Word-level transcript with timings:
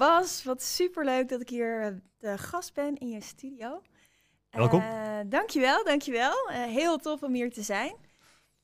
Bas, 0.00 0.44
wat 0.44 0.62
superleuk 0.62 1.28
dat 1.28 1.40
ik 1.40 1.48
hier 1.48 1.82
eh, 1.82 1.92
de 2.18 2.38
gast 2.38 2.74
ben 2.74 2.98
in 2.98 3.08
je 3.08 3.20
studio. 3.20 3.82
Welkom. 4.50 4.80
Uh, 4.80 5.18
dankjewel, 5.26 5.84
dankjewel. 5.84 6.50
Uh, 6.50 6.62
heel 6.62 6.98
tof 6.98 7.22
om 7.22 7.34
hier 7.34 7.52
te 7.52 7.62
zijn. 7.62 7.94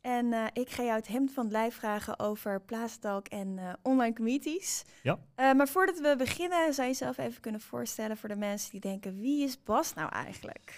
En 0.01 0.27
uh, 0.27 0.47
ik 0.53 0.71
ga 0.71 0.83
jou 0.83 0.97
het 0.97 1.09
hemd 1.09 1.33
van 1.33 1.45
het 1.45 1.53
lijf 1.53 1.75
vragen 1.75 2.19
over 2.19 2.61
Plaastalk 2.61 3.27
en 3.29 3.79
online 3.83 4.15
communities. 4.15 4.85
Ja. 5.03 5.19
maar 5.37 5.69
voordat 5.69 5.99
we 6.01 6.15
beginnen, 6.19 6.75
zou 6.75 6.87
je 6.87 6.93
jezelf 6.93 7.19
even 7.19 7.41
kunnen 7.41 7.61
voorstellen 7.61 8.17
voor 8.17 8.29
de 8.29 8.37
mensen 8.37 8.71
die 8.71 8.81
denken, 8.81 9.21
wie 9.21 9.45
is 9.45 9.63
Bas 9.63 9.95
nou 9.95 10.13
eigenlijk? 10.13 10.75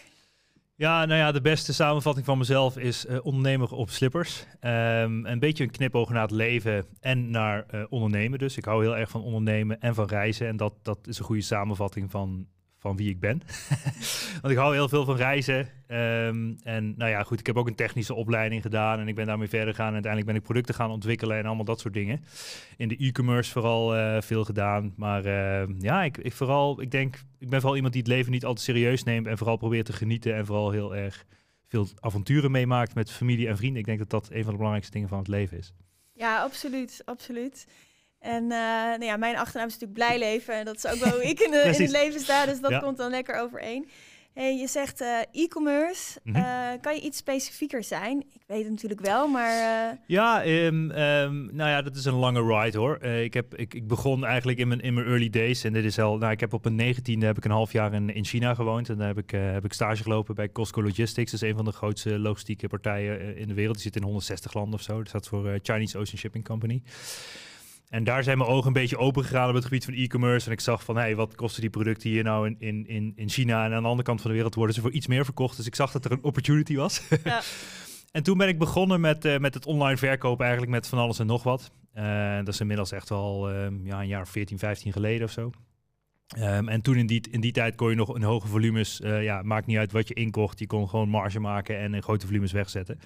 Ja, 0.78 1.04
nou 1.04 1.18
ja, 1.18 1.32
de 1.32 1.40
beste 1.40 1.72
samenvatting 1.74 2.26
van 2.26 2.38
mezelf 2.38 2.76
is 2.76 3.06
uh, 3.06 3.18
ondernemer 3.22 3.72
op 3.72 3.90
slippers. 3.90 4.46
Um, 4.60 5.26
een 5.26 5.38
beetje 5.38 5.64
een 5.64 5.70
knipoog 5.70 6.10
naar 6.10 6.22
het 6.22 6.30
leven 6.30 6.86
en 7.00 7.30
naar 7.30 7.66
uh, 7.74 7.84
ondernemen. 7.88 8.38
Dus 8.38 8.56
ik 8.56 8.64
hou 8.64 8.82
heel 8.82 8.96
erg 8.96 9.10
van 9.10 9.22
ondernemen 9.22 9.80
en 9.80 9.94
van 9.94 10.06
reizen. 10.06 10.46
En 10.46 10.56
dat, 10.56 10.74
dat 10.82 10.98
is 11.06 11.18
een 11.18 11.24
goede 11.24 11.42
samenvatting 11.42 12.10
van 12.10 12.46
van 12.88 12.96
wie 12.96 13.10
ik 13.10 13.20
ben. 13.20 13.42
Want 14.40 14.52
ik 14.52 14.56
hou 14.56 14.74
heel 14.74 14.88
veel 14.88 15.04
van 15.04 15.16
reizen. 15.16 15.58
Um, 15.58 16.56
en 16.62 16.94
nou 16.96 17.10
ja, 17.10 17.22
goed, 17.22 17.40
ik 17.40 17.46
heb 17.46 17.56
ook 17.56 17.66
een 17.66 17.74
technische 17.74 18.14
opleiding 18.14 18.62
gedaan 18.62 19.00
en 19.00 19.08
ik 19.08 19.14
ben 19.14 19.26
daarmee 19.26 19.48
verder 19.48 19.68
gegaan. 19.68 19.86
En 19.86 19.92
uiteindelijk 19.92 20.32
ben 20.32 20.40
ik 20.40 20.46
producten 20.46 20.74
gaan 20.74 20.90
ontwikkelen 20.90 21.38
en 21.38 21.46
allemaal 21.46 21.64
dat 21.64 21.80
soort 21.80 21.94
dingen. 21.94 22.24
In 22.76 22.88
de 22.88 22.96
e-commerce 22.96 23.52
vooral 23.52 23.96
uh, 23.96 24.20
veel 24.20 24.44
gedaan. 24.44 24.92
Maar 24.96 25.26
uh, 25.26 25.62
ja, 25.78 26.02
ik, 26.02 26.18
ik, 26.18 26.32
vooral, 26.32 26.80
ik 26.80 26.90
denk, 26.90 27.16
ik 27.38 27.48
ben 27.48 27.58
vooral 27.58 27.76
iemand 27.76 27.92
die 27.92 28.02
het 28.02 28.10
leven 28.10 28.32
niet 28.32 28.44
altijd 28.44 28.64
serieus 28.64 29.02
neemt 29.02 29.26
en 29.26 29.38
vooral 29.38 29.56
probeert 29.56 29.86
te 29.86 29.92
genieten 29.92 30.34
en 30.34 30.46
vooral 30.46 30.70
heel 30.70 30.96
erg 30.96 31.24
veel 31.66 31.88
avonturen 32.00 32.50
meemaakt 32.50 32.94
met 32.94 33.12
familie 33.12 33.48
en 33.48 33.56
vrienden. 33.56 33.80
Ik 33.80 33.86
denk 33.86 33.98
dat 33.98 34.10
dat 34.10 34.28
een 34.30 34.42
van 34.42 34.50
de 34.50 34.56
belangrijkste 34.56 34.92
dingen 34.92 35.08
van 35.08 35.18
het 35.18 35.28
leven 35.28 35.58
is. 35.58 35.72
Ja, 36.12 36.42
absoluut, 36.42 37.02
absoluut. 37.04 37.66
En 38.20 38.42
uh, 38.42 38.48
nou 38.48 39.04
ja, 39.04 39.16
mijn 39.16 39.36
achternaam 39.36 39.66
is 39.66 39.78
natuurlijk 39.78 39.98
Blijleven. 39.98 40.54
En 40.54 40.64
dat 40.64 40.76
is 40.76 40.86
ook 40.86 40.98
wel 40.98 41.12
hoe 41.12 41.24
ik 41.24 41.40
in, 41.40 41.50
de, 41.56 41.62
in 41.62 41.82
het 41.82 41.90
leven 41.90 42.20
sta. 42.20 42.46
Dus 42.46 42.60
dat 42.60 42.70
ja. 42.70 42.78
komt 42.78 42.96
dan 42.96 43.10
lekker 43.10 43.40
overeen. 43.40 43.88
Hey, 44.34 44.58
je 44.58 44.66
zegt 44.66 45.00
uh, 45.00 45.18
e-commerce. 45.32 46.20
Mm 46.24 46.34
-hmm. 46.34 46.42
uh, 46.42 46.80
kan 46.80 46.94
je 46.94 47.00
iets 47.00 47.18
specifieker 47.18 47.84
zijn? 47.84 48.18
Ik 48.18 48.42
weet 48.46 48.62
het 48.62 48.70
natuurlijk 48.70 49.00
wel, 49.00 49.28
maar... 49.28 49.52
Ja, 50.06 50.46
um, 50.46 50.90
um, 50.90 51.48
nou 51.52 51.70
ja, 51.70 51.82
dat 51.82 51.96
is 51.96 52.04
een 52.04 52.14
lange 52.14 52.58
ride 52.60 52.78
hoor. 52.78 53.02
ik, 53.02 53.34
heb, 53.34 53.54
ik, 53.54 53.74
ik 53.74 53.86
begon 53.86 54.24
eigenlijk 54.24 54.58
in 54.58 54.68
mijn, 54.68 54.80
in 54.80 54.94
mijn 54.94 55.06
early 55.06 55.30
days. 55.30 55.64
En 55.64 55.72
dit 55.72 55.84
is 55.84 55.98
al... 55.98 56.18
Nou, 56.18 56.32
ik 56.32 56.40
heb 56.40 56.52
op 56.52 56.64
een 56.64 56.74
negentiende 56.74 57.26
heb 57.26 57.36
ik 57.36 57.44
een 57.44 57.50
half 57.50 57.72
jaar 57.72 57.92
in, 57.92 58.14
in 58.14 58.24
China 58.24 58.54
gewoond. 58.54 58.88
En 58.88 58.96
daar 58.96 59.06
heb 59.06 59.18
ik, 59.18 59.30
heb 59.30 59.64
ik 59.64 59.72
stage 59.72 60.02
gelopen 60.02 60.34
bij 60.34 60.52
Costco 60.52 60.82
Logistics. 60.82 61.30
Dat 61.30 61.42
is 61.42 61.48
een 61.48 61.56
van 61.56 61.64
de 61.64 61.72
grootste 61.72 62.18
logistieke 62.18 62.68
partijen 62.68 63.36
in 63.36 63.48
de 63.48 63.54
wereld. 63.54 63.74
Die 63.74 63.84
zit 63.84 63.96
in 63.96 64.02
160 64.02 64.54
landen 64.54 64.74
of 64.74 64.82
zo. 64.82 64.96
Dat 64.96 65.08
staat 65.08 65.28
voor 65.28 65.58
Chinese 65.62 65.98
Ocean 65.98 66.18
Shipping 66.18 66.44
Company. 66.44 66.82
En 67.88 68.04
daar 68.04 68.22
zijn 68.22 68.38
mijn 68.38 68.50
ogen 68.50 68.66
een 68.66 68.72
beetje 68.72 68.98
open 68.98 69.24
gegaan 69.24 69.48
op 69.48 69.54
het 69.54 69.64
gebied 69.64 69.84
van 69.84 69.94
e-commerce. 69.94 70.46
En 70.46 70.52
ik 70.52 70.60
zag 70.60 70.84
van, 70.84 70.96
hé, 70.96 71.02
hey, 71.02 71.16
wat 71.16 71.34
kosten 71.34 71.60
die 71.60 71.70
producten 71.70 72.10
hier 72.10 72.24
nou 72.24 72.54
in, 72.58 72.86
in, 72.86 73.12
in 73.16 73.28
China? 73.28 73.64
En 73.64 73.72
aan 73.72 73.82
de 73.82 73.88
andere 73.88 74.02
kant 74.02 74.20
van 74.20 74.30
de 74.30 74.36
wereld 74.36 74.54
worden 74.54 74.74
ze 74.74 74.80
voor 74.80 74.90
iets 74.90 75.06
meer 75.06 75.24
verkocht. 75.24 75.56
Dus 75.56 75.66
ik 75.66 75.74
zag 75.74 75.92
dat 75.92 76.04
er 76.04 76.12
een 76.12 76.22
opportunity 76.22 76.76
was. 76.76 77.02
Ja. 77.24 77.42
en 78.12 78.22
toen 78.22 78.38
ben 78.38 78.48
ik 78.48 78.58
begonnen 78.58 79.00
met, 79.00 79.24
uh, 79.24 79.38
met 79.38 79.54
het 79.54 79.66
online 79.66 79.96
verkopen 79.96 80.44
eigenlijk 80.44 80.74
met 80.74 80.88
van 80.88 80.98
alles 80.98 81.18
en 81.18 81.26
nog 81.26 81.42
wat. 81.42 81.70
Uh, 81.94 82.36
dat 82.36 82.48
is 82.48 82.60
inmiddels 82.60 82.92
echt 82.92 83.08
wel 83.08 83.50
uh, 83.52 83.66
ja, 83.84 84.00
een 84.00 84.08
jaar 84.08 84.28
14, 84.28 84.58
15 84.58 84.92
geleden 84.92 85.26
of 85.26 85.32
zo. 85.32 85.50
Um, 86.36 86.68
en 86.68 86.82
toen 86.82 86.96
in 86.96 87.06
die, 87.06 87.28
in 87.30 87.40
die 87.40 87.52
tijd 87.52 87.74
kon 87.74 87.90
je 87.90 87.96
nog 87.96 88.16
in 88.16 88.22
hoge 88.22 88.46
volumes, 88.46 89.00
uh, 89.00 89.22
ja, 89.22 89.42
maakt 89.42 89.66
niet 89.66 89.76
uit 89.76 89.92
wat 89.92 90.08
je 90.08 90.14
inkocht. 90.14 90.58
Je 90.58 90.66
kon 90.66 90.88
gewoon 90.88 91.08
marge 91.08 91.40
maken 91.40 91.78
en 91.78 91.94
in 91.94 92.02
grote 92.02 92.26
volumes 92.26 92.52
wegzetten. 92.52 92.98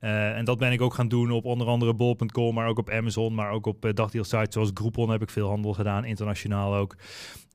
Uh, 0.00 0.36
en 0.36 0.44
dat 0.44 0.58
ben 0.58 0.72
ik 0.72 0.80
ook 0.80 0.94
gaan 0.94 1.08
doen 1.08 1.30
op 1.30 1.44
onder 1.44 1.66
andere 1.66 1.94
bol.com, 1.94 2.54
maar 2.54 2.68
ook 2.68 2.78
op 2.78 2.90
Amazon, 2.90 3.34
maar 3.34 3.50
ook 3.50 3.66
op 3.66 3.84
uh, 3.84 3.92
dagdeelsites 3.92 4.54
zoals 4.54 4.70
Groupon 4.74 5.10
heb 5.10 5.22
ik 5.22 5.30
veel 5.30 5.48
handel 5.48 5.72
gedaan, 5.72 6.04
internationaal 6.04 6.74
ook. 6.74 6.96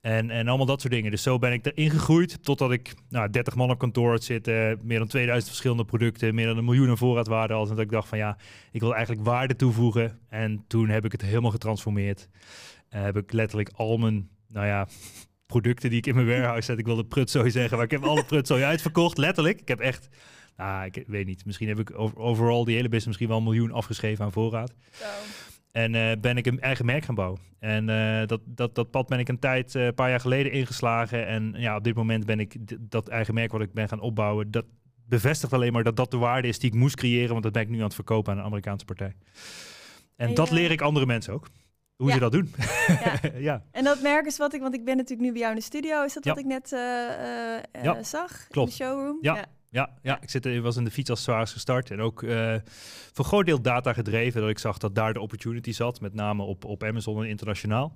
En, 0.02 0.30
en 0.30 0.48
allemaal 0.48 0.66
dat 0.66 0.82
soort 0.82 0.94
dingen. 0.94 1.12
Dus 1.12 1.22
zo 1.22 1.38
ben 1.38 1.54
ik 1.54 1.66
erin 1.66 1.90
gegroeid 1.90 2.44
totdat 2.44 2.72
ik 2.72 2.94
nou, 3.10 3.30
30 3.30 3.56
man 3.56 3.70
op 3.70 3.78
kantoor 3.78 4.22
zit, 4.22 4.48
uh, 4.48 4.72
meer 4.82 5.00
dan 5.00 5.08
2000 5.08 5.48
verschillende 5.48 5.86
producten, 5.86 6.36
meer 6.36 6.48
dan 6.48 6.58
een 6.58 6.66
miljoen 6.66 6.90
aan 6.90 6.98
voorraadwaarde. 6.98 7.54
Als 7.54 7.70
en 7.70 7.76
dat 7.76 7.84
ik 7.84 7.92
dacht 7.92 8.08
van 8.08 8.18
ja, 8.18 8.38
ik 8.72 8.82
wil 8.82 8.96
eigenlijk 8.96 9.26
waarde 9.26 9.56
toevoegen. 9.56 10.20
En 10.30 10.64
toen 10.68 10.90
heb 10.90 11.06
ik 11.06 11.12
het 11.12 11.22
helemaal 11.22 11.52
getransformeerd. 11.52 12.30
heb 12.90 13.18
ik 13.18 13.32
letterlijk 13.32 13.70
al 13.76 13.98
mijn 13.98 14.30
nou 14.48 14.66
ja, 14.66 14.88
producten 15.46 15.90
die 15.90 15.98
ik 15.98 16.06
in 16.06 16.16
mijn 16.16 16.28
warehouse 16.28 16.66
zet. 16.66 16.80
Ik 16.80 16.86
wil 16.86 16.96
de 16.96 17.06
prutzooi 17.06 17.52
zeggen, 17.52 17.78
maar 17.78 17.86
ik 17.86 17.92
heb 17.92 18.04
alle 18.04 18.24
prutzooi 18.24 18.64
uitverkocht, 18.64 19.18
letterlijk. 19.18 19.62
Ik 19.62 19.68
heb 19.68 19.80
echt, 19.80 20.10
nou, 20.58 20.86
ik 20.86 21.04
weet 21.08 21.26
niet, 21.26 21.46
misschien 21.46 21.68
heb 21.68 21.80
ik 21.80 21.92
overal 22.14 22.66
die 22.66 22.76
hele 22.76 22.90
business 22.90 23.06
misschien 23.06 23.28
wel 23.28 23.38
een 23.38 23.44
miljoen 23.44 23.72
afgeschreven 23.72 24.26
aan 24.26 24.32
voorraad. 24.32 24.74
Zo. 24.92 25.06
En 25.72 25.94
uh, 25.94 26.12
ben 26.22 26.38
ik 26.38 26.46
een 26.46 26.60
eigen 26.60 26.86
merk 26.86 27.06
gaan 27.06 27.16
bouwen. 27.16 27.40
En 27.60 27.88
uh, 27.88 28.26
dat, 28.26 28.42
dat, 28.46 28.76
dat 28.76 28.92
pad 28.92 29.08
ben 29.08 29.20
ik 29.20 29.30
een 29.30 29.40
tijd, 29.40 29.74
een 29.74 29.82
uh, 29.82 29.90
paar 29.96 30.10
jaar 30.10 30.20
geleden 30.20 30.52
ingeslagen. 30.52 31.28
En 31.28 31.54
ja, 31.58 31.76
op 31.76 31.84
dit 31.84 31.96
moment 31.96 32.26
ben 32.26 32.40
ik 32.40 32.56
dat 32.80 33.08
eigen 33.08 33.34
merk 33.34 33.52
wat 33.52 33.62
ik 33.62 33.74
ben 33.74 33.88
gaan 33.88 34.00
opbouwen, 34.00 34.52
dat 34.52 34.66
bevestigt 35.08 35.54
alleen 35.54 35.74
maar 35.74 35.84
dat 35.84 35.96
dat 35.96 36.12
de 36.12 36.18
waarde 36.18 36.48
is 36.48 36.60
die 36.60 36.70
ik 36.70 36.76
moest 36.76 36.96
creëren, 36.96 37.32
want 37.32 37.44
dat 37.44 37.52
ben 37.52 37.62
ik 37.62 37.70
nu 37.70 37.78
aan 37.78 37.84
het 37.84 37.94
verkopen 37.94 38.34
aan 38.34 38.40
een 38.40 38.46
Amerikaanse 38.46 38.86
partij. 38.86 39.16
En, 40.16 40.28
en 40.28 40.34
dat 40.34 40.52
leer 40.52 40.72
ik 40.72 40.82
andere 40.82 41.06
mensen 41.06 41.34
ook 41.34 41.48
hoe 41.98 42.08
ja. 42.08 42.14
ze 42.14 42.20
dat 42.20 42.32
doen. 42.32 42.54
Ja. 42.88 43.20
ja. 43.50 43.64
En 43.72 43.84
dat 43.84 44.02
merk 44.02 44.26
is 44.26 44.38
wat 44.38 44.54
ik, 44.54 44.62
want 44.62 44.74
ik 44.74 44.86
ben 44.86 44.98
natuurlijk 44.98 45.28
nu 45.28 45.32
bij 45.32 45.42
jou 45.42 45.54
in 45.54 45.60
de 45.60 45.66
studio. 45.66 46.04
Is 46.04 46.14
dat 46.14 46.26
wat 46.26 46.38
ik 46.38 46.46
net 46.46 46.72
uh, 46.72 46.80
uh, 46.80 47.84
ja. 47.84 48.04
zag? 48.04 48.48
Klopt. 48.48 48.72
In 48.72 48.78
de 48.78 48.84
showroom? 48.84 49.18
Ja. 49.22 49.46
Ja, 49.70 49.90
ja, 50.02 50.22
ik 50.22 50.30
zit, 50.30 50.60
was 50.62 50.78
in 50.78 50.84
de 50.84 50.92
fiets 50.92 51.10
als 51.10 51.24
zwaar 51.24 51.48
gestart 51.48 51.92
en 51.92 52.00
ook 52.02 52.22
uh, 52.22 52.56
voor 53.14 53.26
groot 53.26 53.46
deel 53.46 53.62
data 53.62 53.94
gedreven. 53.94 54.42
Dat 54.42 54.50
ik 54.50 54.60
zag 54.60 54.78
dat 54.78 54.96
daar 54.96 55.14
de 55.14 55.20
opportunity 55.20 55.72
zat, 55.72 56.02
met 56.02 56.14
name 56.14 56.44
op, 56.44 56.66
op 56.66 56.84
Amazon 56.84 57.24
en 57.24 57.30
internationaal. 57.30 57.96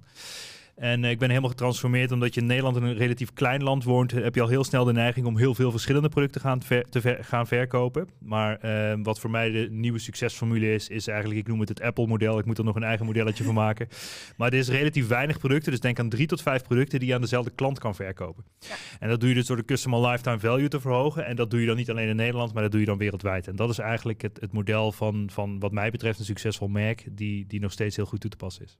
En 0.75 1.03
uh, 1.03 1.09
ik 1.09 1.19
ben 1.19 1.29
helemaal 1.29 1.49
getransformeerd 1.49 2.11
omdat 2.11 2.33
je 2.33 2.41
in 2.41 2.47
Nederland 2.47 2.75
in 2.75 2.83
een 2.83 2.97
relatief 2.97 3.33
klein 3.33 3.63
land 3.63 3.83
woont. 3.83 4.11
Heb 4.11 4.35
je 4.35 4.41
al 4.41 4.47
heel 4.47 4.63
snel 4.63 4.83
de 4.83 4.93
neiging 4.93 5.25
om 5.25 5.37
heel 5.37 5.55
veel 5.55 5.71
verschillende 5.71 6.09
producten 6.09 6.41
gaan 6.41 6.61
ver, 6.61 6.89
te 6.89 7.01
ver, 7.01 7.23
gaan 7.23 7.47
verkopen. 7.47 8.07
Maar 8.19 8.65
uh, 8.65 8.93
wat 9.03 9.19
voor 9.19 9.29
mij 9.29 9.49
de 9.49 9.67
nieuwe 9.71 9.99
succesformule 9.99 10.73
is, 10.73 10.89
is 10.89 11.07
eigenlijk, 11.07 11.39
ik 11.39 11.47
noem 11.47 11.59
het 11.59 11.69
het 11.69 11.81
Apple-model. 11.81 12.39
Ik 12.39 12.45
moet 12.45 12.57
er 12.57 12.63
nog 12.63 12.75
een 12.75 12.83
eigen 12.83 13.05
modelletje 13.05 13.43
van 13.43 13.53
maken. 13.53 13.87
Maar 14.37 14.51
er 14.51 14.57
is 14.57 14.69
relatief 14.69 15.07
weinig 15.07 15.39
producten. 15.39 15.71
Dus 15.71 15.79
denk 15.79 15.99
aan 15.99 16.09
drie 16.09 16.27
tot 16.27 16.41
vijf 16.41 16.63
producten 16.63 16.99
die 16.99 17.07
je 17.07 17.13
aan 17.15 17.21
dezelfde 17.21 17.51
klant 17.51 17.79
kan 17.79 17.95
verkopen. 17.95 18.43
Ja. 18.59 18.75
En 18.99 19.09
dat 19.09 19.19
doe 19.19 19.29
je 19.29 19.35
dus 19.35 19.45
door 19.45 19.57
de 19.57 19.65
customer 19.65 20.09
lifetime 20.09 20.39
value 20.39 20.67
te 20.67 20.79
verhogen. 20.79 21.25
En 21.25 21.35
dat 21.35 21.49
doe 21.49 21.59
je 21.59 21.67
dan 21.67 21.75
niet 21.75 21.89
alleen 21.89 22.07
in 22.07 22.15
Nederland, 22.15 22.53
maar 22.53 22.63
dat 22.63 22.71
doe 22.71 22.79
je 22.79 22.85
dan 22.85 22.97
wereldwijd. 22.97 23.47
En 23.47 23.55
dat 23.55 23.69
is 23.69 23.79
eigenlijk 23.79 24.21
het, 24.21 24.37
het 24.41 24.51
model 24.51 24.91
van, 24.91 25.29
van 25.31 25.59
wat 25.59 25.71
mij 25.71 25.91
betreft 25.91 26.19
een 26.19 26.25
succesvol 26.25 26.67
merk, 26.67 27.07
die, 27.11 27.45
die 27.47 27.59
nog 27.59 27.71
steeds 27.71 27.95
heel 27.95 28.05
goed 28.05 28.19
toe 28.19 28.29
te 28.29 28.37
passen 28.37 28.65
is. 28.65 28.77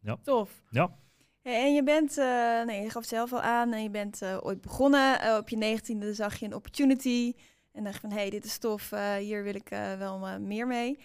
Ja. 0.00 0.18
Tof. 0.22 0.62
Ja. 0.70 0.96
En 1.42 1.74
je 1.74 1.82
bent, 1.82 2.18
uh, 2.18 2.62
nee, 2.62 2.82
je 2.82 2.90
gaf 2.90 3.02
het 3.02 3.10
zelf 3.10 3.32
al 3.32 3.40
aan, 3.40 3.72
en 3.72 3.82
je 3.82 3.90
bent 3.90 4.22
uh, 4.22 4.36
ooit 4.40 4.60
begonnen. 4.60 5.24
Uh, 5.24 5.36
op 5.36 5.48
je 5.48 5.56
negentiende 5.56 6.14
zag 6.14 6.36
je 6.36 6.46
een 6.46 6.54
opportunity. 6.54 7.32
En 7.72 7.84
dacht 7.84 8.00
van, 8.00 8.10
hé, 8.10 8.16
hey, 8.16 8.30
dit 8.30 8.44
is 8.44 8.58
tof, 8.58 8.90
hier 9.18 9.42
wil 9.42 9.54
ik 9.54 9.68
wel 9.98 10.38
meer 10.40 10.66
mee. 10.66 10.98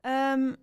Um, 0.00 0.56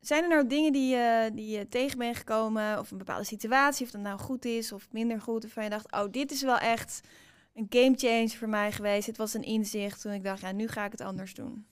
zijn 0.00 0.22
er 0.22 0.28
nou 0.28 0.46
dingen 0.46 0.72
die, 0.72 0.96
die 1.32 1.58
je 1.58 1.68
tegen 1.68 1.98
bent 1.98 2.16
gekomen, 2.16 2.78
of 2.78 2.90
een 2.90 2.98
bepaalde 2.98 3.24
situatie, 3.24 3.86
of 3.86 3.90
dat 3.92 4.00
nou 4.00 4.18
goed 4.18 4.44
is 4.44 4.72
of 4.72 4.86
minder 4.90 5.20
goed, 5.20 5.42
waarvan 5.42 5.64
je 5.64 5.70
dacht, 5.70 5.92
oh, 5.92 6.10
dit 6.10 6.30
is 6.30 6.42
wel 6.42 6.58
echt 6.58 7.00
een 7.54 7.66
game 7.68 7.96
changer 7.96 8.28
voor 8.28 8.48
mij 8.48 8.72
geweest. 8.72 9.06
Dit 9.06 9.16
was 9.16 9.34
een 9.34 9.42
inzicht 9.42 10.00
toen 10.00 10.12
ik 10.12 10.24
dacht, 10.24 10.40
ja, 10.40 10.52
nu 10.52 10.68
ga 10.68 10.84
ik 10.84 10.92
het 10.92 11.00
anders 11.00 11.34
doen. 11.34 11.66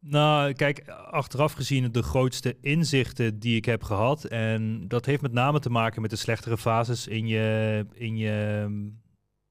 Nou, 0.00 0.52
kijk, 0.52 0.88
achteraf 1.10 1.52
gezien 1.52 1.92
de 1.92 2.02
grootste 2.02 2.56
inzichten 2.60 3.38
die 3.38 3.56
ik 3.56 3.64
heb 3.64 3.82
gehad. 3.82 4.24
En 4.24 4.88
dat 4.88 5.06
heeft 5.06 5.22
met 5.22 5.32
name 5.32 5.60
te 5.60 5.70
maken 5.70 6.02
met 6.02 6.10
de 6.10 6.16
slechtere 6.16 6.58
fases 6.58 7.06
in 7.06 7.26
je, 7.26 7.86
in 7.92 8.16
je, 8.16 8.66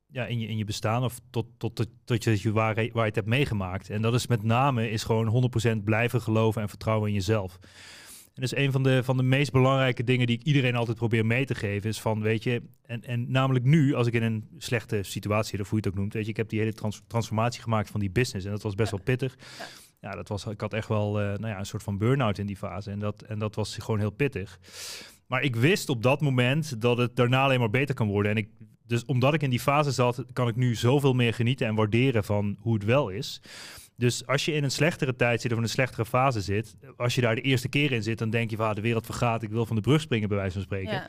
ja, 0.08 0.26
in 0.26 0.40
je, 0.40 0.48
in 0.48 0.58
je 0.58 0.66
bestaan. 0.66 1.04
Of 1.04 1.20
tot, 1.30 1.46
tot, 1.58 1.76
tot, 1.76 1.88
tot 2.06 2.24
je, 2.24 2.52
waar, 2.52 2.76
waar 2.76 2.86
je 2.94 3.00
het 3.02 3.16
hebt 3.16 3.28
meegemaakt. 3.28 3.90
En 3.90 4.02
dat 4.02 4.14
is 4.14 4.28
met 4.28 4.44
name 4.44 4.90
is 4.90 5.04
gewoon 5.04 5.52
100% 5.80 5.84
blijven 5.84 6.22
geloven 6.22 6.62
en 6.62 6.70
vertrouwen 6.70 7.08
in 7.08 7.14
jezelf. 7.14 7.60
En 8.34 8.44
dat 8.44 8.52
is 8.52 8.64
een 8.66 8.72
van 8.72 8.84
de, 8.84 9.04
van 9.04 9.18
de 9.18 9.24
meest 9.24 9.52
belangrijke 9.52 10.04
dingen 10.04 10.28
die 10.28 10.38
ik 10.40 10.46
iedereen 10.46 10.76
altijd 10.76 10.98
probeer 10.98 11.26
mee 11.26 11.46
te 11.46 11.56
geven. 11.56 11.90
Is 11.90 12.02
van, 12.02 12.22
weet 12.22 12.44
je, 12.44 12.62
en, 12.86 13.04
en 13.04 13.32
namelijk 13.32 13.66
nu, 13.66 13.94
als 13.94 14.08
ik 14.08 14.14
in 14.14 14.24
een 14.24 14.48
slechte 14.58 15.04
situatie, 15.04 15.60
of 15.60 15.70
hoe 15.70 15.80
je 15.80 15.86
het 15.86 15.94
ook 15.94 16.00
noemt, 16.00 16.14
weet 16.14 16.24
je, 16.24 16.32
ik 16.32 16.38
heb 16.38 16.50
die 16.50 16.60
hele 16.60 16.74
trans 16.74 17.02
transformatie 17.08 17.62
gemaakt 17.62 17.90
van 17.90 18.00
die 18.00 18.12
business. 18.12 18.46
En 18.46 18.52
dat 18.52 18.62
was 18.62 18.76
best 18.76 18.92
wel 18.92 19.02
pittig. 19.04 19.36
Ja. 19.58 19.66
Ja. 20.00 20.12
dat 20.12 20.28
was, 20.28 20.46
ik 20.46 20.62
had 20.62 20.74
echt 20.74 20.88
wel 20.88 21.22
uh, 21.22 21.28
nou 21.28 21.48
ja, 21.48 21.60
een 21.60 21.66
soort 21.66 21.84
van 21.84 21.98
burn-out 21.98 22.38
in 22.38 22.46
die 22.46 22.58
fase. 22.58 22.92
En 22.92 23.00
dat, 23.00 23.22
en 23.22 23.40
dat 23.40 23.56
was 23.56 23.78
gewoon 23.78 24.00
heel 24.00 24.10
pittig. 24.10 24.60
Maar 25.28 25.42
ik 25.42 25.56
wist 25.56 25.90
op 25.90 26.04
dat 26.04 26.22
moment 26.22 26.82
dat 26.82 26.98
het 26.98 27.16
daarna 27.16 27.44
alleen 27.44 27.60
maar 27.60 27.70
beter 27.70 27.96
kan 27.96 28.08
worden. 28.08 28.32
En 28.32 28.38
ik, 28.38 28.50
dus 28.84 29.06
omdat 29.06 29.34
ik 29.34 29.44
in 29.44 29.50
die 29.50 29.60
fase 29.60 29.92
zat, 29.92 30.26
kan 30.34 30.48
ik 30.48 30.56
nu 30.56 30.76
zoveel 30.76 31.14
meer 31.14 31.34
genieten 31.34 31.68
en 31.68 31.76
waarderen 31.76 32.24
van 32.24 32.58
hoe 32.60 32.74
het 32.74 32.84
wel 32.84 33.10
is. 33.10 33.42
Dus 33.96 34.28
als 34.28 34.46
je 34.46 34.54
in 34.54 34.64
een 34.64 34.72
slechtere 34.72 35.16
tijd 35.16 35.42
zit 35.42 35.52
of 35.52 35.58
in 35.58 35.64
een 35.64 35.70
slechtere 35.70 36.06
fase 36.06 36.42
zit, 36.42 36.76
als 36.98 37.16
je 37.16 37.22
daar 37.22 37.36
de 37.36 37.42
eerste 37.42 37.70
keer 37.70 37.92
in 37.92 38.04
zit, 38.04 38.18
dan 38.18 38.30
denk 38.30 38.50
je 38.50 38.56
van 38.56 38.68
ah, 38.68 38.76
de 38.76 38.82
wereld 38.82 39.06
vergaat, 39.06 39.44
ik 39.44 39.50
wil 39.50 39.66
van 39.66 39.76
de 39.76 39.82
brug 39.82 40.02
springen 40.02 40.28
bij 40.28 40.38
wijze 40.38 40.54
van 40.54 40.62
spreken. 40.62 41.08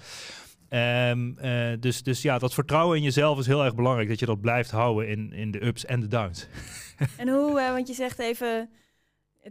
Um, 0.70 1.36
uh, 1.42 1.72
dus, 1.80 2.02
dus 2.02 2.22
ja, 2.22 2.38
dat 2.38 2.54
vertrouwen 2.54 2.96
in 2.96 3.02
jezelf 3.02 3.38
is 3.38 3.46
heel 3.46 3.64
erg 3.64 3.74
belangrijk, 3.74 4.08
dat 4.08 4.18
je 4.18 4.26
dat 4.26 4.40
blijft 4.40 4.70
houden 4.70 5.08
in, 5.08 5.32
in 5.32 5.50
de 5.50 5.64
ups 5.64 5.84
en 5.84 6.00
de 6.00 6.08
downs. 6.08 6.46
En 7.16 7.28
hoe, 7.28 7.60
uh, 7.60 7.72
want 7.72 7.88
je 7.88 7.94
zegt 7.94 8.18
even 8.18 8.70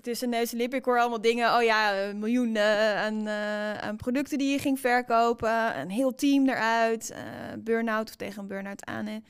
tussen 0.02 0.30
neus 0.30 0.52
en 0.52 0.58
lippen, 0.58 0.80
ik 0.80 0.86
hoor 0.86 1.00
allemaal 1.00 1.22
dingen, 1.22 1.56
oh 1.56 1.64
ja, 1.64 1.98
een 1.98 2.20
miljoen 2.20 2.56
uh, 2.56 3.74
aan, 3.78 3.96
producten 3.98 4.38
die 4.38 4.52
je 4.52 4.60
ging 4.60 4.80
verkopen, 4.80 5.80
een 5.80 5.90
heel 5.90 6.16
team 6.16 6.50
eruit, 6.50 7.16
burn-out 7.60 8.10
of 8.10 8.16
tegen 8.16 8.42
een 8.42 8.48
burn-out 8.48 8.86
aan. 8.86 9.24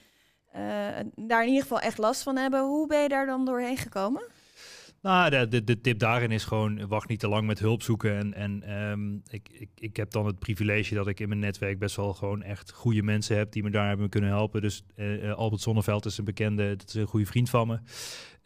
Eh, 0.58 0.64
daar 1.16 1.42
in 1.42 1.48
ieder 1.48 1.62
geval 1.62 1.80
echt 1.80 1.98
last 1.98 2.24
van 2.24 2.38
hebben. 2.38 2.64
Hoe 2.64 2.88
ben 2.88 3.02
je 3.02 3.10
daar 3.10 3.26
dan 3.26 3.46
doorheen 3.46 3.78
gekomen? 3.78 4.24
Nou, 5.02 5.30
de, 5.30 5.48
de, 5.48 5.64
de, 5.64 5.82
tip 5.82 6.00
daarin 6.00 6.32
is 6.32 6.44
gewoon 6.44 6.88
wacht 6.88 7.10
niet 7.10 7.20
te 7.20 7.28
lang 7.28 7.48
met 7.48 7.60
hulp 7.60 7.82
zoeken. 7.82 8.16
En, 8.16 8.34
en 8.34 8.82
um, 8.82 9.22
ik, 9.30 9.50
ik, 9.52 9.70
ik 9.76 9.96
heb 9.96 10.12
dan 10.12 10.26
het 10.26 10.40
privilege 10.40 10.96
dat 10.96 11.08
ik 11.08 11.20
in 11.20 11.28
mijn 11.28 11.40
netwerk 11.40 11.80
best 11.80 11.96
wel 11.96 12.14
gewoon 12.14 12.44
echt 12.44 12.72
goede 12.72 13.04
mensen 13.04 13.38
heb 13.38 13.52
die 13.52 13.64
me 13.64 13.70
daar 13.70 13.88
hebben 13.88 14.10
kunnen 14.10 14.30
helpen. 14.30 14.62
Dus 14.62 14.84
uh, 14.96 15.34
Albert 15.34 15.62
Zonneveld 15.62 16.06
is 16.06 16.18
een 16.18 16.26
bekende, 16.26 16.76
dat 16.76 16.88
is 16.88 16.94
een 16.94 17.08
goede 17.08 17.26
vriend 17.26 17.50
van 17.50 17.68
me. 17.68 17.80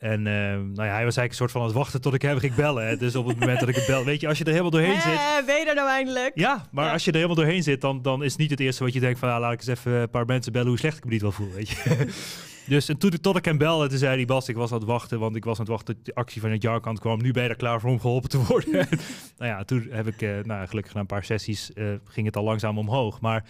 En 0.01 0.19
uh, 0.19 0.33
nou 0.33 0.73
ja, 0.75 0.93
hij 0.93 1.05
was 1.05 1.17
eigenlijk 1.17 1.29
een 1.29 1.35
soort 1.35 1.51
van 1.51 1.61
aan 1.61 1.67
het 1.67 1.75
wachten 1.75 2.01
tot 2.01 2.13
ik 2.13 2.21
hem 2.21 2.37
ging 2.37 2.55
bellen. 2.55 2.87
Hè. 2.87 2.97
Dus 2.97 3.15
op 3.15 3.25
het 3.25 3.39
moment 3.39 3.59
dat 3.59 3.69
ik 3.69 3.75
het 3.75 3.85
bel, 3.87 4.05
weet 4.05 4.21
je, 4.21 4.27
als 4.27 4.37
je 4.37 4.43
er 4.43 4.49
helemaal 4.49 4.71
doorheen 4.71 5.01
zit. 5.01 5.13
Eh, 5.13 5.45
ben 5.45 5.59
je 5.59 5.65
er 5.65 5.75
nou 5.75 5.89
eindelijk? 5.89 6.31
Ja, 6.33 6.67
maar 6.71 6.91
als 6.91 7.03
je 7.03 7.11
er 7.11 7.15
helemaal 7.15 7.43
doorheen 7.43 7.63
zit, 7.63 7.81
dan, 7.81 8.01
dan 8.01 8.23
is 8.23 8.31
het 8.31 8.41
niet 8.41 8.49
het 8.49 8.59
eerste 8.59 8.83
wat 8.83 8.93
je 8.93 8.99
denkt 8.99 9.19
van, 9.19 9.29
ah, 9.29 9.39
laat 9.39 9.53
ik 9.53 9.59
eens 9.59 9.67
even 9.67 9.91
een 9.91 10.09
paar 10.09 10.25
mensen 10.25 10.51
bellen 10.51 10.67
hoe 10.67 10.77
slecht 10.77 10.97
ik 10.97 11.03
me 11.05 11.11
niet 11.11 11.21
wel 11.21 11.31
voel, 11.31 11.51
weet 11.51 11.69
je. 11.69 11.75
dus 12.71 12.89
en 12.89 12.97
toen, 12.97 13.11
tot 13.21 13.37
ik 13.37 13.45
hem 13.45 13.57
belde, 13.57 13.87
toen 13.87 13.97
zei 13.97 14.15
hij, 14.15 14.25
Bas, 14.25 14.49
ik 14.49 14.55
was 14.55 14.71
aan 14.71 14.77
het 14.77 14.87
wachten, 14.87 15.19
want 15.19 15.35
ik 15.35 15.43
was 15.43 15.53
aan 15.53 15.65
het 15.65 15.73
wachten 15.73 15.95
dat 15.95 16.05
de 16.05 16.15
actie 16.15 16.41
van 16.41 16.51
het 16.51 16.61
jaarkant 16.61 16.99
kwam. 16.99 17.21
Nu 17.21 17.31
ben 17.31 17.43
je 17.43 17.49
er 17.49 17.55
klaar 17.55 17.79
voor 17.79 17.89
om 17.89 17.99
geholpen 17.99 18.29
te 18.29 18.45
worden. 18.45 18.71
nou 19.37 19.51
ja, 19.51 19.63
toen 19.63 19.87
heb 19.89 20.07
ik, 20.07 20.21
uh, 20.21 20.43
nou 20.43 20.67
gelukkig 20.67 20.93
na 20.93 20.99
een 20.99 21.05
paar 21.05 21.23
sessies, 21.23 21.71
uh, 21.75 21.93
ging 22.05 22.25
het 22.25 22.37
al 22.37 22.43
langzaam 22.43 22.77
omhoog. 22.77 23.21
Maar 23.21 23.43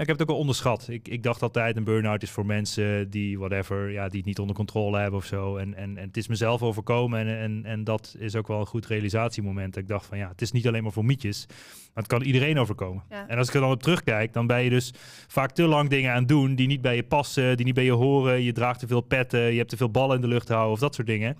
ik 0.00 0.06
heb 0.06 0.18
het 0.18 0.20
ook 0.20 0.28
wel 0.28 0.36
onderschat. 0.36 0.88
Ik, 0.88 1.08
ik 1.08 1.22
dacht 1.22 1.42
altijd 1.42 1.76
een 1.76 1.84
burn-out 1.84 2.22
is 2.22 2.30
voor 2.30 2.46
mensen 2.46 3.10
die 3.10 3.38
whatever, 3.38 3.90
ja, 3.90 4.08
die 4.08 4.16
het 4.16 4.26
niet 4.26 4.38
onder 4.38 4.56
controle 4.56 4.98
hebben 4.98 5.18
of 5.18 5.24
zo. 5.24 5.56
En, 5.56 5.74
en, 5.74 5.96
en 5.96 6.06
het 6.06 6.16
is 6.16 6.28
mezelf 6.28 6.62
overkomen 6.62 7.20
en, 7.20 7.38
en, 7.38 7.64
en 7.64 7.84
dat 7.84 8.14
is 8.18 8.36
ook 8.36 8.48
wel 8.48 8.60
een 8.60 8.66
goed 8.66 8.86
realisatiemoment. 8.86 9.76
Ik 9.76 9.88
dacht 9.88 10.06
van 10.06 10.18
ja, 10.18 10.28
het 10.28 10.42
is 10.42 10.52
niet 10.52 10.66
alleen 10.66 10.82
maar 10.82 10.92
voor 10.92 11.04
mietjes, 11.04 11.46
maar 11.48 12.02
het 12.02 12.06
kan 12.06 12.22
iedereen 12.22 12.58
overkomen. 12.58 13.02
En 13.26 13.38
als 13.38 13.48
ik 13.48 13.54
er 13.54 13.60
dan 13.60 13.70
op 13.70 13.82
terugkijk, 13.82 14.32
dan 14.32 14.46
ben 14.46 14.62
je 14.62 14.70
dus 14.70 14.92
vaak 15.28 15.50
te 15.50 15.62
lang 15.62 15.88
dingen 15.88 16.12
aan 16.12 16.18
het 16.18 16.28
doen 16.28 16.54
die 16.54 16.66
niet 16.66 16.80
bij 16.80 16.96
je 16.96 17.02
passen, 17.02 17.56
die 17.56 17.66
niet 17.66 17.74
bij 17.74 17.84
je 17.84 17.92
horen. 17.92 18.42
Je 18.42 18.52
draagt 18.60 18.80
te 18.80 18.86
veel 18.86 19.00
petten, 19.00 19.40
je 19.40 19.58
hebt 19.58 19.70
te 19.70 19.76
veel 19.76 19.90
ballen 19.90 20.16
in 20.16 20.22
de 20.22 20.28
lucht 20.28 20.48
houden 20.48 20.72
of 20.72 20.78
dat 20.78 20.94
soort 20.94 21.06
dingen. 21.06 21.36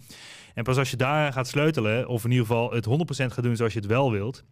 En 0.55 0.64
pas 0.64 0.76
als 0.76 0.90
je 0.90 0.96
daar 0.96 1.32
gaat 1.32 1.49
sleutelen, 1.49 2.08
of 2.08 2.25
in 2.25 2.31
ieder 2.31 2.46
geval 2.46 2.70
het 2.72 2.87
100% 2.87 2.90
gaat 3.26 3.43
doen 3.43 3.56
zoals 3.56 3.72
je 3.72 3.78
het 3.78 3.88
wel 3.88 4.11
wilt, 4.11 4.44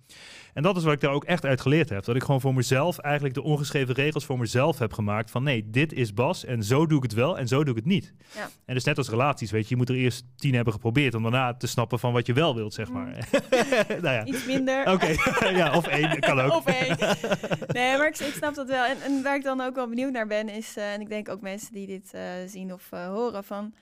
en 0.54 0.62
dat 0.62 0.76
is 0.76 0.84
wat 0.84 0.92
ik 0.92 1.00
daar 1.00 1.12
ook 1.12 1.24
echt 1.24 1.44
uit 1.44 1.60
geleerd 1.60 1.88
heb. 1.88 2.04
Dat 2.04 2.16
ik 2.16 2.22
gewoon 2.22 2.40
voor 2.40 2.54
mezelf 2.54 2.98
eigenlijk 2.98 3.34
de 3.34 3.42
ongeschreven 3.42 3.94
regels 3.94 4.24
voor 4.24 4.38
mezelf 4.38 4.78
heb 4.78 4.92
gemaakt. 4.92 5.30
Van 5.30 5.42
nee, 5.42 5.70
dit 5.70 5.92
is 5.92 6.14
Bas 6.14 6.44
en 6.44 6.62
zo 6.62 6.86
doe 6.86 6.96
ik 6.96 7.02
het 7.02 7.12
wel 7.12 7.38
en 7.38 7.48
zo 7.48 7.64
doe 7.64 7.70
ik 7.70 7.76
het 7.76 7.84
niet. 7.84 8.12
Ja. 8.34 8.48
En 8.64 8.74
dus 8.74 8.84
net 8.84 8.98
als 8.98 9.08
relaties, 9.08 9.50
weet 9.50 9.62
je, 9.62 9.68
je 9.68 9.76
moet 9.76 9.88
er 9.88 9.94
eerst 9.94 10.24
tien 10.36 10.54
hebben 10.54 10.72
geprobeerd 10.72 11.14
om 11.14 11.22
daarna 11.22 11.54
te 11.54 11.66
snappen 11.66 11.98
van 11.98 12.12
wat 12.12 12.26
je 12.26 12.32
wel 12.32 12.54
wilt, 12.54 12.74
zeg 12.74 12.90
maar. 12.90 13.06
Mm. 13.06 13.14
nou 14.02 14.14
ja. 14.14 14.24
Iets 14.24 14.46
minder. 14.46 14.92
Oké, 14.92 15.14
ja, 15.60 15.76
of 15.76 15.86
één, 15.86 16.20
kan 16.20 16.40
ook. 16.40 16.52
of 16.52 16.66
één. 16.66 16.96
Nee, 17.66 17.96
maar 17.96 18.06
ik, 18.06 18.14
snap 18.14 18.54
dat 18.54 18.68
wel. 18.68 18.84
En, 18.84 18.96
en, 19.02 19.22
waar 19.22 19.36
ik 19.36 19.42
dan 19.42 19.60
ook 19.60 19.74
wel 19.74 19.88
benieuwd 19.88 20.12
naar 20.12 20.26
ben, 20.26 20.48
is, 20.48 20.76
uh, 20.76 20.92
en 20.92 21.00
ik 21.00 21.08
denk 21.08 21.28
ook 21.28 21.40
mensen 21.40 21.72
die 21.72 21.86
dit 21.86 22.12
uh, 22.14 22.20
zien 22.46 22.72
of 22.72 22.90
uh, 22.94 23.06
horen, 23.06 23.44
van 23.44 23.74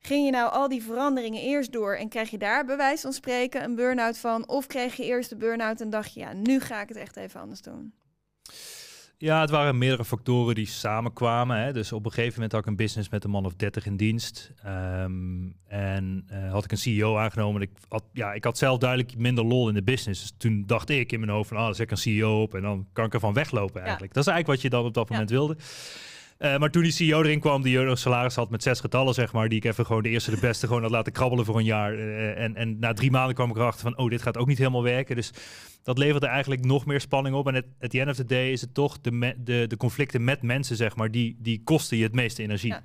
Ging 0.00 0.24
je 0.24 0.30
nou 0.30 0.52
al 0.52 0.68
die 0.68 0.82
veranderingen 0.82 1.42
eerst 1.42 1.72
door 1.72 1.94
en 1.94 2.08
krijg 2.08 2.30
je 2.30 2.38
daar 2.38 2.64
bij 2.64 2.76
wijze 2.76 3.02
van 3.02 3.12
spreken 3.12 3.64
een 3.64 3.74
burn-out 3.74 4.18
van? 4.18 4.48
Of 4.48 4.66
kreeg 4.66 4.96
je 4.96 5.04
eerst 5.04 5.28
de 5.28 5.36
burn-out 5.36 5.80
en 5.80 5.90
dacht 5.90 6.14
je, 6.14 6.20
ja, 6.20 6.32
nu 6.32 6.60
ga 6.60 6.82
ik 6.82 6.88
het 6.88 6.98
echt 6.98 7.16
even 7.16 7.40
anders 7.40 7.62
doen? 7.62 7.92
Ja, 9.22 9.40
het 9.40 9.50
waren 9.50 9.78
meerdere 9.78 10.04
factoren 10.04 10.54
die 10.54 10.66
samenkwamen. 10.66 11.56
Hè. 11.56 11.72
Dus 11.72 11.92
op 11.92 12.04
een 12.04 12.12
gegeven 12.12 12.34
moment 12.34 12.52
had 12.52 12.60
ik 12.60 12.66
een 12.66 12.76
business 12.76 13.08
met 13.08 13.24
een 13.24 13.30
man 13.30 13.44
of 13.44 13.54
30 13.54 13.86
in 13.86 13.96
dienst. 13.96 14.52
Um, 14.66 15.56
en 15.66 16.26
uh, 16.32 16.52
had 16.52 16.64
ik 16.64 16.70
een 16.70 16.78
CEO 16.78 17.16
aangenomen. 17.16 17.62
Ik 17.62 17.70
had, 17.88 18.04
ja, 18.12 18.32
ik 18.32 18.44
had 18.44 18.58
zelf 18.58 18.78
duidelijk 18.78 19.16
minder 19.16 19.44
lol 19.44 19.68
in 19.68 19.74
de 19.74 19.82
business. 19.82 20.20
Dus 20.20 20.32
toen 20.36 20.62
dacht 20.66 20.90
ik 20.90 21.12
in 21.12 21.20
mijn 21.20 21.32
hoofd 21.32 21.48
van, 21.48 21.56
ah, 21.56 21.64
dan 21.64 21.74
zet 21.74 21.84
ik 21.84 21.90
een 21.90 21.96
CEO 21.96 22.42
op 22.42 22.54
en 22.54 22.62
dan 22.62 22.86
kan 22.92 23.04
ik 23.04 23.14
ervan 23.14 23.32
weglopen 23.32 23.82
eigenlijk. 23.82 24.12
Dat 24.12 24.26
is 24.26 24.32
eigenlijk 24.32 24.62
wat 24.62 24.70
je 24.70 24.76
dan 24.76 24.86
op 24.88 24.94
dat 24.94 25.08
moment 25.08 25.30
wilde. 25.30 25.56
Uh, 26.40 26.58
maar 26.58 26.70
toen 26.70 26.82
die 26.82 26.92
CEO 26.92 27.22
erin 27.22 27.40
kwam, 27.40 27.62
die 27.62 27.78
een 27.78 27.96
salaris 27.96 28.34
had 28.34 28.50
met 28.50 28.62
zes 28.62 28.80
getallen, 28.80 29.14
zeg 29.14 29.32
maar, 29.32 29.48
die 29.48 29.58
ik 29.58 29.64
even 29.64 29.86
gewoon 29.86 30.02
de 30.02 30.08
eerste, 30.08 30.30
de 30.30 30.40
beste 30.40 30.66
gewoon 30.66 30.82
had 30.82 30.90
laten 30.90 31.12
krabbelen 31.12 31.44
voor 31.44 31.56
een 31.58 31.64
jaar. 31.64 31.94
Uh, 31.94 32.38
en, 32.38 32.56
en 32.56 32.78
na 32.78 32.92
drie 32.92 33.10
maanden 33.10 33.34
kwam 33.34 33.50
ik 33.50 33.56
erachter 33.56 33.80
van, 33.80 33.98
oh, 33.98 34.10
dit 34.10 34.22
gaat 34.22 34.36
ook 34.36 34.46
niet 34.46 34.58
helemaal 34.58 34.82
werken. 34.82 35.16
Dus 35.16 35.32
dat 35.82 35.98
leverde 35.98 36.26
eigenlijk 36.26 36.64
nog 36.64 36.86
meer 36.86 37.00
spanning 37.00 37.36
op. 37.36 37.46
En 37.48 37.56
at 37.80 37.90
the 37.90 38.00
end 38.00 38.10
of 38.10 38.16
the 38.16 38.24
day 38.24 38.50
is 38.50 38.60
het 38.60 38.74
toch 38.74 39.00
de, 39.00 39.34
de, 39.38 39.64
de 39.66 39.76
conflicten 39.76 40.24
met 40.24 40.42
mensen, 40.42 40.76
zeg 40.76 40.96
maar, 40.96 41.10
die, 41.10 41.36
die 41.38 41.62
kosten 41.64 41.96
je 41.96 42.02
het 42.02 42.14
meeste 42.14 42.42
energie. 42.42 42.72
Ja. 42.72 42.82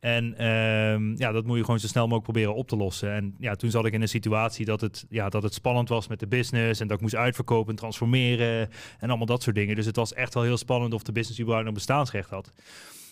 En 0.00 0.46
um, 0.46 1.14
ja, 1.18 1.32
dat 1.32 1.44
moet 1.44 1.56
je 1.56 1.64
gewoon 1.64 1.80
zo 1.80 1.86
snel 1.86 2.02
mogelijk 2.02 2.24
proberen 2.24 2.54
op 2.54 2.68
te 2.68 2.76
lossen. 2.76 3.12
En 3.12 3.34
ja, 3.38 3.54
toen 3.54 3.70
zat 3.70 3.86
ik 3.86 3.92
in 3.92 4.02
een 4.02 4.08
situatie 4.08 4.64
dat 4.64 4.80
het, 4.80 5.06
ja, 5.08 5.28
dat 5.28 5.42
het 5.42 5.54
spannend 5.54 5.88
was 5.88 6.08
met 6.08 6.20
de 6.20 6.26
business. 6.26 6.80
En 6.80 6.86
dat 6.86 6.96
ik 6.96 7.02
moest 7.02 7.14
uitverkopen 7.14 7.70
en 7.70 7.76
transformeren. 7.76 8.68
En 8.98 9.08
allemaal 9.08 9.26
dat 9.26 9.42
soort 9.42 9.56
dingen. 9.56 9.74
Dus 9.74 9.86
het 9.86 9.96
was 9.96 10.12
echt 10.12 10.34
wel 10.34 10.42
heel 10.42 10.56
spannend 10.56 10.94
of 10.94 11.02
de 11.02 11.12
business 11.12 11.40
überhaupt 11.40 11.66
nog 11.66 11.74
bestaansrecht 11.74 12.30
had. 12.30 12.52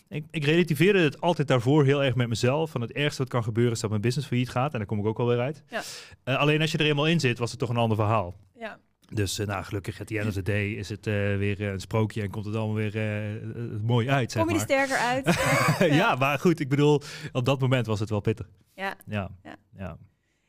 Ik, 0.08 0.24
ik 0.30 0.44
relativeerde 0.44 0.98
het 0.98 1.20
altijd 1.20 1.48
daarvoor 1.48 1.84
heel 1.84 2.04
erg 2.04 2.14
met 2.14 2.28
mezelf. 2.28 2.70
Van 2.70 2.80
het 2.80 2.92
ergste 2.92 3.22
wat 3.22 3.30
kan 3.30 3.42
gebeuren 3.42 3.72
is 3.72 3.80
dat 3.80 3.90
mijn 3.90 4.02
business 4.02 4.28
failliet 4.28 4.50
gaat. 4.50 4.72
En 4.72 4.78
daar 4.78 4.86
kom 4.86 4.98
ik 4.98 5.06
ook 5.06 5.18
alweer 5.18 5.40
uit. 5.40 5.62
Ja. 5.70 5.82
Uh, 6.24 6.36
alleen 6.36 6.60
als 6.60 6.72
je 6.72 6.78
er 6.78 6.86
eenmaal 6.86 7.06
in 7.06 7.20
zit, 7.20 7.38
was 7.38 7.50
het 7.50 7.60
toch 7.60 7.68
een 7.68 7.76
ander 7.76 7.96
verhaal. 7.96 8.34
Ja. 8.58 8.78
Dus 9.14 9.38
uh, 9.38 9.46
nou, 9.46 9.64
gelukkig, 9.64 10.00
at 10.00 10.06
the 10.06 10.18
end 10.18 10.28
of 10.28 10.34
the 10.34 10.42
day 10.42 10.70
is 10.70 10.88
het 10.88 11.06
uh, 11.06 11.14
weer 11.36 11.62
een 11.62 11.80
sprookje 11.80 12.22
en 12.22 12.30
komt 12.30 12.44
het 12.44 12.54
allemaal 12.54 12.74
weer 12.74 12.96
uh, 12.96 13.80
mooi 13.80 14.10
uit. 14.10 14.32
Kom 14.32 14.48
je 14.48 14.54
er 14.54 14.60
sterker 14.60 14.96
uit? 14.96 15.34
ja. 15.78 15.84
ja. 16.02 16.14
maar 16.14 16.38
goed, 16.38 16.60
ik 16.60 16.68
bedoel, 16.68 17.00
op 17.32 17.44
dat 17.44 17.60
moment 17.60 17.86
was 17.86 18.00
het 18.00 18.10
wel 18.10 18.20
pittig. 18.20 18.48
Ja. 18.74 18.94
Ja. 19.06 19.30
ja. 19.42 19.56
ja. 19.76 19.96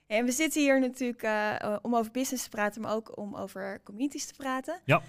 En 0.08 0.26
we 0.26 0.32
zitten 0.32 0.62
hier 0.62 0.80
natuurlijk 0.80 1.28
om 1.82 1.96
over 1.96 2.12
business 2.12 2.44
te 2.44 2.50
praten, 2.50 2.82
maar 2.82 2.94
ook 2.94 3.18
om 3.18 3.36
over 3.36 3.82
communities 3.84 4.26
te 4.26 4.34
praten. 4.34 4.80
Ja. 4.86 5.02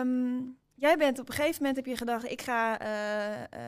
Um, 0.00 0.56
jij 0.74 0.96
bent 0.96 1.18
op 1.18 1.28
een 1.28 1.34
gegeven 1.34 1.56
moment 1.58 1.76
heb 1.76 1.86
je 1.86 1.96
gedacht, 1.96 2.30
ik 2.30 2.42
ga 2.42 2.78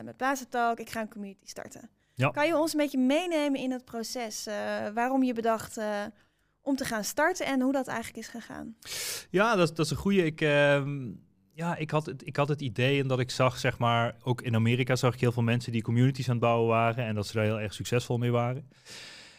met 0.03 0.17
Plaza 0.17 0.73
ik 0.75 0.89
ga 0.89 1.01
een 1.01 1.09
community 1.09 1.45
starten. 1.47 1.89
Ja. 2.13 2.29
Kan 2.29 2.47
je 2.47 2.57
ons 2.57 2.73
een 2.73 2.79
beetje 2.79 2.97
meenemen 2.97 3.59
in 3.59 3.71
het 3.71 3.85
proces? 3.85 4.47
waarom 4.93 5.23
je 5.23 5.33
bedacht 5.33 5.79
om 6.61 6.75
te 6.75 6.85
gaan 6.85 7.03
starten 7.03 7.45
en 7.45 7.61
hoe 7.61 7.73
dat 7.73 7.87
eigenlijk 7.87 8.17
is 8.17 8.27
gegaan. 8.27 8.75
Ja, 9.29 9.55
dat, 9.55 9.75
dat 9.75 9.85
is 9.85 9.91
een 9.91 9.97
goede. 9.97 10.25
Ik, 10.25 10.41
uh, 10.41 10.83
ja, 11.53 11.75
ik, 11.75 11.91
had 11.91 12.05
het, 12.05 12.27
ik 12.27 12.35
had 12.35 12.47
het 12.47 12.61
idee 12.61 13.01
en 13.01 13.07
dat 13.07 13.19
ik 13.19 13.31
zag, 13.31 13.57
zeg 13.57 13.77
maar, 13.77 14.15
ook 14.23 14.41
in 14.41 14.55
Amerika 14.55 14.95
zag 14.95 15.13
ik 15.13 15.19
heel 15.19 15.31
veel 15.31 15.43
mensen 15.43 15.71
die 15.71 15.81
communities 15.81 16.27
aan 16.27 16.35
het 16.35 16.43
bouwen 16.43 16.67
waren 16.67 17.05
en 17.05 17.15
dat 17.15 17.27
ze 17.27 17.33
daar 17.33 17.43
heel 17.43 17.59
erg 17.59 17.73
succesvol 17.73 18.17
mee 18.17 18.31
waren. 18.31 18.69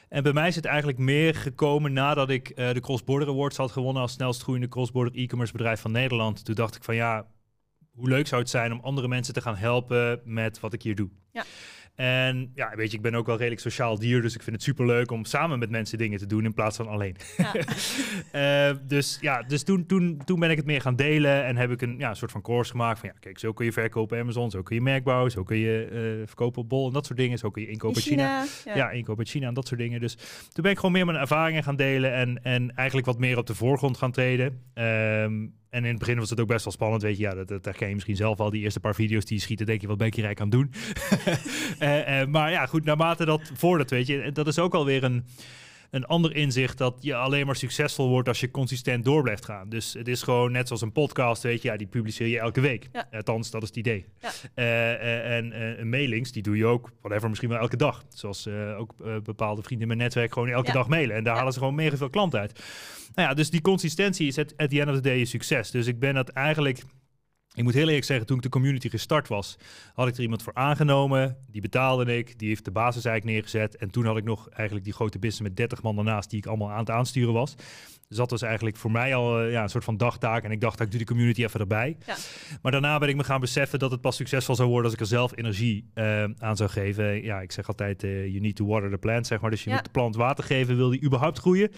En 0.09 0.23
bij 0.23 0.33
mij 0.33 0.49
is 0.49 0.57
het 0.57 0.65
eigenlijk 0.65 0.99
meer 0.99 1.35
gekomen 1.35 1.93
nadat 1.93 2.31
ik 2.31 2.53
uh, 2.55 2.73
de 2.73 2.81
Cross 2.81 3.05
Border 3.05 3.29
Awards 3.29 3.57
had 3.57 3.73
gewonnen 3.73 4.03
als 4.03 4.13
snelst 4.13 4.43
groeiende 4.43 4.69
cross-border 4.69 5.15
e-commerce 5.15 5.53
bedrijf 5.53 5.81
van 5.81 5.93
Nederland. 5.93 6.45
Toen 6.45 6.55
dacht 6.55 6.77
ik 6.77 6.85
van 6.85 6.95
ja, 6.95 7.27
hoe 7.91 8.09
leuk 8.09 8.27
zou 8.27 8.41
het 8.41 8.51
zijn 8.51 8.73
om 8.73 8.81
andere 8.81 9.09
mensen 9.09 9.35
te 9.35 9.41
gaan 9.41 9.57
helpen 9.57 10.21
met 10.25 10.61
wat 10.61 10.73
ik 10.73 10.83
hier 10.83 10.95
doe. 10.95 11.09
Ja. 11.33 11.45
En 11.95 12.51
ja, 12.55 12.73
weet 12.77 12.91
je, 12.91 12.97
ik 12.97 13.03
ben 13.03 13.15
ook 13.15 13.27
wel 13.27 13.37
redelijk 13.37 13.61
sociaal 13.61 13.99
dier, 13.99 14.23
dus 14.23 14.35
ik 14.35 14.43
vind 14.43 14.57
het 14.57 14.65
superleuk 14.65 15.11
om 15.11 15.25
samen 15.25 15.59
met 15.59 15.71
mensen 15.71 15.99
dingen 15.99 16.19
te 16.19 16.27
doen 16.27 16.45
in 16.45 16.55
plaats 16.55 16.77
van 16.77 16.89
alleen. 16.89 17.17
Ja. 17.37 17.55
Eh, 18.31 18.77
dus 18.87 19.19
ja, 19.21 19.43
dus 19.43 19.63
toen, 19.63 19.87
toen, 19.87 20.21
toen 20.25 20.41
ben 20.41 20.51
ik 20.51 20.57
het 20.57 20.67
meer 20.67 20.81
gaan 20.81 20.97
delen 20.97 21.45
en 21.45 21.57
heb 21.57 21.71
ik 21.71 21.83
een 21.83 21.99
ja, 21.99 22.15
soort 22.15 22.31
van 22.31 22.43
course 22.43 22.71
gemaakt 22.71 22.99
van 22.99 23.09
ja, 23.09 23.15
kijk, 23.21 23.39
zo 23.39 23.53
kun 23.53 23.65
je 23.65 23.73
verkopen 23.73 24.17
op 24.17 24.23
Amazon, 24.23 24.51
zo 24.51 24.63
kun 24.63 24.77
je 24.77 24.83
merk 24.83 25.05
bouwen, 25.05 25.31
zo 25.31 25.43
kun 25.43 25.57
je 25.57 25.85
eh, 25.85 26.27
verkopen 26.27 26.63
op 26.63 26.69
Bol 26.69 26.87
en 26.87 26.93
dat 26.93 27.07
soort 27.07 27.19
dingen, 27.19 27.39
zo 27.39 27.51
kun 27.51 27.63
je 27.63 27.69
inkopen 27.69 28.03
In 28.03 28.11
in 28.11 28.17
China. 28.17 28.45
China. 28.45 28.77
Ja. 28.77 28.91
inkoop 28.91 29.19
uit 29.19 29.29
China 29.29 29.49
en 29.49 29.55
dat 29.55 29.67
soort 29.67 29.81
dingen. 29.81 30.01
Dus 30.01 30.15
toen 30.53 30.63
ben 30.63 30.71
ik 30.73 30.77
gewoon 30.77 30.93
meer 30.93 31.07
mijn 31.07 31.19
ervaringen 31.19 31.63
gaan 31.63 31.77
delen 31.77 32.13
en, 32.13 32.43
en 32.43 32.75
eigenlijk 32.75 33.07
wat 33.07 33.19
meer 33.19 33.39
op 33.39 33.47
de 33.47 33.55
voorgrond 33.55 33.97
gaan 33.97 34.13
treden. 34.13 34.63
Ehm, 34.75 35.47
en 35.71 35.85
in 35.85 35.91
het 35.91 35.99
begin 35.99 36.19
was 36.19 36.31
het 36.31 36.41
ook 36.41 36.49
best 36.49 36.65
wel 36.65 36.73
spannend, 36.73 37.03
weet 37.03 37.17
je. 37.17 37.23
Ja, 37.23 37.35
dat, 37.35 37.49
dat 37.49 37.65
herken 37.65 37.89
je 37.89 37.95
misschien 37.95 38.17
zelf 38.17 38.41
al. 38.41 38.51
Die 38.51 38.63
eerste 38.63 38.81
paar 38.81 38.95
video's 38.95 39.25
die 39.25 39.37
je 39.37 39.43
schieten, 39.43 39.67
denk 39.67 39.81
je, 39.81 39.87
wat 39.87 39.99
ben 39.99 40.07
ik 40.07 40.15
hier 40.15 40.41
aan 40.41 40.51
doen? 40.51 40.71
Eh, 41.79 42.21
eh, 42.21 42.29
maar 42.29 42.51
ja, 42.51 42.67
goed, 42.67 42.85
naarmate 42.85 43.25
dat 43.25 43.51
voordat, 43.55 43.91
weet 43.91 44.07
je. 44.07 44.33
Dat 44.33 44.47
is 44.47 44.59
ook 44.59 44.75
alweer 44.75 45.05
een, 45.05 45.25
een 45.91 46.05
ander 46.07 46.35
inzicht 46.37 46.79
dat 46.79 46.97
je 47.01 47.15
alleen 47.15 47.47
maar 47.47 47.57
succesvol 47.57 48.09
wordt 48.09 48.29
als 48.29 48.41
je 48.41 48.51
consistent 48.51 49.05
door 49.05 49.23
blijft 49.23 49.45
gaan. 49.45 49.69
Dus 49.69 49.93
het 49.93 50.09
is 50.09 50.23
gewoon 50.23 50.53
net 50.53 50.67
zoals 50.67 50.83
een 50.83 50.93
podcast, 50.93 51.43
weet 51.43 51.63
je. 51.63 51.69
Ja, 51.69 51.77
die 51.77 51.87
publiceer 51.87 52.27
je 52.27 52.39
elke 52.39 52.61
week. 52.61 52.89
Ja. 52.93 53.09
Althans, 53.11 53.51
dat 53.51 53.63
is 53.63 53.69
het 53.69 53.77
idee. 53.77 54.05
Ja. 54.21 54.31
Eh, 54.55 54.93
eh, 54.93 55.37
en 55.37 55.53
eh, 55.79 55.85
mailings, 55.85 56.33
die 56.33 56.43
doe 56.43 56.57
je 56.57 56.67
ook, 56.67 56.91
whatever, 57.01 57.29
misschien 57.29 57.49
wel 57.51 57.59
elke 57.59 57.77
dag. 57.77 58.05
Zoals 58.09 58.47
eh, 58.47 58.79
ook 58.79 58.95
eh, 59.05 59.17
bepaalde 59.23 59.63
vrienden 59.63 59.81
in 59.91 59.97
mijn 59.97 60.09
netwerk 60.09 60.33
gewoon 60.33 60.49
elke 60.49 60.67
Ja. 60.67 60.73
dag 60.73 60.89
mailen. 60.89 61.17
En 61.17 61.25
daar 61.25 61.37
halen 61.37 61.53
ze 61.53 61.59
gewoon 61.59 61.75
mega 61.75 61.97
veel 61.97 62.11
klanten 62.11 62.41
uit. 62.41 62.61
Nou 63.15 63.29
ja, 63.29 63.35
dus 63.35 63.51
die 63.51 63.61
consistentie 63.61 64.27
is 64.27 64.39
at, 64.39 64.55
at 64.57 64.71
the 64.71 64.81
end 64.81 64.89
of 64.89 64.95
the 64.95 65.01
day 65.03 65.19
je 65.19 65.25
succes. 65.25 65.71
Dus 65.71 65.87
ik 65.87 65.99
ben 65.99 66.15
dat 66.15 66.29
eigenlijk... 66.29 66.83
Ik 67.55 67.63
moet 67.63 67.75
heel 67.75 67.87
eerlijk 67.87 68.05
zeggen, 68.05 68.27
toen 68.27 68.37
ik 68.37 68.43
de 68.43 68.49
community 68.49 68.89
gestart 68.89 69.29
was, 69.29 69.57
had 69.95 70.09
ik 70.09 70.15
er 70.17 70.23
iemand 70.23 70.43
voor 70.43 70.55
aangenomen. 70.55 71.37
Die 71.51 71.61
betaalde 71.61 72.17
ik, 72.17 72.39
die 72.39 72.49
heeft 72.49 72.65
de 72.65 72.71
basis 72.71 73.05
eigenlijk 73.05 73.37
neergezet. 73.37 73.77
En 73.77 73.91
toen 73.91 74.05
had 74.05 74.17
ik 74.17 74.25
nog 74.25 74.49
eigenlijk 74.49 74.85
die 74.85 74.95
grote 74.95 75.19
business 75.19 75.43
met 75.49 75.57
30 75.57 75.83
man 75.83 75.95
daarnaast, 75.97 76.31
die 76.31 76.39
ik 76.39 76.47
allemaal 76.47 76.71
aan 76.71 76.79
het 76.79 76.91
aansturen 76.91 77.33
was. 77.33 77.55
Dus 78.09 78.17
dat 78.19 78.31
was 78.31 78.43
eigenlijk 78.43 78.77
voor 78.77 78.91
mij 78.91 79.15
al 79.15 79.41
eh, 79.41 79.51
ja, 79.53 79.63
een 79.63 79.69
soort 79.69 79.85
van 79.85 79.97
dagtaak. 79.97 80.45
En 80.45 80.51
ik 80.51 80.61
dacht, 80.61 80.81
ik 80.81 80.89
doe 80.89 80.99
die 80.99 81.07
community 81.07 81.45
even 81.45 81.61
erbij. 81.61 81.97
Ja. 82.07 82.17
Maar 82.63 82.73
daarna 82.73 82.99
ben 82.99 83.09
ik 83.09 83.17
me 83.17 83.25
gaan 83.25 83.41
beseffen 83.41 83.79
dat 83.79 83.91
het 83.91 84.01
pas 84.01 84.17
succesvol 84.17 84.55
zou 84.55 84.69
worden 84.69 84.85
als 84.85 84.95
ik 84.95 85.01
er 85.01 85.07
zelf 85.07 85.37
energie 85.37 85.91
eh, 85.95 86.25
aan 86.39 86.57
zou 86.57 86.71
geven. 86.71 87.23
Ja, 87.23 87.41
ik 87.41 87.53
zeg 87.53 87.69
altijd, 87.69 88.03
eh 88.05 88.27
you 88.27 88.41
need 88.41 88.57
to 88.57 88.67
water 88.67 88.91
the 88.91 88.99
plant, 88.99 89.27
zeg 89.27 89.41
maar. 89.41 89.51
Dus 89.51 89.65
je 89.65 89.71
Ja. 89.71 89.75
moet 89.77 89.85
de 89.85 89.91
plant 89.91 90.17
water 90.17 90.45
geven, 90.45 90.77
wil 90.77 90.91
die 90.91 91.03
überhaupt 91.05 91.39
groeien. 91.39 91.71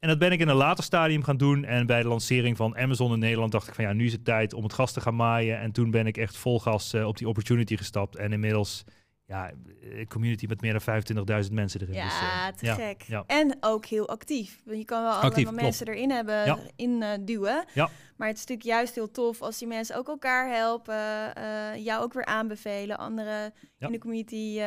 En 0.00 0.08
dat 0.08 0.18
ben 0.18 0.32
ik 0.32 0.40
in 0.40 0.48
een 0.48 0.56
later 0.56 0.84
stadium 0.84 1.22
gaan 1.22 1.36
doen. 1.36 1.64
En 1.64 1.86
bij 1.86 2.02
de 2.02 2.08
lancering 2.08 2.56
van 2.56 2.76
Amazon 2.76 3.12
in 3.12 3.18
Nederland 3.18 3.52
dacht 3.52 3.68
ik 3.68 3.74
van 3.74 3.84
ja, 3.84 3.92
nu 3.92 4.04
is 4.06 4.12
het 4.12 4.24
tijd 4.24 4.52
om 4.54 4.62
het 4.62 4.72
gas 4.72 4.92
te 4.92 5.00
gaan 5.00 5.16
maaien. 5.16 5.58
En 5.60 5.72
toen 5.72 5.90
ben 5.90 6.06
ik 6.06 6.16
echt 6.16 6.36
vol 6.36 6.60
gas 6.60 6.92
eh, 6.92 7.06
op 7.06 7.16
die 7.18 7.28
opportunity 7.28 7.76
gestapt. 7.76 8.16
En 8.16 8.32
inmiddels, 8.32 8.84
ja, 9.26 9.50
een 9.80 10.08
community 10.08 10.46
met 10.48 10.60
meer 10.60 10.72
dan 10.84 11.44
25.000 11.44 11.52
mensen 11.52 11.80
erin. 11.80 11.94
Ja, 11.94 12.04
Dus, 12.04 12.12
eh, 12.20 12.46
te 12.56 12.66
ja, 12.66 12.74
gek. 12.74 13.02
ja. 13.02 13.24
En 13.26 13.56
ook 13.60 13.86
heel 13.86 14.08
actief. 14.08 14.60
Want 14.64 14.78
je 14.78 14.84
kan 14.84 15.02
wel 15.02 15.12
Actief, 15.12 15.30
allemaal 15.34 15.44
klopt. 15.52 15.62
mensen 15.62 15.86
erin 15.86 16.10
hebben, 16.10 16.44
Ja. 16.44 16.58
in 16.76 17.02
eh, 17.02 17.08
duwen. 17.20 17.64
Ja. 17.74 17.88
Maar 18.16 18.28
het 18.28 18.36
is 18.36 18.46
natuurlijk 18.46 18.68
juist 18.76 18.94
heel 18.94 19.10
tof 19.10 19.42
als 19.42 19.58
die 19.58 19.68
mensen 19.68 19.96
ook 19.96 20.08
elkaar 20.08 20.50
helpen, 20.54 21.34
eh, 21.34 21.84
jou 21.84 22.02
ook 22.02 22.12
weer 22.12 22.24
aanbevelen, 22.24 22.98
anderen 22.98 23.52
Ja. 23.78 23.86
in 23.86 23.92
de 23.92 23.98
community 23.98 24.58
eh, 24.58 24.64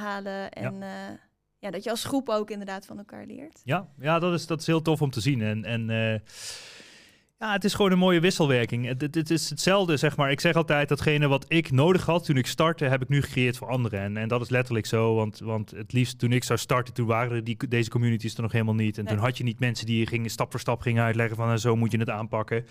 halen. 0.00 0.50
En 0.50 0.74
ja. 0.78 1.18
Ja, 1.64 1.70
dat 1.70 1.84
je 1.84 1.90
als 1.90 2.04
groep 2.04 2.28
ook 2.28 2.50
inderdaad 2.50 2.86
van 2.86 2.98
elkaar 2.98 3.26
leert. 3.26 3.60
Ja, 3.64 3.88
ja 3.98 4.18
dat, 4.18 4.32
is, 4.32 4.46
dat 4.46 4.60
is 4.60 4.66
heel 4.66 4.82
tof 4.82 5.02
om 5.02 5.10
te 5.10 5.20
zien. 5.20 5.42
En, 5.42 5.64
en 5.64 5.90
eh, 5.90 6.20
ja, 7.38 7.52
het 7.52 7.64
is 7.64 7.74
gewoon 7.74 7.92
een 7.92 7.98
mooie 7.98 8.20
wisselwerking. 8.20 8.86
Het, 8.86 9.00
het, 9.00 9.14
het 9.14 9.30
is 9.30 9.50
hetzelfde, 9.50 9.96
zeg 9.96 10.16
maar. 10.16 10.30
Ik 10.30 10.40
zeg 10.40 10.54
altijd, 10.54 10.88
datgene 10.88 11.28
wat 11.28 11.44
ik 11.48 11.70
nodig 11.70 12.04
had 12.06 12.24
toen 12.24 12.36
ik 12.36 12.46
startte, 12.46 12.84
heb 12.84 13.02
ik 13.02 13.08
nu 13.08 13.22
gecreëerd 13.22 13.56
voor 13.56 13.68
anderen. 13.68 14.00
En, 14.00 14.16
en 14.16 14.28
dat 14.28 14.40
is 14.40 14.48
letterlijk 14.48 14.86
zo, 14.86 15.14
want, 15.14 15.38
want 15.38 15.70
het 15.70 15.92
liefst 15.92 16.18
toen 16.18 16.32
ik 16.32 16.44
zou 16.44 16.58
starten, 16.58 16.94
toen 16.94 17.06
waren 17.06 17.44
die, 17.44 17.68
deze 17.68 17.90
communities 17.90 18.34
er 18.34 18.42
nog 18.42 18.52
helemaal 18.52 18.74
niet. 18.74 18.98
En 18.98 19.04
Nee. 19.04 19.14
toen 19.14 19.22
had 19.22 19.38
je 19.38 19.44
niet 19.44 19.60
mensen 19.60 19.86
die 19.86 19.98
je 19.98 20.06
gingen, 20.06 20.30
stap 20.30 20.50
voor 20.50 20.60
stap 20.60 20.80
gingen 20.80 21.04
uitleggen 21.04 21.36
van, 21.36 21.50
eh, 21.50 21.56
zo 21.56 21.76
moet 21.76 21.92
je 21.92 21.98
het 21.98 22.10
aanpakken. 22.10 22.64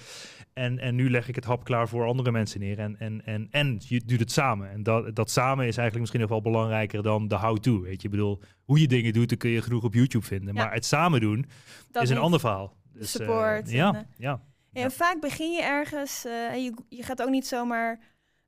En, 0.54 0.80
en 0.80 0.96
nu 0.96 1.10
leg 1.10 1.28
ik 1.28 1.36
het 1.36 1.46
hap 1.46 1.64
klaar 1.64 1.88
voor 1.88 2.06
andere 2.06 2.32
mensen 2.32 2.60
neer. 2.60 2.80
En, 2.80 2.96
en, 3.00 3.26
en, 3.26 3.48
en 3.52 3.78
je 3.88 4.02
doet 4.06 4.20
het 4.20 4.32
samen. 4.32 4.72
En 4.72 4.84
dat, 4.84 5.16
dat 5.16 5.30
samen 5.32 5.58
is 5.68 5.78
eigenlijk 5.78 6.00
misschien 6.00 6.20
nog 6.20 6.30
wel 6.30 6.42
belangrijker 6.42 7.04
dan 7.04 7.28
de 7.28 7.36
how-to. 7.38 7.82
Weet 7.82 8.02
je, 8.02 8.08
ik 8.08 8.14
bedoel, 8.14 8.42
hoe 8.64 8.80
je 8.80 8.88
dingen 8.88 9.14
doet, 9.14 9.30
dan 9.30 9.38
kun 9.38 9.50
je 9.50 9.62
genoeg 9.62 9.84
op 9.84 9.94
YouTube 9.94 10.26
vinden. 10.26 10.56
Ja. 10.56 10.64
Maar 10.64 10.74
het 10.74 10.86
samen 10.86 11.20
doen 11.20 11.46
Dat 11.92 12.04
is 12.04 12.10
een 12.10 12.16
niet. 12.16 12.24
ander 12.24 12.40
verhaal. 12.40 12.76
Dus, 12.94 13.18
eh, 13.18 13.26
support 13.26 13.72
ja, 13.72 13.94
eh, 13.96 14.02
ja. 14.18 14.42
Ja, 14.74 14.84
en 14.84 14.92
vaak 14.92 15.20
begin 15.22 15.52
je 15.52 15.62
ergens, 15.62 16.26
eh, 16.26 16.48
en 16.52 16.64
je, 16.64 16.74
je 16.90 17.04
gaat 17.04 17.22
ook 17.22 17.30
niet 17.30 17.48
zomaar 17.48 18.00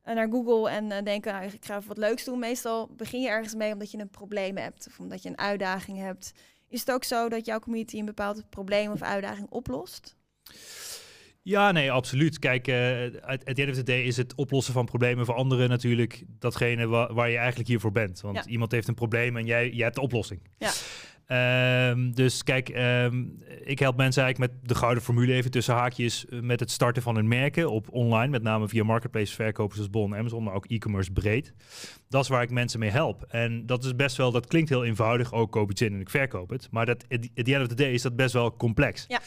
eh, 0.02 0.16
naar 0.16 0.30
Google 0.30 0.70
en 0.70 0.92
eh, 0.92 1.04
denken, 1.04 1.34
nou, 1.34 1.46
ik 1.46 1.66
ga 1.66 1.76
even 1.76 1.88
wat 1.88 1.98
leuks 1.98 2.24
doen. 2.24 2.40
Meestal 2.40 2.88
begin 2.96 3.22
je 3.22 3.28
ergens 3.30 3.56
mee 3.56 3.74
omdat 3.74 3.92
je 3.92 3.98
een 4.00 4.10
probleem 4.10 4.58
hebt 4.58 4.88
of 4.88 5.00
omdat 5.00 5.24
je 5.24 5.30
een 5.30 5.38
uitdaging 5.38 5.98
hebt. 5.98 6.32
Is 6.68 6.80
het 6.80 6.92
ook 6.92 7.04
zo 7.04 7.30
dat 7.30 7.46
jouw 7.46 7.60
community 7.60 7.98
een 8.00 8.06
bepaald 8.06 8.50
probleem 8.50 8.92
of 8.92 9.02
uitdaging 9.02 9.50
oplost? 9.50 10.16
Ja, 11.42 11.72
nee, 11.72 11.92
absoluut. 11.92 12.40
Kijk, 12.40 12.68
at 13.26 13.46
the 13.56 13.62
end 13.62 13.70
of 13.70 13.76
the 13.76 13.84
day 13.84 14.02
is 14.04 14.18
het 14.18 14.36
oplossen 14.36 14.74
van 14.74 14.86
problemen 14.86 15.26
voor 15.26 15.36
anderen 15.36 15.70
natuurlijk 15.70 16.24
datgene 16.40 16.88
wa- 16.88 17.14
waar 17.14 17.30
je 17.30 17.38
eigenlijk 17.38 17.68
hiervoor 17.68 17.92
bent. 17.92 18.22
Want 18.22 18.36
Ja. 18.38 18.46
iemand 18.46 18.72
heeft 18.72 18.88
een 18.88 18.94
probleem 18.94 19.38
en 19.38 19.46
jij, 19.46 19.70
jij 19.70 19.84
hebt 19.84 19.96
de 19.96 20.02
oplossing. 20.02 20.42
Ja. 20.58 20.72
Ehm, 21.26 22.12
dus 22.12 22.44
kijk, 22.44 22.70
ehm, 22.70 23.24
ik 23.64 23.80
help 23.80 23.98
mensen 23.98 24.24
eigenlijk 24.24 24.54
met 24.54 24.70
de 24.70 24.76
gouden 24.76 25.04
formule 25.04 25.34
even 25.34 25.52
tussen 25.52 25.74
haakjes 25.74 26.26
eh, 26.26 26.40
met 26.40 26.60
het 26.60 26.72
starten 26.72 27.02
van 27.02 27.16
hun 27.16 27.28
merken 27.28 27.72
op 27.72 27.88
online, 27.92 28.28
met 28.28 28.44
name 28.44 28.68
via 28.68 28.84
marketplace 28.84 29.34
verkopers 29.34 29.76
zoals 29.76 29.92
Bol 29.92 30.06
en 30.06 30.20
Amazon, 30.20 30.44
maar 30.44 30.54
ook 30.54 30.66
e-commerce 30.66 31.12
breed. 31.12 31.54
Dat 32.10 32.24
is 32.24 32.30
waar 32.30 32.42
ik 32.42 32.50
mensen 32.50 32.80
mee 32.80 32.90
help. 32.90 33.24
En 33.30 33.66
dat 33.66 33.84
is 33.84 33.96
best 33.96 34.18
wel, 34.18 34.32
dat 34.32 34.48
klinkt 34.48 34.70
heel 34.70 34.86
eenvoudig, 34.86 35.34
ook 35.34 35.52
koop 35.52 35.72
iets 35.72 35.82
in 35.82 35.94
en 35.94 36.00
ik 36.00 36.10
verkoop 36.10 36.50
het. 36.50 36.68
Maar 36.72 36.86
dat, 36.86 37.06
at 37.10 37.46
the 37.46 37.54
end 37.54 37.62
of 37.62 37.68
the 37.68 37.76
day 37.76 37.92
is 37.92 38.02
dat 38.02 38.16
best 38.16 38.34
wel 38.34 38.56
complex. 38.58 39.06
Ja. 39.08 39.20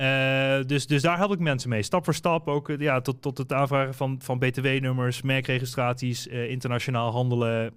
Eh, 0.00 0.60
dus, 0.66 0.86
dus 0.86 1.02
daar 1.02 1.16
help 1.16 1.32
ik 1.32 1.38
mensen 1.38 1.68
mee. 1.68 1.82
Stap 1.82 2.04
voor 2.04 2.14
stap 2.14 2.48
ook 2.48 2.68
eh, 2.68 2.78
ja, 2.78 3.00
tot, 3.00 3.22
tot 3.22 3.38
het 3.38 3.52
aanvragen 3.52 3.94
van, 3.94 4.18
van 4.22 4.38
btw-nummers, 4.38 5.22
merkregistraties, 5.22 6.28
eh, 6.28 6.50
internationaal 6.50 7.10
handelen. 7.10 7.72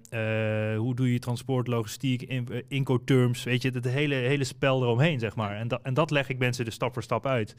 hoe 0.76 0.94
doe 0.94 1.12
je 1.12 1.18
transport, 1.18 1.66
logistiek, 1.66 2.22
in, 2.22 2.64
incoterms. 2.68 3.44
Weet 3.44 3.62
je, 3.62 3.70
het 3.70 3.84
hele, 3.84 4.14
hele 4.14 4.44
spel 4.44 4.82
eromheen, 4.82 5.18
zeg 5.18 5.34
maar. 5.36 5.56
En, 5.56 5.68
dat 5.68 5.80
en 5.82 5.94
dat 5.94 6.10
leg 6.10 6.28
ik 6.28 6.38
mensen 6.38 6.64
dus 6.64 6.74
stap 6.74 6.92
voor 6.92 7.02
stap 7.02 7.26
uit. 7.26 7.54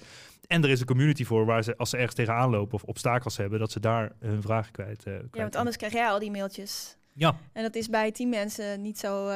En 0.47 0.63
er 0.63 0.69
is 0.69 0.79
een 0.79 0.85
community 0.85 1.23
voor 1.23 1.45
waar 1.45 1.63
ze, 1.63 1.77
als 1.77 1.89
ze 1.89 1.95
ergens 1.95 2.15
tegenaan 2.15 2.49
lopen 2.49 2.75
of 2.75 2.83
obstakels 2.83 3.37
hebben, 3.37 3.59
dat 3.59 3.71
ze 3.71 3.79
daar 3.79 4.11
hun 4.19 4.41
vragen 4.41 4.71
kwijt, 4.71 5.01
kwijt 5.01 5.27
Ja, 5.31 5.41
want 5.41 5.55
anders 5.55 5.77
krijg 5.77 5.93
jij 5.93 6.09
al 6.09 6.19
die 6.19 6.31
mailtjes. 6.31 6.97
Ja, 7.13 7.37
En 7.53 7.63
dat 7.63 7.75
is 7.75 7.89
bij 7.89 8.11
tien 8.11 8.29
mensen 8.29 8.81
niet 8.81 8.99
zo 8.99 9.29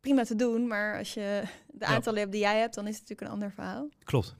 prima 0.00 0.24
te 0.24 0.36
doen. 0.36 0.66
Maar 0.66 0.98
als 0.98 1.14
je 1.14 1.42
de 1.66 1.84
aantallen 1.84 2.20
hebt 2.20 2.32
die 2.32 2.40
jij 2.40 2.58
hebt, 2.58 2.74
dan 2.74 2.86
is 2.86 2.98
het 2.98 3.00
natuurlijk 3.00 3.28
een 3.28 3.34
ander 3.34 3.52
verhaal. 3.52 3.88
klopt. 4.04 4.36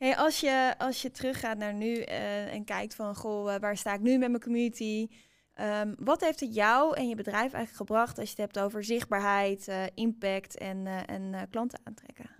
Hey, 0.00 0.16
als, 0.16 0.40
je, 0.40 0.74
als 0.78 1.02
je 1.02 1.10
teruggaat 1.10 1.58
naar 1.58 1.74
nu 1.74 2.00
eh, 2.00 2.54
en 2.54 2.64
kijkt 2.64 2.94
van, 2.94 3.14
goh, 3.14 3.54
eh, 3.54 3.60
waar 3.60 3.76
sta 3.76 3.94
ik 3.94 4.00
nu 4.00 4.18
met 4.18 4.30
mijn 4.30 4.42
community? 4.42 5.08
Ehm, 5.54 5.94
wat 5.96 6.20
heeft 6.20 6.40
het 6.40 6.54
jou 6.54 6.96
en 6.96 7.08
je 7.08 7.14
bedrijf 7.14 7.52
eigenlijk 7.52 7.76
gebracht 7.76 8.18
als 8.18 8.30
je 8.30 8.42
het 8.42 8.52
hebt 8.52 8.64
over 8.64 8.84
zichtbaarheid, 8.84 9.68
eh, 9.68 9.82
impact 9.94 10.58
en, 10.58 10.86
en 11.06 11.48
klanten 11.50 11.80
aantrekken? 11.84 12.30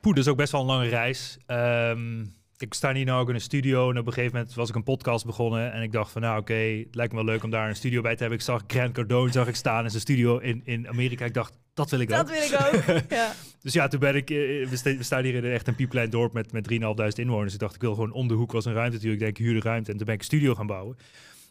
Poeh, 0.00 0.14
dat 0.14 0.24
is 0.24 0.30
ook 0.30 0.36
best 0.36 0.52
wel 0.52 0.60
een 0.60 0.66
lange 0.66 0.88
reis. 0.88 1.38
Ehm, 1.46 2.24
ik 2.58 2.74
sta 2.74 2.94
hier 2.94 3.04
nou 3.04 3.20
ook 3.20 3.28
in 3.28 3.34
een 3.34 3.40
studio 3.40 3.90
en 3.90 3.98
op 3.98 4.06
een 4.06 4.12
gegeven 4.12 4.36
moment 4.36 4.54
was 4.54 4.68
ik 4.68 4.74
een 4.74 4.82
podcast 4.82 5.24
begonnen 5.26 5.72
en 5.72 5.82
ik 5.82 5.92
dacht 5.92 6.12
van 6.12 6.22
nou 6.22 6.40
oké, 6.40 6.54
het 6.54 6.94
lijkt 6.94 7.12
me 7.12 7.18
wel 7.24 7.32
leuk 7.32 7.42
om 7.42 7.50
daar 7.50 7.68
een 7.68 7.76
studio 7.76 8.00
bij 8.00 8.12
te 8.14 8.20
hebben. 8.20 8.38
Ik 8.38 8.44
zag 8.44 8.62
Grant 8.66 8.92
Cardone 8.92 9.32
zag 9.32 9.48
ik 9.48 9.54
staan 9.56 9.84
in 9.84 9.90
zijn 9.90 10.02
studio 10.02 10.38
in, 10.38 10.60
in 10.64 10.88
Amerika. 10.88 11.24
Ik 11.24 11.34
dacht, 11.34 11.58
dat 11.74 11.90
wil 11.90 12.00
ik 12.00 12.08
Dat 12.08 12.20
ook. 12.20 12.28
wil 12.28 12.42
ik 12.42 12.52
ook. 12.96 13.10
ja. 13.18 13.32
Dus 13.62 13.72
ja, 13.72 13.88
toen 13.88 14.00
ben 14.00 14.14
ik, 14.16 14.30
eh, 14.30 14.36
we, 14.68 14.76
sta- 14.76 14.96
we 14.96 15.02
staan 15.02 15.24
hier 15.24 15.34
in 15.34 15.44
echt 15.52 15.68
een 15.68 15.74
piepklein 15.74 16.10
dorp 16.10 16.32
met, 16.32 16.52
met 16.52 16.68
3.500 16.72 17.06
inwoners. 17.14 17.54
Ik 17.54 17.60
dacht, 17.60 17.74
ik 17.74 17.80
wil 17.80 17.94
gewoon 17.94 18.12
om 18.12 18.28
de 18.28 18.34
hoek 18.34 18.52
was 18.52 18.64
een 18.64 18.72
ruimte 18.74 18.94
natuurlijk. 18.96 19.22
Ik 19.22 19.26
denk, 19.36 19.48
huur 19.48 19.60
de 19.60 19.68
ruimte. 19.68 19.90
En 19.90 19.96
toen 19.96 20.06
ben 20.06 20.14
ik 20.14 20.20
een 20.20 20.26
studio 20.26 20.54
gaan 20.54 20.66
bouwen. 20.66 20.96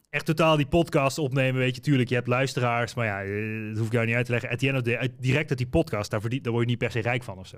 Echt 0.09 0.25
totaal 0.25 0.55
die 0.57 0.67
podcast 0.67 1.17
opnemen, 1.17 1.61
weet 1.61 1.75
je. 1.75 1.81
Tuurlijk, 1.81 2.09
je 2.09 2.15
hebt 2.15 2.27
luisteraars, 2.27 2.93
maar 2.93 3.05
ja, 3.05 3.23
eh, 3.23 3.67
dat 3.69 3.77
hoef 3.77 3.85
ik 3.87 3.93
jou 3.93 4.05
niet 4.05 4.15
uit 4.15 4.25
te 4.25 4.31
leggen. 4.31 4.49
At 4.49 4.59
the 4.59 4.67
end 4.67 4.77
of 4.77 4.83
the 4.83 4.89
day, 4.89 5.13
direct 5.19 5.49
uit 5.49 5.57
die 5.57 5.67
podcast, 5.67 6.11
daar, 6.11 6.21
verdien, 6.21 6.41
daar 6.41 6.51
word 6.51 6.63
je 6.65 6.69
niet 6.69 6.79
per 6.79 6.91
se 6.91 6.99
rijk 6.99 7.23
van 7.23 7.37
of 7.37 7.47
zo. 7.47 7.57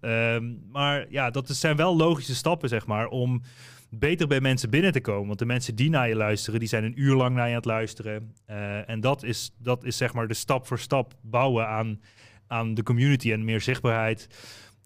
Ehm, 0.00 0.54
maar 0.72 1.06
ja, 1.10 1.30
dat 1.30 1.48
zijn 1.48 1.76
wel 1.76 1.96
logische 1.96 2.34
stappen, 2.34 2.68
zeg 2.68 2.86
maar, 2.86 3.06
om 3.08 3.42
beter 3.90 4.26
bij 4.26 4.40
mensen 4.40 4.70
binnen 4.70 4.92
te 4.92 5.00
komen. 5.00 5.26
Want 5.26 5.38
de 5.38 5.44
mensen 5.46 5.74
die 5.74 5.90
naar 5.90 6.08
je 6.08 6.16
luisteren, 6.16 6.60
die 6.60 6.68
zijn 6.68 6.84
een 6.84 7.00
uur 7.00 7.14
lang 7.14 7.34
naar 7.34 7.44
je 7.44 7.50
aan 7.50 7.56
het 7.56 7.64
luisteren. 7.64 8.34
Eh, 8.46 8.88
en 8.88 9.00
dat 9.00 9.22
is, 9.22 9.54
dat 9.58 9.84
is 9.84 9.96
zeg 9.96 10.12
maar 10.14 10.28
de 10.28 10.34
stap 10.34 10.66
voor 10.66 10.78
stap 10.78 11.14
bouwen 11.22 11.68
aan, 11.68 12.00
aan 12.46 12.74
de 12.74 12.82
community 12.82 13.32
en 13.32 13.44
meer 13.44 13.60
zichtbaarheid. 13.60 14.28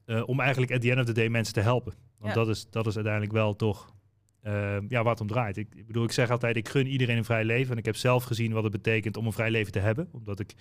eh, 0.04 0.22
om 0.28 0.40
eigenlijk 0.40 0.72
at 0.72 0.80
the 0.80 0.90
end 0.90 1.00
of 1.00 1.06
the 1.06 1.12
day 1.12 1.28
mensen 1.28 1.54
te 1.54 1.60
helpen. 1.60 1.94
Want 2.18 2.34
Ja. 2.34 2.38
dat, 2.40 2.48
is, 2.56 2.66
dat 2.70 2.86
is 2.86 2.94
uiteindelijk 2.94 3.32
wel 3.32 3.56
toch 3.56 3.94
eh, 4.42 4.76
ja, 4.88 5.02
waar 5.02 5.12
het 5.12 5.20
om 5.20 5.26
draait. 5.26 5.56
Ik, 5.56 5.68
ik 5.74 5.86
bedoel, 5.86 6.04
ik 6.04 6.12
zeg 6.12 6.30
altijd, 6.30 6.56
ik 6.56 6.68
gun 6.68 6.86
iedereen 6.86 7.16
een 7.16 7.24
vrij 7.24 7.44
leven. 7.44 7.72
En 7.72 7.78
ik 7.78 7.84
heb 7.84 7.96
zelf 7.96 8.24
gezien 8.24 8.52
wat 8.52 8.62
het 8.62 8.72
betekent 8.72 9.16
om 9.16 9.26
een 9.26 9.32
vrij 9.32 9.50
leven 9.50 9.72
te 9.72 9.78
hebben. 9.78 10.08
Omdat 10.12 10.40
ik 10.40 10.54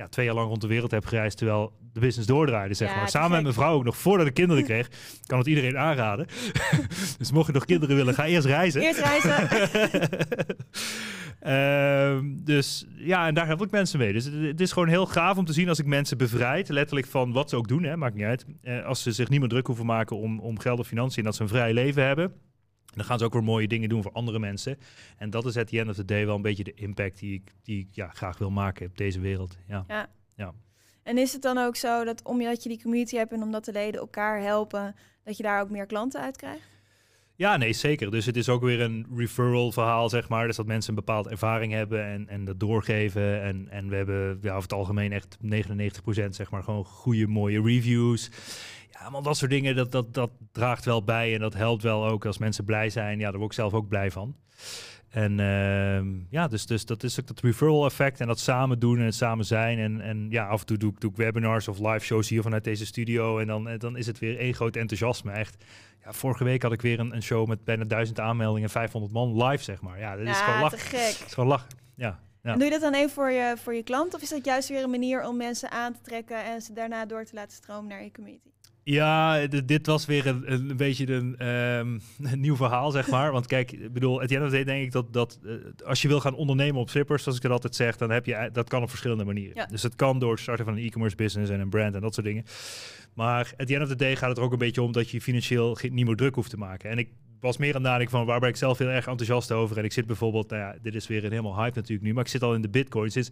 ja, 0.00 0.08
twee 0.08 0.26
jaar 0.26 0.34
lang 0.34 0.48
rond 0.48 0.60
de 0.60 0.66
wereld 0.66 0.90
heb 0.90 1.04
gereisd, 1.04 1.36
terwijl 1.36 1.72
de 1.92 2.00
business 2.00 2.28
doordraaide, 2.28 2.74
zeg 2.74 2.88
Ja, 2.88 2.96
maar. 2.96 3.08
Samen 3.08 3.30
met 3.30 3.42
mijn 3.42 3.54
vrouw 3.54 3.74
ook 3.74 3.84
nog 3.84 3.96
voordat 3.96 4.26
ik 4.26 4.34
kinderen 4.34 4.64
kreeg. 4.64 4.88
kan 5.26 5.38
het 5.38 5.46
iedereen 5.46 5.78
aanraden. 5.78 6.26
dus 7.18 7.32
mocht 7.32 7.46
je 7.46 7.52
nog 7.52 7.64
kinderen 7.64 7.96
willen, 7.96 8.14
ga 8.14 8.26
eerst 8.26 8.46
reizen. 8.46 8.82
Eerst 8.82 9.00
reizen. 9.00 9.48
Ehm, 11.40 12.24
dus 12.44 12.86
ja, 12.96 13.26
en 13.26 13.34
daar 13.34 13.46
help 13.46 13.62
ik 13.62 13.70
mensen 13.70 13.98
mee. 13.98 14.12
Dus 14.12 14.24
het, 14.24 14.34
het 14.34 14.60
is 14.60 14.72
gewoon 14.72 14.88
heel 14.88 15.06
gaaf 15.06 15.36
om 15.36 15.44
te 15.44 15.52
zien 15.52 15.68
als 15.68 15.78
ik 15.78 15.86
mensen 15.86 16.18
bevrijd, 16.18 16.68
letterlijk 16.68 17.06
van 17.06 17.32
wat 17.32 17.50
ze 17.50 17.56
ook 17.56 17.68
doen, 17.68 17.82
hè, 17.82 17.96
maakt 17.96 18.14
niet 18.14 18.24
uit. 18.24 18.44
Eh, 18.62 18.84
als 18.84 19.02
ze 19.02 19.12
zich 19.12 19.28
niet 19.28 19.40
meer 19.40 19.48
druk 19.48 19.66
hoeven 19.66 19.86
maken 19.86 20.16
om, 20.16 20.40
om 20.40 20.58
geld 20.58 20.78
of 20.78 20.86
financiën 20.86 21.18
en 21.18 21.24
dat 21.24 21.34
ze 21.34 21.42
een 21.42 21.48
vrij 21.48 21.72
leven 21.72 22.06
hebben. 22.06 22.32
Dan 22.94 23.04
gaan 23.04 23.18
ze 23.18 23.24
ook 23.24 23.32
weer 23.32 23.44
mooie 23.44 23.68
dingen 23.68 23.88
doen 23.88 24.02
voor 24.02 24.12
andere 24.12 24.38
mensen. 24.38 24.78
En 25.16 25.30
dat 25.30 25.46
is 25.46 25.56
at 25.56 25.66
the 25.66 25.78
end 25.78 25.88
of 25.88 25.96
the 25.96 26.04
day 26.04 26.26
wel 26.26 26.36
een 26.36 26.42
beetje 26.42 26.64
de 26.64 26.74
impact 26.74 27.18
die 27.18 27.34
ik, 27.34 27.52
die 27.62 27.80
ik 27.80 27.88
ja, 27.90 28.08
graag 28.08 28.38
wil 28.38 28.50
maken 28.50 28.86
op 28.86 28.96
deze 28.96 29.20
wereld. 29.20 29.56
Ja. 29.66 29.84
Ja. 29.88 30.08
Ja. 30.34 30.52
En 31.02 31.18
is 31.18 31.32
het 31.32 31.42
dan 31.42 31.58
ook 31.58 31.76
zo 31.76 32.04
dat 32.04 32.22
omdat 32.24 32.62
je 32.62 32.68
die 32.68 32.82
community 32.82 33.16
hebt 33.16 33.32
en 33.32 33.42
omdat 33.42 33.64
de 33.64 33.72
leden 33.72 34.00
elkaar 34.00 34.40
helpen, 34.40 34.94
dat 35.24 35.36
je 35.36 35.42
daar 35.42 35.60
ook 35.60 35.70
meer 35.70 35.86
klanten 35.86 36.20
uit 36.20 36.36
krijgt? 36.36 36.68
Ja, 37.40 37.56
nee, 37.56 37.72
zeker. 37.72 38.10
Dus 38.10 38.26
het 38.26 38.36
is 38.36 38.48
ook 38.48 38.62
weer 38.62 38.80
een 38.80 39.06
referral 39.16 39.72
verhaal, 39.72 40.08
zeg 40.08 40.28
maar. 40.28 40.46
Dus 40.46 40.56
dat 40.56 40.66
mensen 40.66 40.90
een 40.90 41.04
bepaalde 41.04 41.30
ervaring 41.30 41.72
hebben 41.72 42.04
en, 42.04 42.28
en 42.28 42.44
dat 42.44 42.60
doorgeven. 42.60 43.42
En, 43.42 43.68
en 43.70 43.88
we 43.88 43.96
hebben 43.96 44.38
ja, 44.42 44.50
over 44.50 44.62
het 44.62 44.72
algemeen 44.72 45.12
echt 45.12 45.36
99% 45.44 45.46
zeg 46.28 46.50
maar 46.50 46.62
gewoon 46.62 46.84
goede, 46.84 47.26
mooie 47.26 47.62
reviews. 47.62 48.30
Ja, 49.00 49.10
maar 49.10 49.22
dat 49.22 49.36
soort 49.36 49.50
dingen, 49.50 49.76
dat, 49.76 49.92
dat, 49.92 50.14
dat 50.14 50.30
draagt 50.52 50.84
wel 50.84 51.04
bij 51.04 51.34
en 51.34 51.40
dat 51.40 51.54
helpt 51.54 51.82
wel 51.82 52.06
ook 52.06 52.24
als 52.24 52.38
mensen 52.38 52.64
blij 52.64 52.90
zijn. 52.90 53.18
Ja, 53.18 53.30
daar 53.30 53.38
word 53.38 53.50
ik 53.50 53.56
zelf 53.56 53.74
ook 53.74 53.88
blij 53.88 54.10
van. 54.10 54.36
En 55.10 55.40
ehm, 55.40 56.06
ja, 56.30 56.48
dus, 56.48 56.66
dus 56.66 56.84
dat 56.84 57.02
is 57.02 57.20
ook 57.20 57.26
dat 57.26 57.40
referral 57.40 57.84
effect 57.84 58.20
en 58.20 58.26
dat 58.26 58.38
samen 58.38 58.78
doen 58.78 58.98
en 58.98 59.04
het 59.04 59.14
samen 59.14 59.44
zijn. 59.44 59.78
En, 59.78 60.00
en 60.00 60.26
ja, 60.30 60.46
af 60.46 60.60
en 60.60 60.66
toe 60.66 60.76
doe 60.76 60.90
ik, 60.90 61.00
doe 61.00 61.10
ik 61.10 61.16
webinars 61.16 61.68
of 61.68 61.78
live 61.78 62.04
shows 62.04 62.28
hier 62.28 62.42
vanuit 62.42 62.64
deze 62.64 62.86
studio. 62.86 63.38
En 63.38 63.46
dan, 63.46 63.68
eh, 63.68 63.78
dan 63.78 63.96
is 63.96 64.06
het 64.06 64.18
weer 64.18 64.38
één 64.38 64.54
groot 64.54 64.76
enthousiasme. 64.76 65.32
Echt. 65.32 65.64
Ja, 66.04 66.12
vorige 66.12 66.44
week 66.44 66.62
had 66.62 66.72
ik 66.72 66.82
weer 66.82 67.00
een, 67.00 67.14
een 67.14 67.22
show 67.22 67.48
met 67.48 67.64
bijna 67.64 67.84
duizend 67.84 68.20
aanmeldingen, 68.20 68.70
500 68.70 69.12
man 69.12 69.44
live, 69.44 69.64
zeg 69.64 69.80
maar. 69.80 69.98
Ja, 69.98 70.16
dat 70.16 70.26
is 70.26 70.40
gewoon 70.40 70.60
lachen. 70.60 70.78
gek. 70.78 70.98
Het 70.98 71.26
is 71.26 71.34
gewoon 71.34 71.48
lachen. 71.48 71.68
Ja. 71.94 72.20
Ja. 72.42 72.52
En 72.52 72.58
doe 72.58 72.64
je 72.64 72.70
dat 72.70 72.80
dan 72.80 72.94
even 72.94 73.10
voor 73.10 73.30
je, 73.30 73.54
voor 73.56 73.74
je 73.74 73.82
klant? 73.82 74.14
Of 74.14 74.22
is 74.22 74.28
dat 74.28 74.44
juist 74.44 74.68
weer 74.68 74.82
een 74.82 74.90
manier 74.90 75.26
om 75.26 75.36
mensen 75.36 75.70
aan 75.70 75.92
te 75.92 76.00
trekken 76.02 76.44
en 76.44 76.62
ze 76.62 76.72
daarna 76.72 77.06
door 77.06 77.24
te 77.24 77.34
laten 77.34 77.56
stromen 77.56 77.88
naar 77.88 78.02
je 78.02 78.10
community? 78.12 78.48
Ja, 78.82 79.46
dit 79.46 79.86
was 79.86 80.06
weer 80.06 80.26
een, 80.26 80.52
een, 80.52 80.76
beetje 80.76 81.12
een, 81.12 81.36
ehm, 81.38 81.98
een 82.32 82.40
nieuw 82.40 82.56
verhaal, 82.56 82.90
zeg 82.90 83.08
maar. 83.08 83.32
Want 83.32 83.46
kijk, 83.46 83.72
ik 83.72 83.92
bedoel, 83.92 84.20
at 84.20 84.28
the 84.28 84.34
end 84.34 84.44
of 84.44 84.50
the 84.50 84.54
day 84.54 84.64
denk 84.64 84.84
ik 84.84 84.92
dat, 84.92 85.12
dat 85.12 85.38
eh, 85.44 85.52
als 85.84 86.02
je 86.02 86.08
wil 86.08 86.20
gaan 86.20 86.34
ondernemen 86.34 86.80
op 86.80 86.90
slippers, 86.90 87.22
zoals 87.22 87.38
ik 87.38 87.42
het 87.42 87.52
altijd 87.52 87.74
zeg, 87.74 87.96
dan 87.96 88.10
heb 88.10 88.26
je, 88.26 88.50
dat 88.52 88.68
kan 88.68 88.82
op 88.82 88.88
verschillende 88.88 89.24
manieren. 89.24 89.56
Ja. 89.56 89.66
Dus 89.66 89.82
het 89.82 89.96
kan 89.96 90.18
door 90.18 90.30
het 90.30 90.40
starten 90.40 90.64
van 90.64 90.76
een 90.76 90.84
e-commerce 90.84 91.16
business 91.16 91.50
en 91.50 91.60
een 91.60 91.68
brand 91.68 91.94
en 91.94 92.00
dat 92.00 92.14
soort 92.14 92.26
dingen. 92.26 92.44
Maar 93.14 93.52
at 93.56 93.66
the 93.66 93.74
end 93.74 93.82
of 93.82 93.88
the 93.88 93.96
day 93.96 94.16
gaat 94.16 94.28
het 94.28 94.38
er 94.38 94.44
ook 94.44 94.52
een 94.52 94.58
beetje 94.58 94.82
om 94.82 94.92
dat 94.92 95.10
je 95.10 95.20
financieel 95.20 95.78
niet 95.90 96.06
meer 96.06 96.16
druk 96.16 96.34
hoeft 96.34 96.50
te 96.50 96.56
maken. 96.56 96.90
En 96.90 96.98
ik 96.98 97.08
was 97.40 97.56
meer 97.56 97.74
aan 97.74 97.82
het 97.82 97.90
nadenken 97.90 98.10
van 98.10 98.26
waar 98.26 98.40
ben 98.40 98.48
ik 98.48 98.56
zelf 98.56 98.78
heel 98.78 98.88
erg 98.88 99.06
enthousiast 99.06 99.52
over. 99.52 99.78
En 99.78 99.84
ik 99.84 99.92
zit 99.92 100.06
bijvoorbeeld, 100.06 100.50
nou 100.50 100.62
ja, 100.62 100.76
dit 100.82 100.94
is 100.94 101.06
weer 101.06 101.24
een 101.24 101.30
helemaal 101.30 101.56
hype 101.56 101.76
natuurlijk 101.76 102.06
nu, 102.06 102.14
maar 102.14 102.24
ik 102.24 102.30
zit 102.30 102.42
al 102.42 102.54
in 102.54 102.62
de 102.62 102.68
bitcoin 102.68 103.10
sinds, 103.10 103.30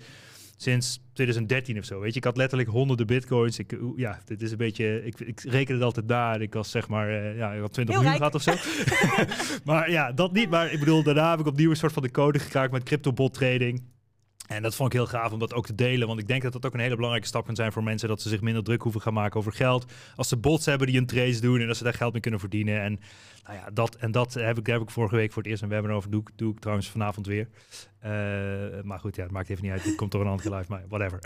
sinds 0.60 1.00
2013 1.12 1.78
of 1.78 1.84
zo. 1.84 2.00
Weet 2.00 2.12
je, 2.12 2.18
ik 2.18 2.24
had 2.24 2.36
letterlijk 2.36 2.70
honderden 2.70 3.06
bitcoins. 3.06 3.58
Ik, 3.58 3.78
ja, 3.96 4.18
dit 4.24 4.42
is 4.42 4.50
een 4.50 4.56
beetje, 4.56 5.04
ik, 5.04 5.20
ik 5.20 5.40
reken 5.40 5.74
het 5.74 5.82
altijd 5.82 6.06
na. 6.06 6.34
Ik 6.34 6.54
was 6.54 6.70
zeg 6.70 6.88
maar, 6.88 7.08
eh, 7.08 7.36
ja, 7.36 7.52
ik 7.52 7.60
had 7.60 7.72
20 7.72 7.94
Heel 7.94 8.04
miljoen 8.04 8.18
gehad 8.18 8.34
of 8.34 8.42
zo. 8.42 8.54
maar 9.70 9.90
ja, 9.90 10.12
dat 10.12 10.32
niet. 10.32 10.50
Maar 10.50 10.72
ik 10.72 10.78
bedoel, 10.78 11.02
daarna 11.02 11.30
heb 11.30 11.40
ik 11.40 11.46
opnieuw 11.46 11.70
een 11.70 11.76
soort 11.76 11.92
van 11.92 12.02
de 12.02 12.10
code 12.10 12.38
gekraakt 12.38 12.72
met 12.72 12.82
cryptobot 12.82 13.34
trading. 13.34 13.82
En 14.48 14.62
dat 14.62 14.74
vond 14.74 14.92
ik 14.92 14.98
heel 14.98 15.06
gaaf 15.08 15.32
om 15.32 15.38
dat 15.38 15.54
ook 15.54 15.66
te 15.66 15.74
delen. 15.74 16.06
Want 16.08 16.20
ik 16.20 16.26
denk 16.28 16.42
dat 16.42 16.52
dat 16.52 16.66
ook 16.66 16.74
een 16.74 16.80
hele 16.80 16.94
belangrijke 16.94 17.28
stap 17.28 17.46
kan 17.46 17.54
zijn 17.56 17.72
voor 17.72 17.82
mensen. 17.82 18.08
Dat 18.08 18.22
ze 18.22 18.28
zich 18.28 18.40
minder 18.40 18.64
druk 18.64 18.82
hoeven 18.82 19.00
gaan 19.00 19.12
maken 19.14 19.38
over 19.40 19.52
geld. 19.52 19.92
Als 20.16 20.28
ze 20.28 20.36
bots 20.36 20.66
hebben 20.66 20.86
die 20.86 20.98
een 20.98 21.06
trades 21.06 21.40
doen 21.40 21.60
en 21.60 21.66
dat 21.66 21.76
ze 21.76 21.84
daar 21.84 21.94
geld 21.94 22.12
mee 22.12 22.20
kunnen 22.20 22.40
verdienen. 22.40 22.80
En 22.82 23.00
nou 23.44 23.56
ja, 23.58 23.70
dat, 23.72 23.94
en 23.94 24.10
dat 24.12 24.34
heb 24.34 24.58
ik, 24.58 24.64
daar 24.64 24.74
heb 24.74 24.84
ik 24.84 24.90
vorige 24.90 25.16
week 25.16 25.32
voor 25.32 25.42
het 25.42 25.50
eerst 25.50 25.62
een 25.62 25.68
webinar 25.68 25.96
over. 25.96 26.10
Doe, 26.10 26.22
doe 26.36 26.52
ik 26.52 26.58
trouwens 26.58 26.88
vanavond 26.90 27.26
weer. 27.26 27.48
Eh, 28.00 28.10
maar 28.82 28.98
goed, 28.98 29.16
ja, 29.16 29.22
het 29.22 29.32
maakt 29.32 29.48
even 29.50 29.62
niet 29.62 29.72
uit. 29.72 29.84
Dit 29.84 29.94
komt 29.94 30.12
door 30.12 30.20
een 30.20 30.26
andere 30.26 30.56
live, 30.56 30.70
maar 30.70 30.84
whatever. 30.88 31.18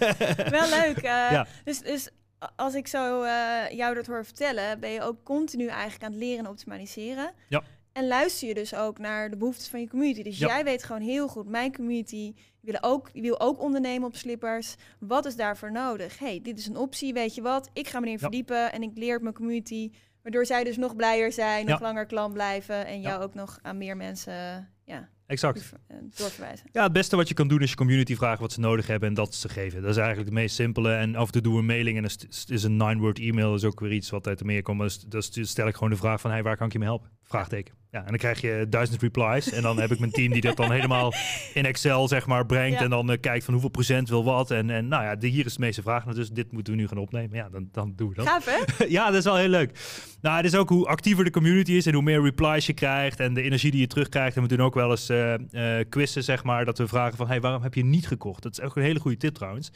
Wel 0.60 0.68
leuk. 0.68 0.96
eh, 0.96 1.02
Ja. 1.02 1.46
dus, 1.64 1.80
dus 1.80 2.10
als 2.56 2.74
ik 2.74 2.86
zo 2.86 3.22
eh, 3.22 3.70
jou 3.76 3.94
dat 3.94 4.06
hoor 4.06 4.24
vertellen, 4.24 4.80
ben 4.80 4.90
je 4.90 5.02
ook 5.02 5.24
continu 5.24 5.66
eigenlijk 5.66 6.02
aan 6.04 6.10
het 6.10 6.20
leren 6.20 6.44
en 6.44 6.50
optimaliseren. 6.50 7.32
Ja. 7.48 7.62
En 7.94 8.06
luister 8.06 8.48
je 8.48 8.54
dus 8.54 8.74
ook 8.74 8.98
naar 8.98 9.30
de 9.30 9.36
behoeftes 9.36 9.68
van 9.68 9.80
je 9.80 9.88
community. 9.88 10.22
Dus 10.22 10.38
Ja. 10.38 10.46
jij 10.46 10.64
weet 10.64 10.84
gewoon 10.84 11.02
heel 11.02 11.28
goed, 11.28 11.48
mijn 11.48 11.72
community 11.74 12.34
wil 12.60 12.76
ook, 12.80 13.10
wil 13.12 13.40
ook 13.40 13.60
ondernemen 13.60 14.08
op 14.08 14.16
slippers. 14.16 14.74
Wat 14.98 15.24
is 15.26 15.36
daarvoor 15.36 15.72
nodig? 15.72 16.18
hey, 16.18 16.40
dit 16.42 16.58
is 16.58 16.66
een 16.66 16.76
optie, 16.76 17.12
weet 17.12 17.34
je 17.34 17.42
wat? 17.42 17.70
Ik 17.72 17.88
ga 17.88 17.98
me 17.98 18.04
erin 18.06 18.18
Ja. 18.18 18.22
verdiepen 18.22 18.72
en 18.72 18.82
ik 18.82 18.90
leer 18.94 19.16
op 19.16 19.22
mijn 19.22 19.34
community. 19.34 19.90
Waardoor 20.22 20.46
zij 20.46 20.64
dus 20.64 20.76
nog 20.76 20.96
blijer 20.96 21.32
zijn, 21.32 21.66
nog 21.66 21.80
langer 21.80 22.06
klant 22.06 22.32
blijven. 22.32 22.86
En 22.86 23.00
jou 23.00 23.22
ook 23.22 23.34
nog 23.34 23.58
aan 23.62 23.78
meer 23.78 23.96
mensen 23.96 24.68
ja, 24.84 25.08
exact. 25.26 25.72
eh, 25.86 25.96
doorverwijzen. 26.16 26.66
Ja, 26.72 26.82
het 26.82 26.92
beste 26.92 27.16
wat 27.16 27.28
je 27.28 27.34
kan 27.34 27.48
doen 27.48 27.60
is 27.60 27.70
je 27.70 27.76
community 27.76 28.16
vragen 28.16 28.40
wat 28.40 28.52
ze 28.52 28.60
nodig 28.60 28.86
hebben 28.86 29.08
en 29.08 29.14
dat 29.14 29.34
ze 29.34 29.48
geven. 29.48 29.80
Dat 29.82 29.90
is 29.90 29.96
eigenlijk 29.96 30.28
het 30.28 30.38
meest 30.38 30.54
simpele. 30.54 30.94
En 30.94 31.14
af 31.16 31.26
en 31.26 31.32
toe 31.32 31.42
doen 31.42 31.52
we 31.52 31.58
een 31.58 31.66
mailing 31.66 31.96
en 32.02 32.10
st- 32.10 32.50
is 32.50 32.62
een 32.62 32.76
nine-word 32.76 33.18
e-mail. 33.18 33.54
Is 33.54 33.64
ook 33.64 33.80
weer 33.80 33.92
iets 33.92 34.10
wat 34.10 34.26
uit 34.26 34.42
Amerika 34.42 34.64
komt. 34.64 34.80
Dus, 34.80 34.98
dus 35.00 35.30
dus 35.30 35.50
stel 35.50 35.66
ik 35.68 35.74
gewoon 35.74 35.90
de 35.90 35.96
vraag 35.96 36.20
van, 36.20 36.30
hey, 36.30 36.42
waar 36.42 36.56
kan 36.56 36.66
ik 36.66 36.72
je 36.72 36.78
mee 36.78 36.88
helpen? 36.88 37.10
Vraagteken. 37.24 37.74
Ja, 37.90 38.00
en 38.00 38.06
dan 38.06 38.16
krijg 38.16 38.40
je 38.40 38.66
duizend 38.68 39.02
replies. 39.02 39.52
En 39.52 39.62
dan 39.62 39.80
heb 39.80 39.90
ik 39.90 39.98
mijn 39.98 40.10
team 40.10 40.32
die 40.32 40.40
dat 40.40 40.56
dan 40.56 40.72
helemaal 40.72 41.12
in 41.54 41.66
Excel 41.66 42.08
zeg 42.08 42.26
maar 42.26 42.46
brengt. 42.46 42.78
Ja. 42.78 42.84
En 42.84 42.90
dan 42.90 43.10
eh, 43.10 43.20
kijkt 43.20 43.44
van 43.44 43.52
hoeveel 43.52 43.70
procent 43.70 44.08
wil 44.08 44.24
wat. 44.24 44.50
En, 44.50 44.70
en 44.70 44.88
nou 44.88 45.02
ja, 45.04 45.16
de, 45.16 45.26
hier 45.26 45.46
is 45.46 45.54
de 45.54 45.60
meeste 45.60 45.82
vraag. 45.82 46.04
Dus 46.04 46.30
dit 46.30 46.52
moeten 46.52 46.72
we 46.72 46.78
nu 46.78 46.88
gaan 46.88 46.98
opnemen. 46.98 47.36
Ja, 47.36 47.48
dan, 47.48 47.68
dan 47.72 47.92
doen 47.96 48.08
we 48.08 48.14
dat. 48.14 48.26
Gaaf 48.26 48.44
hè? 48.44 48.84
ja, 48.96 49.06
dat 49.06 49.14
is 49.14 49.24
wel 49.24 49.36
heel 49.36 49.48
leuk. 49.48 49.78
Nou, 50.20 50.36
het 50.36 50.44
is 50.44 50.54
ook 50.54 50.68
hoe 50.68 50.86
actiever 50.86 51.24
de 51.24 51.30
community 51.30 51.72
is 51.72 51.86
en 51.86 51.94
hoe 51.94 52.02
meer 52.02 52.22
replies 52.22 52.66
je 52.66 52.72
krijgt 52.72 53.20
en 53.20 53.34
de 53.34 53.42
energie 53.42 53.70
die 53.70 53.80
je 53.80 53.86
terugkrijgt. 53.86 54.36
En 54.36 54.42
we 54.42 54.48
doen 54.48 54.62
ook 54.62 54.74
wel 54.74 54.90
eens 54.90 55.08
eh 55.08 55.34
eh, 55.34 55.88
quizzen, 55.88 56.24
zeg 56.24 56.44
maar, 56.44 56.64
dat 56.64 56.78
we 56.78 56.88
vragen 56.88 57.16
van, 57.16 57.26
hey, 57.26 57.40
waarom 57.40 57.62
heb 57.62 57.74
je 57.74 57.84
niet 57.84 58.06
gekocht? 58.06 58.42
Dat 58.42 58.52
is 58.52 58.60
ook 58.60 58.76
een 58.76 58.82
hele 58.82 59.00
goede 59.00 59.16
tip 59.16 59.34
trouwens. 59.34 59.70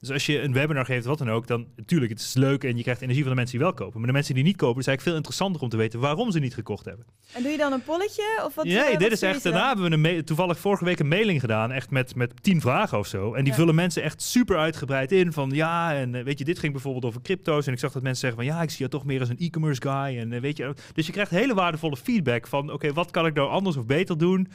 Dus 0.00 0.10
als 0.10 0.26
je 0.26 0.42
een 0.42 0.52
webinar 0.52 0.84
geeft, 0.84 1.06
wat 1.06 1.18
dan 1.18 1.30
ook, 1.30 1.46
dan 1.46 1.66
natuurlijk, 1.76 2.10
het 2.12 2.20
is 2.20 2.34
leuk 2.34 2.64
en 2.64 2.76
je 2.76 2.82
krijgt 2.82 3.00
energie 3.00 3.22
van 3.22 3.30
de 3.30 3.36
mensen 3.36 3.56
die 3.56 3.66
wel 3.66 3.74
kopen. 3.74 3.98
Maar 3.98 4.06
de 4.06 4.12
mensen 4.12 4.34
die 4.34 4.44
niet 4.44 4.56
kopen, 4.56 4.80
is 4.80 4.86
eigenlijk 4.86 5.02
veel 5.08 5.16
interessanter 5.16 5.62
om 5.62 5.68
te 5.68 5.76
weten 5.76 6.00
waarom 6.00 6.30
ze 6.30 6.38
niet 6.38 6.54
gekocht 6.54 6.84
hebben. 6.84 7.06
En 7.32 7.42
doe 7.42 7.50
je 7.52 7.58
dan 7.58 7.72
een 7.72 7.82
polletje? 7.82 8.42
Of 8.44 8.54
wat, 8.54 8.64
nee, 8.64 8.78
eh, 8.78 8.98
dit 8.98 9.12
is 9.12 9.22
echt. 9.22 9.42
Daarna 9.42 9.66
hebben 9.68 10.00
we 10.02 10.08
een 10.08 10.24
toevallig 10.24 10.58
vorige 10.58 10.84
week 10.84 10.98
een 10.98 11.08
mailing 11.08 11.40
gedaan, 11.40 11.72
echt 11.72 11.90
met, 11.90 12.14
met 12.14 12.42
tien 12.42 12.60
vragen 12.60 12.98
of 12.98 13.06
zo. 13.06 13.34
En 13.34 13.42
die 13.44 13.52
Ja. 13.52 13.58
vullen 13.58 13.74
mensen 13.74 14.02
echt 14.02 14.22
super 14.22 14.56
uitgebreid 14.58 15.12
in. 15.12 15.32
Van 15.32 15.50
ja, 15.50 15.94
en 15.94 16.14
eh, 16.14 16.24
weet 16.24 16.38
je, 16.38 16.44
dit 16.44 16.58
ging 16.58 16.72
bijvoorbeeld 16.72 17.04
over 17.04 17.22
crypto's. 17.22 17.66
En 17.66 17.72
ik 17.72 17.78
zag 17.78 17.92
dat 17.92 18.02
mensen 18.02 18.20
zeggen 18.28 18.44
van 18.44 18.54
ja, 18.54 18.62
ik 18.62 18.70
zie 18.70 18.84
je 18.84 18.90
toch 18.90 19.04
meer 19.04 19.20
als 19.20 19.28
een 19.28 19.38
e-commerce 19.38 19.82
guy. 19.82 20.18
En 20.18 20.32
eh, 20.32 20.40
weet 20.40 20.56
je, 20.56 20.74
dus 20.94 21.06
je 21.06 21.12
krijgt 21.12 21.30
hele 21.30 21.54
waardevolle 21.54 21.96
feedback 21.96 22.46
van 22.46 22.72
oké, 22.72 22.92
wat 22.92 23.10
kan 23.10 23.26
ik 23.26 23.34
nou 23.34 23.48
anders 23.48 23.76
of 23.76 23.86
beter 23.86 24.18
doen? 24.18 24.48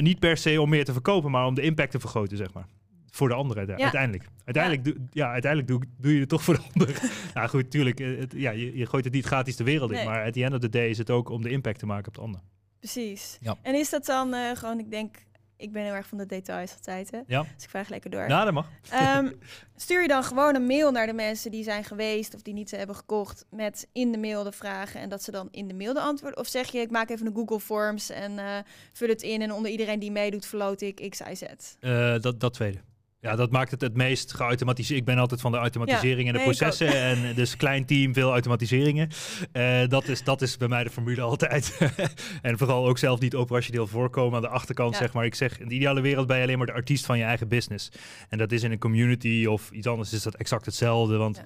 Niet 0.00 0.18
per 0.18 0.36
se 0.36 0.60
om 0.60 0.68
meer 0.68 0.84
te 0.84 0.92
verkopen, 0.92 1.30
maar 1.30 1.46
om 1.46 1.54
de 1.54 1.62
impact 1.62 1.90
te 1.90 2.00
vergroten, 2.00 2.36
zeg 2.36 2.52
maar. 2.52 2.66
Voor 3.16 3.28
de 3.28 3.34
anderen 3.34 3.66
Ja. 3.66 3.76
uiteindelijk. 3.82 4.28
Uiteindelijk, 4.44 4.84
doe, 4.84 4.96
ja, 5.10 5.30
uiteindelijk 5.30 5.70
doe, 5.70 5.82
doe 5.98 6.14
je 6.14 6.20
het 6.20 6.28
toch 6.28 6.42
voor 6.42 6.54
de 6.54 6.62
anderen. 6.72 6.94
nou 7.34 7.48
goed, 7.48 7.70
tuurlijk, 7.70 8.00
eh, 8.00 8.18
het, 8.18 8.32
ja, 8.36 8.50
je, 8.50 8.76
je 8.76 8.86
gooit 8.86 9.04
het 9.04 9.12
niet 9.12 9.26
gratis 9.26 9.56
de 9.56 9.64
wereld 9.64 9.90
in. 9.90 9.96
Nee. 9.96 10.06
Maar 10.06 10.24
at 10.24 10.32
the 10.32 10.44
end 10.44 10.54
of 10.54 10.60
the 10.60 10.68
day 10.68 10.88
is 10.88 10.98
het 10.98 11.10
ook 11.10 11.28
om 11.28 11.42
de 11.42 11.50
impact 11.50 11.78
te 11.78 11.86
maken 11.86 12.08
op 12.08 12.14
de 12.14 12.20
ander. 12.20 12.40
Precies. 12.78 13.38
Ja. 13.40 13.56
En 13.62 13.74
is 13.74 13.90
dat 13.90 14.06
dan 14.06 14.34
eh, 14.34 14.56
gewoon, 14.56 14.78
ik 14.78 14.90
denk, 14.90 15.16
ik 15.56 15.72
ben 15.72 15.82
heel 15.82 15.92
erg 15.92 16.06
van 16.06 16.18
de 16.18 16.26
details 16.26 16.72
altijd, 16.72 17.10
hè? 17.10 17.20
Ja. 17.26 17.42
Dus 17.54 17.64
ik 17.64 17.70
vraag 17.70 17.88
lekker 17.88 18.10
door. 18.10 18.28
Nou, 18.28 18.44
dat 18.44 18.54
mag. 18.54 18.68
Ehm, 18.90 19.32
stuur 19.76 20.02
je 20.02 20.08
dan 20.08 20.24
gewoon 20.24 20.54
een 20.54 20.66
mail 20.66 20.90
naar 20.90 21.06
de 21.06 21.12
mensen 21.12 21.50
die 21.50 21.62
zijn 21.62 21.84
geweest 21.84 22.34
of 22.34 22.42
die 22.42 22.54
niet 22.54 22.70
hebben 22.70 22.96
gekocht 22.96 23.44
met 23.50 23.88
in 23.92 24.12
de 24.12 24.18
mail 24.18 24.44
de 24.44 24.52
vragen 24.52 25.00
en 25.00 25.08
dat 25.08 25.22
ze 25.22 25.30
dan 25.30 25.48
in 25.50 25.68
de 25.68 25.74
mail 25.74 25.94
de 25.94 26.00
antwoorden? 26.00 26.38
Of 26.38 26.46
zeg 26.46 26.72
je, 26.72 26.78
ik 26.78 26.90
maak 26.90 27.10
even 27.10 27.26
een 27.26 27.34
Google 27.34 27.60
Forms 27.60 28.10
en 28.10 28.38
eh, 28.38 28.58
vul 28.92 29.08
het 29.08 29.22
in 29.22 29.42
en 29.42 29.52
onder 29.52 29.70
iedereen 29.70 29.98
die 29.98 30.10
meedoet 30.10 30.46
verloot 30.46 30.80
ik 30.80 31.10
X, 31.10 31.20
Y, 31.20 31.34
Z. 31.34 31.42
Eh, 31.80 32.18
dat, 32.20 32.40
dat 32.40 32.52
tweede. 32.52 32.78
Ja, 33.26 33.36
dat 33.36 33.50
maakt 33.50 33.70
het 33.70 33.80
het 33.80 33.94
meest 33.96 34.34
geautomatiseerd. 34.34 34.98
Ik 34.98 35.04
ben 35.04 35.18
altijd 35.18 35.40
van 35.40 35.52
de 35.52 35.58
automatisering 35.58 36.26
en 36.26 36.32
de 36.32 36.38
nee, 36.38 36.48
processen. 36.48 37.02
En 37.02 37.34
dus 37.34 37.56
klein 37.56 37.84
team, 37.86 38.14
veel 38.14 38.30
automatiseringen. 38.30 39.08
Eh, 39.52 39.88
dat, 39.88 40.08
is, 40.08 40.24
dat 40.24 40.42
is 40.42 40.56
bij 40.56 40.68
mij 40.68 40.84
de 40.84 40.90
formule 40.90 41.20
altijd. 41.20 41.78
en 42.42 42.58
vooral 42.58 42.86
ook 42.86 42.98
zelf 42.98 43.20
niet 43.20 43.34
operationeel 43.34 43.86
voorkomen 43.86 44.36
aan 44.36 44.42
de 44.42 44.48
achterkant, 44.48 44.92
Ja. 44.92 44.98
zeg 44.98 45.12
maar. 45.12 45.24
Ik 45.24 45.34
zeg, 45.34 45.58
in 45.60 45.68
de 45.68 45.74
ideale 45.74 46.00
wereld 46.00 46.26
ben 46.26 46.36
je 46.36 46.42
alleen 46.42 46.58
maar 46.58 46.66
de 46.66 46.72
artiest 46.72 47.06
van 47.06 47.18
je 47.18 47.24
eigen 47.24 47.48
business. 47.48 47.88
En 48.28 48.38
dat 48.38 48.52
is 48.52 48.62
in 48.62 48.70
een 48.70 48.78
community 48.78 49.46
of 49.48 49.70
iets 49.70 49.86
anders 49.86 50.12
is 50.12 50.22
dat 50.22 50.34
exact 50.34 50.66
hetzelfde. 50.66 51.16
Want 51.16 51.36
Ja. 51.36 51.44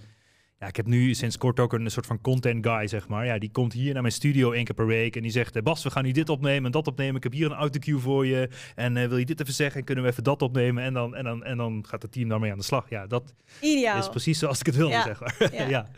Ja. 0.61 0.67
ik 0.67 0.77
heb 0.77 0.87
nu 0.87 1.15
sinds 1.15 1.37
kort 1.39 1.61
ook 1.61 1.73
een 1.73 1.91
soort 1.91 2.07
van 2.07 2.21
content 2.21 2.67
guy, 2.67 2.87
zeg 2.87 3.09
maar. 3.09 3.27
Ja, 3.27 3.39
die 3.39 3.51
komt 3.51 3.73
hier 3.73 3.93
naar 3.93 4.03
mijn 4.03 4.15
studio 4.15 4.53
één 4.53 4.65
keer 4.65 4.75
per 4.75 4.87
week. 4.87 5.17
En 5.17 5.23
die 5.23 5.31
zegt, 5.31 5.57
eh, 5.57 5.63
Bas, 5.63 5.83
we 5.83 5.91
gaan 5.91 6.05
nu 6.05 6.13
dit 6.13 6.29
opnemen 6.29 6.65
en 6.65 6.71
dat 6.71 6.87
opnemen. 6.87 7.17
Ik 7.17 7.23
heb 7.23 7.33
hier 7.33 7.47
een 7.47 7.57
autocue 7.57 7.99
voor 7.99 8.27
je. 8.27 8.49
En 8.75 8.97
eh, 8.97 9.09
wil 9.09 9.17
je 9.17 9.25
dit 9.25 9.41
even 9.41 9.55
zeggen? 9.55 9.79
En 9.81 9.85
kunnen 9.87 10.05
we 10.05 10.11
even 10.11 10.25
dat 10.25 10.43
opnemen? 10.43 10.83
En 10.85 10.95
dan, 10.95 11.15
en 11.15 11.25
dan, 11.25 11.45
en 11.45 11.57
dan 11.57 11.85
gaat 11.89 12.03
het 12.03 12.13
team 12.13 12.29
daarmee 12.29 12.53
aan 12.53 12.59
de 12.59 12.65
slag. 12.65 12.89
Ja, 12.91 13.07
dat 13.07 13.35
Ideaal. 13.61 13.99
is 13.99 14.09
precies 14.09 14.39
zoals 14.39 14.61
ik 14.61 14.67
het 14.67 14.77
wilde, 14.77 14.93
Ja. 14.93 15.03
zeg 15.03 15.21
maar. 15.21 15.49
Ja. 15.53 15.69
ja. 15.77 15.89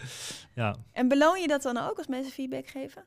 Ja. 0.55 0.77
En 0.92 1.09
beloon 1.09 1.40
je 1.40 1.46
dat 1.48 1.62
dan 1.62 1.77
ook 1.77 1.98
als 1.98 2.07
mensen 2.07 2.33
feedback 2.33 2.66
geven? 2.68 3.05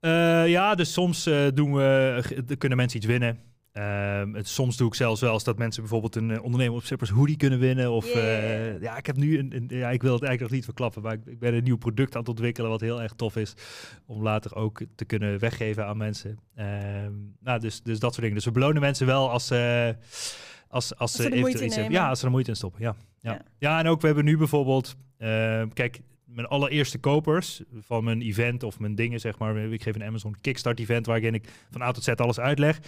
Eh, 0.00 0.48
ja, 0.48 0.74
dus 0.74 0.92
soms 0.92 1.24
doen 1.54 1.74
we, 1.74 2.54
kunnen 2.58 2.78
mensen 2.78 2.98
iets 2.98 3.06
winnen. 3.06 3.38
Ehm, 3.74 4.34
het, 4.34 4.48
soms 4.48 4.76
doe 4.76 4.88
ik 4.88 4.94
zelfs 4.94 5.20
wel 5.20 5.32
eens 5.32 5.44
dat 5.44 5.58
mensen 5.58 5.82
bijvoorbeeld 5.82 6.16
een 6.16 6.30
uh, 6.30 6.42
ondernemer 6.42 6.76
op 6.76 6.84
Zippers 6.84 7.10
hoodie 7.10 7.36
kunnen 7.36 7.58
winnen. 7.58 7.90
Of 7.90 8.12
Yeah. 8.14 8.82
ja, 8.82 8.96
ik 8.96 9.06
heb 9.06 9.16
nu 9.16 9.38
een, 9.38 9.56
een- 9.56 9.78
ja, 9.78 9.90
ik 9.90 10.02
wil 10.02 10.12
het 10.12 10.22
eigenlijk 10.22 10.40
nog 10.40 10.50
niet 10.50 10.64
verklappen, 10.64 11.02
maar 11.02 11.12
ik, 11.12 11.20
ik 11.26 11.38
ben 11.38 11.54
een 11.54 11.62
nieuw 11.64 11.76
product 11.76 12.14
aan 12.14 12.20
het 12.20 12.28
ontwikkelen 12.28 12.70
wat 12.70 12.80
heel 12.80 13.02
erg 13.02 13.12
tof 13.12 13.36
is 13.36 13.54
om 14.06 14.22
later 14.22 14.54
ook 14.56 14.80
te 14.94 15.04
kunnen 15.04 15.38
weggeven 15.38 15.86
aan 15.86 15.96
mensen. 15.96 16.38
Ehm, 16.54 17.12
nou, 17.40 17.60
dus, 17.60 17.82
dus 17.82 17.98
dat 17.98 18.10
soort 18.10 18.20
dingen. 18.20 18.34
Dus 18.34 18.44
we 18.44 18.50
belonen 18.50 18.80
mensen 18.80 19.06
wel 19.06 19.30
als, 19.30 19.50
eh 19.50 19.88
als, 20.68 20.96
als, 20.96 21.12
ze 21.12 21.22
moeite 21.40 21.64
iets. 21.64 21.76
Ja, 21.92 22.08
als 22.08 22.18
ze 22.18 22.24
er 22.24 22.30
moeite 22.30 22.50
in 22.50 22.56
stoppen. 22.56 22.82
Ja, 22.82 22.94
ja. 23.20 23.32
Ja. 23.32 23.40
ja. 23.58 23.78
en 23.78 23.86
ook 23.86 24.00
we 24.00 24.06
hebben 24.06 24.24
nu 24.24 24.36
bijvoorbeeld, 24.36 24.96
ehm, 25.18 25.68
kijk, 25.68 26.00
mijn 26.24 26.46
allereerste 26.46 26.98
kopers 26.98 27.62
van 27.80 28.04
mijn 28.04 28.22
event 28.22 28.62
of 28.62 28.78
mijn 28.78 28.94
dingen, 28.94 29.20
zeg 29.20 29.38
maar. 29.38 29.56
Ik 29.56 29.82
geef 29.82 29.94
een 29.94 30.04
Amazon 30.04 30.36
Kickstart 30.40 30.80
event 30.80 31.06
waarin 31.06 31.34
ik 31.34 31.48
van 31.70 31.82
A 31.82 31.92
tot 31.92 32.04
Z 32.04 32.08
alles 32.08 32.40
uitleg. 32.40 32.78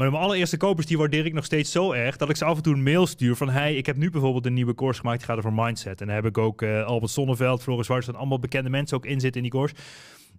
Maar 0.00 0.10
mijn 0.10 0.22
allereerste 0.22 0.56
kopers, 0.56 0.86
die 0.86 0.98
waardeer 0.98 1.26
ik 1.26 1.32
nog 1.32 1.44
steeds 1.44 1.72
zo 1.72 1.92
erg 1.92 2.16
dat 2.16 2.28
ik 2.30 2.36
ze 2.36 2.44
af 2.44 2.56
en 2.56 2.62
toe 2.62 2.74
een 2.74 2.82
mail 2.82 3.06
stuur 3.06 3.36
van 3.36 3.48
hey, 3.48 3.74
ik 3.76 3.86
heb 3.86 3.96
nu 3.96 4.10
bijvoorbeeld 4.10 4.46
een 4.46 4.54
nieuwe 4.54 4.74
course 4.74 5.00
gemaakt, 5.00 5.18
die 5.18 5.26
gaat 5.28 5.36
over 5.38 5.52
mindset. 5.52 6.00
En 6.00 6.06
daar 6.06 6.16
heb 6.16 6.24
ik 6.26 6.38
ook 6.38 6.62
eh, 6.62 6.84
Albert 6.84 7.12
Sonneveld, 7.12 7.62
Floris 7.62 7.86
Wars, 7.86 8.08
en 8.08 8.14
allemaal 8.14 8.38
bekende 8.38 8.70
mensen 8.70 8.96
ook 8.96 9.06
in 9.06 9.20
zitten 9.20 9.42
in 9.42 9.48
die 9.50 9.58
course. 9.58 9.74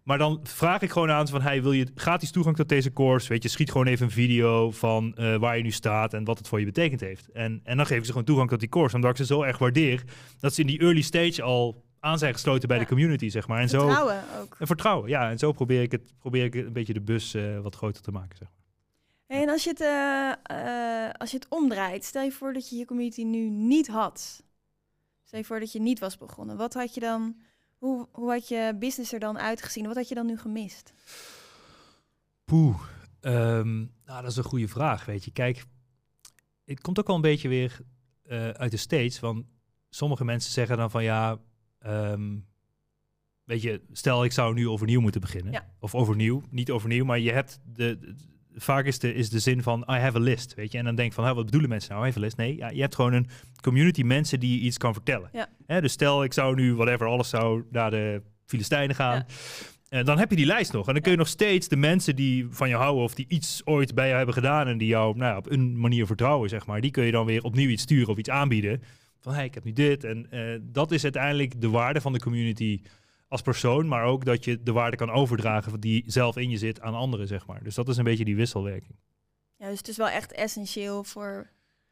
Maar 0.04 0.18
dan 0.18 0.40
vraag 0.44 0.82
ik 0.82 0.92
gewoon 0.92 1.12
aan 1.12 1.26
ze 1.28 1.34
van, 1.34 1.42
hey, 1.42 1.62
wil 1.62 1.72
je 1.72 1.88
gratis 1.96 2.32
toegang 2.32 2.56
tot 2.56 2.70
deze 2.70 2.94
course? 2.94 3.30
Weet 3.30 3.44
je, 3.44 3.50
schiet 3.50 3.72
gewoon 3.72 3.88
even 3.88 4.06
een 4.06 4.12
video 4.12 4.72
van 4.72 5.14
eh, 5.16 5.36
waar 5.36 5.58
je 5.58 5.64
nu 5.64 5.72
staat 5.72 6.14
en 6.14 6.24
wat 6.24 6.38
het 6.38 6.48
voor 6.48 6.60
je 6.60 6.66
betekend 6.66 7.00
heeft. 7.02 7.28
En, 7.32 7.62
en 7.64 7.78
dan 7.78 7.86
geef 7.86 7.98
ik 7.98 8.04
ze 8.06 8.12
gewoon 8.12 8.26
toegang 8.26 8.50
tot 8.50 8.60
die 8.60 8.70
course, 8.70 8.96
omdat 8.96 9.12
ik 9.12 9.18
ze 9.18 9.26
zo 9.26 9.42
erg 9.44 9.58
waardeer 9.58 10.04
dat 10.40 10.54
ze 10.54 10.62
in 10.62 10.68
die 10.68 10.80
early 10.80 11.02
stage 11.02 11.42
al 11.42 11.84
aan 12.00 12.18
zijn 12.18 12.34
gesloten 12.34 12.68
bij 12.68 12.78
Ja. 12.78 12.84
de 12.84 12.90
community, 12.90 13.30
zeg 13.30 13.48
maar. 13.48 13.60
En 13.62 13.70
zo 13.70 13.80
Vertrouwen 13.80 14.24
ook. 14.42 14.56
en 14.60 14.68
vertrouwen, 14.68 15.10
ja. 15.10 15.30
En 15.30 15.38
zo 15.38 15.52
probeer 15.52 15.82
ik 15.82 15.92
het, 15.92 16.14
probeer 16.20 16.44
ik 16.44 16.56
een 16.56 16.74
beetje 16.74 16.94
de 16.94 17.02
bus 17.02 17.34
eh, 17.34 17.60
wat 17.60 17.76
groter 17.76 18.02
te 18.02 18.12
maken, 18.12 18.38
zeg 18.38 18.48
maar. 18.48 18.60
En 19.32 19.50
als 19.50 19.64
je, 19.64 19.70
het, 19.70 19.82
eh, 19.82 20.32
eh, 21.08 21.12
als 21.14 21.32
je 21.32 21.38
het 21.38 21.48
omdraait, 21.50 22.06
stel 22.06 22.24
je 22.24 22.32
voor 22.32 22.54
dat 22.54 22.70
je 22.70 22.76
je 22.76 22.86
community 22.86 23.24
nu 23.24 23.50
niet 23.50 23.88
had. 23.88 24.44
Stel 25.24 25.40
je 25.40 25.46
voor 25.46 25.60
dat 25.60 25.72
je 25.72 25.80
niet 25.80 26.00
was 26.00 26.18
begonnen. 26.18 26.58
Wat 26.58 26.74
had 26.74 26.94
je 26.94 27.00
dan, 27.00 27.36
hoe, 27.78 28.08
hoe 28.12 28.32
had 28.32 28.48
je 28.48 28.76
business 28.80 29.14
er 29.14 29.20
dan 29.20 29.40
uitgezien? 29.40 29.86
Wat 29.86 29.96
had 29.96 30.08
je 30.08 30.16
dan 30.16 30.26
nu 30.26 30.38
gemist? 30.38 30.94
Poeh, 32.46 32.82
ehm, 33.20 33.78
nou, 33.80 34.22
dat 34.22 34.32
is 34.32 34.36
een 34.36 34.44
goede 34.44 34.68
vraag, 34.68 35.06
weet 35.06 35.24
je. 35.26 35.32
Kijk, 35.32 35.66
het 36.66 36.82
komt 36.82 37.00
ook 37.00 37.08
wel 37.08 37.16
een 37.16 37.22
beetje 37.22 37.48
weer 37.50 37.80
eh, 38.24 38.50
uit 38.50 38.72
de 38.72 38.78
States, 38.78 39.20
want 39.20 39.46
sommige 39.90 40.26
mensen 40.26 40.52
zeggen 40.52 40.78
dan 40.78 40.92
van 40.92 41.04
ja, 41.04 41.40
ehm, 41.80 42.38
weet 43.44 43.62
je, 43.62 43.82
stel 43.92 44.24
ik 44.24 44.32
zou 44.32 44.54
nu 44.54 44.68
overnieuw 44.68 45.02
moeten 45.02 45.22
beginnen. 45.22 45.52
Ja. 45.52 45.74
Of 45.80 45.96
overnieuw, 45.96 46.42
niet 46.50 46.72
overnieuw, 46.72 47.06
maar 47.06 47.20
je 47.20 47.32
hebt 47.32 47.60
de, 47.66 48.00
de- 48.00 48.16
vaak 48.56 48.86
is 48.86 49.00
de, 49.00 49.14
is 49.14 49.30
de 49.30 49.40
zin 49.40 49.64
van 49.64 49.82
I 49.90 49.94
have 49.94 50.18
a 50.18 50.20
list, 50.20 50.54
weet 50.54 50.72
je. 50.72 50.78
En 50.78 50.84
dan 50.84 50.96
denk 50.96 51.08
ik 51.08 51.14
van, 51.14 51.26
hè, 51.26 51.34
wat 51.34 51.46
bedoelen 51.46 51.70
mensen 51.70 51.92
nou, 51.92 52.04
I 52.04 52.06
have 52.06 52.20
a 52.20 52.22
list? 52.22 52.38
Nee, 52.38 52.58
ja, 52.58 52.70
je 52.70 52.82
hebt 52.82 52.96
gewoon 52.96 53.14
een 53.14 53.28
community 53.62 54.02
mensen 54.02 54.40
die 54.40 54.60
je 54.60 54.66
iets 54.66 54.78
kan 54.78 54.94
vertellen. 54.94 55.30
Ja. 55.34 55.48
Hè, 55.66 55.82
dus 55.82 55.92
stel 55.92 56.24
ik 56.24 56.34
zou 56.34 56.56
nu, 56.56 56.76
whatever, 56.76 57.08
alles 57.08 57.30
zou 57.30 57.64
naar 57.72 57.92
de 57.92 58.22
Filistijnen 58.46 58.96
gaan. 58.96 59.16
Ja. 59.16 59.26
En 59.90 60.06
dan 60.06 60.18
heb 60.18 60.30
je 60.30 60.36
die 60.36 60.46
lijst 60.46 60.74
nog. 60.74 60.88
En 60.88 60.94
dan 60.94 61.02
kun 61.02 61.12
je 61.12 61.18
nog 61.18 61.28
steeds 61.28 61.68
de 61.68 61.76
mensen 61.76 62.16
die 62.16 62.48
van 62.50 62.70
je 62.70 62.76
houden 62.76 63.04
of 63.04 63.14
die 63.14 63.26
iets 63.28 63.62
ooit 63.66 63.94
bij 63.96 64.06
jou 64.06 64.18
hebben 64.18 64.36
gedaan 64.36 64.68
en 64.68 64.78
die 64.78 64.88
jou 64.88 65.18
nou 65.18 65.32
ja, 65.32 65.38
op 65.38 65.52
een 65.52 65.80
manier 65.80 66.06
vertrouwen, 66.06 66.50
zeg 66.50 66.66
maar, 66.66 66.82
die 66.82 66.92
kun 66.92 67.04
je 67.04 67.12
dan 67.12 67.26
weer 67.26 67.44
opnieuw 67.44 67.70
iets 67.70 67.84
sturen 67.84 68.10
of 68.10 68.18
iets 68.18 68.30
aanbieden. 68.30 68.82
Van 69.20 69.34
hey, 69.34 69.46
ik 69.46 69.54
heb 69.54 69.64
nu 69.64 69.74
dit. 69.74 70.04
En 70.04 70.32
eh, 70.32 70.60
dat 70.62 70.92
is 70.92 71.04
uiteindelijk 71.04 71.62
de 71.62 71.70
waarde 71.70 72.02
van 72.02 72.14
de 72.14 72.20
community 72.20 72.82
als 73.32 73.42
persoon, 73.42 73.88
maar 73.88 74.04
ook 74.04 74.26
dat 74.26 74.44
je 74.44 74.64
de 74.64 74.72
waarde 74.72 74.98
kan 74.98 75.10
overdragen 75.10 75.80
die 75.80 76.04
zelf 76.06 76.38
in 76.38 76.50
je 76.50 76.58
zit 76.58 76.82
aan 76.82 76.94
anderen, 76.94 77.28
zeg 77.28 77.48
maar. 77.48 77.64
Dus 77.64 77.76
dat 77.76 77.88
is 77.88 77.98
een 77.98 78.04
beetje 78.04 78.26
die 78.26 78.36
wisselwerking. 78.36 78.96
Ja, 79.56 79.68
dus 79.70 79.78
het 79.78 79.88
is 79.88 79.98
wel 79.98 80.10
echt 80.10 80.32
essentieel 80.32 81.04
voor 81.04 81.50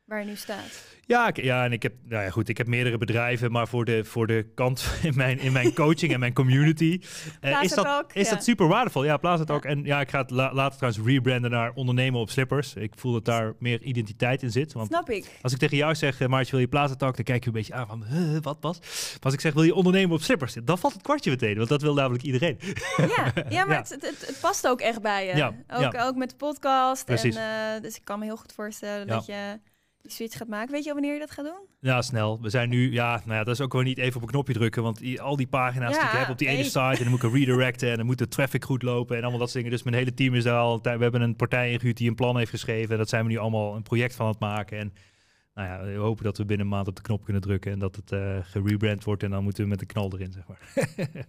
waar 0.10 0.20
je 0.20 0.26
nu 0.26 0.36
staat. 0.36 0.88
Ja, 1.06 1.28
ik, 1.28 1.44
ja, 1.44 1.64
en 1.64 1.72
ik 1.72 1.84
heb, 1.84 1.94
nou 2.06 2.24
ja, 2.24 2.30
goed, 2.30 2.50
ik 2.50 2.58
heb 2.58 2.68
meerdere 2.68 2.98
bedrijven, 2.98 3.52
maar 3.52 3.68
voor 3.68 3.86
de, 3.86 4.06
voor 4.06 4.28
de 4.28 4.46
kant 4.56 4.86
in 5.04 5.14
mijn, 5.16 5.40
in 5.40 5.52
mijn 5.52 5.74
coaching 5.74 6.14
en 6.14 6.20
mijn 6.20 6.34
community 6.34 7.02
eh, 7.42 7.64
is, 7.64 7.74
dat, 7.74 8.06
is 8.14 8.30
ja. 8.30 8.34
dat 8.34 8.44
super 8.44 8.68
waardevol. 8.68 9.04
Ja, 9.04 9.18
Plaza 9.18 9.44
Talk. 9.44 9.64
Ja. 9.64 9.70
En 9.70 9.84
ja, 9.84 10.00
ik 10.00 10.10
ga 10.10 10.22
het 10.22 10.30
la- 10.30 10.54
later 10.54 10.78
trouwens 10.78 11.06
rebranden 11.06 11.52
naar 11.52 11.72
ondernemen 11.74 12.20
op 12.20 12.30
slippers. 12.30 12.74
Ik 12.74 12.94
voel 12.96 13.12
dat 13.12 13.26
daar 13.26 13.54
meer 13.60 13.82
identiteit 13.82 14.44
in 14.44 14.52
zit. 14.52 14.74
Want 14.74 14.88
Snap 14.88 15.10
ik. 15.10 15.26
als 15.42 15.54
ik 15.54 15.60
tegen 15.60 15.78
jou 15.78 15.96
zeg, 15.96 16.20
uh, 16.20 16.28
Maartje, 16.28 16.52
wil 16.52 16.60
je 16.60 16.68
Plaza 16.68 16.96
Talk? 16.96 17.16
Dan 17.16 17.26
kijk 17.26 17.42
je 17.42 17.48
een 17.48 17.56
beetje 17.56 17.74
aan 17.74 17.88
van, 17.88 18.04
huh, 18.04 18.42
wat 18.42 18.58
was? 18.62 18.80
Maar 18.80 19.20
als 19.22 19.34
ik 19.34 19.42
zeg, 19.42 19.54
wil 19.54 19.64
je 19.64 19.76
ondernemen 19.76 20.16
op 20.16 20.22
slippers? 20.22 20.54
Dan 20.64 20.78
valt 20.78 20.94
het 20.94 21.02
kwartje 21.02 21.30
meteen, 21.30 21.58
want 21.58 21.70
dat 21.70 21.82
wil 21.82 21.94
namelijk 21.94 22.24
iedereen. 22.24 22.60
Ja, 22.98 23.34
ja 23.50 23.66
maar. 23.66 23.78
Het, 23.78 23.90
het, 23.90 24.02
het, 24.02 24.28
het 24.28 24.38
past 24.42 24.68
ook 24.68 24.82
echt 24.82 25.02
bij 25.02 25.26
je. 25.26 25.36
Ja, 25.36 25.54
Ook, 25.68 25.94
ja. 25.94 26.06
ook 26.06 26.16
met 26.16 26.30
de 26.30 26.36
podcast. 26.36 27.06
Precies. 27.06 27.36
En, 27.36 27.76
eh, 27.76 27.82
dus 27.82 27.96
ik 27.96 28.02
kan 28.04 28.20
me 28.20 28.26
heel 28.26 28.38
goed 28.38 28.54
voorstellen 28.54 29.08
dat 29.08 29.26
je 29.26 29.60
die 30.10 30.18
switch 30.18 30.38
gaat 30.38 30.48
maken. 30.48 30.72
Weet 30.72 30.84
je 30.84 30.90
al 30.90 30.96
wanneer 30.96 31.14
je 31.14 31.20
dat 31.20 31.32
gaat 31.32 31.46
doen? 31.46 31.68
Ja, 31.80 32.02
snel. 32.02 32.42
We 32.42 32.50
zijn 32.50 32.70
nu, 32.70 32.92
ja, 32.92 33.22
nou 33.26 33.38
ja, 33.38 33.44
dat 33.44 33.54
is 33.54 33.62
ook 33.62 33.74
wel 33.74 33.82
niet 33.82 33.98
even 33.98 34.16
op 34.16 34.22
een 34.22 34.28
knopje 34.28 34.54
drukken, 34.54 34.84
want 34.84 34.98
die, 35.00 35.22
al 35.22 35.36
die 35.36 35.48
pagina's 35.48 35.94
die 35.94 36.02
ik 36.04 36.10
heb 36.12 36.30
op 36.30 36.38
die 36.38 36.48
ene 36.48 36.64
site, 36.64 36.80
en 36.80 36.98
dan 36.98 37.10
moet 37.10 37.24
ik 37.24 37.32
redirecten 37.34 37.90
en 37.92 37.98
dan 37.98 38.06
moet 38.06 38.18
de 38.18 38.28
traffic 38.28 38.66
goed 38.66 38.82
lopen 38.84 39.16
en 39.16 39.22
allemaal 39.22 39.40
dat 39.40 39.50
soort 39.50 39.64
dingen. 39.64 39.78
Dus 39.78 39.84
mijn 39.84 39.96
hele 39.96 40.14
team 40.14 40.36
is 40.36 40.44
daar 40.44 40.60
al, 40.60 40.82
we 40.82 40.90
hebben 40.90 41.22
een 41.22 41.36
partij 41.36 41.72
ingehuurd 41.72 41.98
die 41.98 42.10
een 42.10 42.16
plan 42.16 42.38
heeft 42.38 42.50
geschreven. 42.50 42.98
Dat 42.98 43.10
zijn 43.10 43.24
we 43.26 43.30
nu 43.32 43.38
allemaal 43.38 43.76
een 43.76 43.84
project 43.84 44.16
van 44.16 44.26
aan 44.26 44.32
het 44.32 44.40
maken. 44.42 44.78
En 44.78 44.94
nou 45.54 45.68
ja, 45.68 45.92
we 45.94 46.00
hopen 46.00 46.24
dat 46.24 46.38
we 46.38 46.46
binnen 46.46 46.66
een 46.66 46.72
maand 46.72 46.88
op 46.88 46.96
de 46.96 47.02
knop 47.02 47.24
kunnen 47.24 47.42
drukken 47.42 47.72
en 47.72 47.80
dat 47.80 47.96
het 47.96 48.12
eh 48.12 48.38
gerebrand 48.42 49.04
wordt 49.04 49.24
en 49.24 49.30
dan 49.30 49.44
moeten 49.44 49.64
we 49.64 49.70
met 49.70 49.80
de 49.80 49.86
knal 49.86 50.12
erin, 50.14 50.32
zeg 50.32 50.44
maar. 50.48 50.60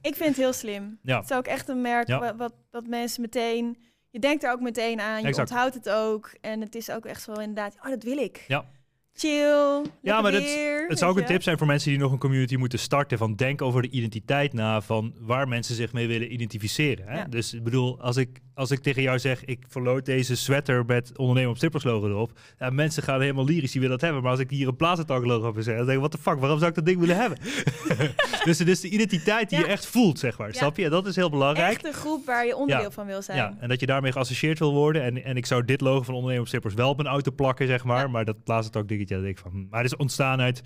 Ik 0.03 0.14
vind 0.14 0.29
het 0.29 0.37
heel 0.37 0.53
slim. 0.53 0.99
Ja. 1.03 1.21
Het 1.21 1.31
is 1.31 1.37
ook 1.37 1.47
echt 1.47 1.69
een 1.69 1.81
merk 1.81 2.07
Ja. 2.09 2.19
wa- 2.19 2.37
wat, 2.37 2.53
wat 2.71 2.87
mensen 2.87 3.21
meteen... 3.21 3.77
Je 4.11 4.18
denkt 4.18 4.44
er 4.44 4.53
ook 4.53 4.61
meteen 4.61 5.01
aan, 5.01 5.20
je 5.20 5.27
Exact. 5.27 5.51
onthoudt 5.51 5.75
het 5.75 5.88
ook. 5.88 6.35
En 6.40 6.61
het 6.61 6.75
is 6.75 6.90
ook 6.90 7.05
echt 7.05 7.23
zo 7.23 7.33
inderdaad, 7.33 7.77
oh, 7.83 7.90
dat 7.90 8.03
wil 8.03 8.16
ik. 8.18 8.44
Ja. 8.49 8.64
Chill, 9.12 9.85
Ja, 10.03 10.20
maar 10.20 10.33
weer, 10.33 10.87
Het 10.88 10.99
zou 10.99 11.11
ook 11.11 11.18
een 11.18 11.25
tip 11.25 11.42
zijn 11.42 11.59
voor 11.59 11.66
mensen 11.66 11.90
die 11.90 11.99
nog 11.99 12.12
een 12.12 12.18
community 12.18 12.57
moeten 12.57 12.79
starten. 12.79 13.18
Van 13.18 13.35
denk 13.35 13.62
over 13.62 13.83
de 13.83 13.90
identiteit 13.90 14.53
na 14.53 14.81
van 14.81 15.14
waar 15.18 15.49
mensen 15.49 15.75
zich 15.75 15.92
mee 15.92 16.07
willen 16.07 16.33
identificeren. 16.33 17.07
Hè? 17.07 17.18
Ja. 17.18 17.25
Dus 17.25 17.55
ik 17.55 17.62
bedoel, 17.62 18.01
als 18.01 18.16
ik, 18.16 18.40
als 18.61 18.70
ik 18.70 18.79
tegen 18.83 19.03
jou 19.03 19.18
zeg, 19.18 19.44
ik 19.44 19.59
verloot 19.68 20.05
deze 20.05 20.37
sweater 20.37 20.85
met 20.87 21.12
ondernemer 21.16 21.51
op 21.51 21.57
strippers 21.57 21.85
logo 21.85 22.09
erop. 22.09 22.33
Ja, 22.59 22.70
mensen 22.70 23.03
gaan 23.03 23.20
helemaal 23.20 23.44
lyrisch, 23.44 23.73
die 23.73 23.81
willen 23.81 23.96
dat 23.96 24.05
hebben. 24.05 24.23
Maar 24.23 24.31
als 24.31 24.40
ik 24.40 24.51
hier 24.51 24.68
een 24.68 24.77
Plazatalk 24.77 25.25
logo 25.25 25.49
op 25.49 25.57
zeg, 25.59 25.77
dan 25.77 25.85
denk 25.85 25.96
ik, 25.96 26.03
wat 26.03 26.12
de 26.12 26.18
fuck, 26.18 26.38
waarom 26.38 26.59
zou 26.59 26.70
ik 26.70 26.77
dat 26.77 26.87
ding 26.87 27.01
willen 27.01 27.16
hebben? 27.16 27.38
dus 28.44 28.59
het 28.59 28.68
is 28.68 28.81
de 28.81 28.88
identiteit 28.88 29.49
die 29.49 29.59
Ja. 29.59 29.64
je 29.64 29.70
echt 29.70 29.87
voelt, 29.87 30.18
zeg 30.18 30.38
maar. 30.38 30.46
Ja. 30.49 30.53
Snap 30.55 30.77
je? 30.77 30.88
Dat 30.88 31.07
is 31.07 31.16
heel 31.16 31.31
belangrijk. 31.31 31.73
Echt 31.73 31.87
een 31.87 31.92
groep 31.92 32.27
waar 32.27 32.46
je 32.46 32.57
onderdeel 32.57 32.85
Ja. 32.85 32.90
van 32.90 33.07
wil 33.07 33.23
zijn. 33.23 33.37
Ja, 33.38 33.57
en 33.61 33.68
dat 33.68 33.81
je 33.81 33.87
daarmee 33.87 34.12
geassocieerd 34.12 34.59
wil 34.59 34.73
worden. 34.73 35.03
En, 35.03 35.25
en 35.25 35.37
ik 35.37 35.46
zou 35.46 35.64
dit 35.64 35.81
logo 35.81 36.03
van 36.03 36.14
ondernemer 36.14 36.40
op 36.42 36.46
strippers 36.49 36.75
wel 36.75 36.88
op 36.90 36.99
een 36.99 37.07
auto 37.07 37.31
plakken, 37.31 37.66
zeg 37.66 37.85
maar. 37.85 38.05
Ja. 38.05 38.09
Maar 38.09 38.25
dat 38.25 38.44
Plazatalk 38.44 38.88
dingetje, 38.88 39.14
dat 39.14 39.25
denk 39.25 39.37
ik 39.37 39.42
van... 39.42 39.66
Maar 39.70 39.83
het 39.83 39.92
is 39.92 39.99
ontstaan 39.99 40.40
uit... 40.40 40.62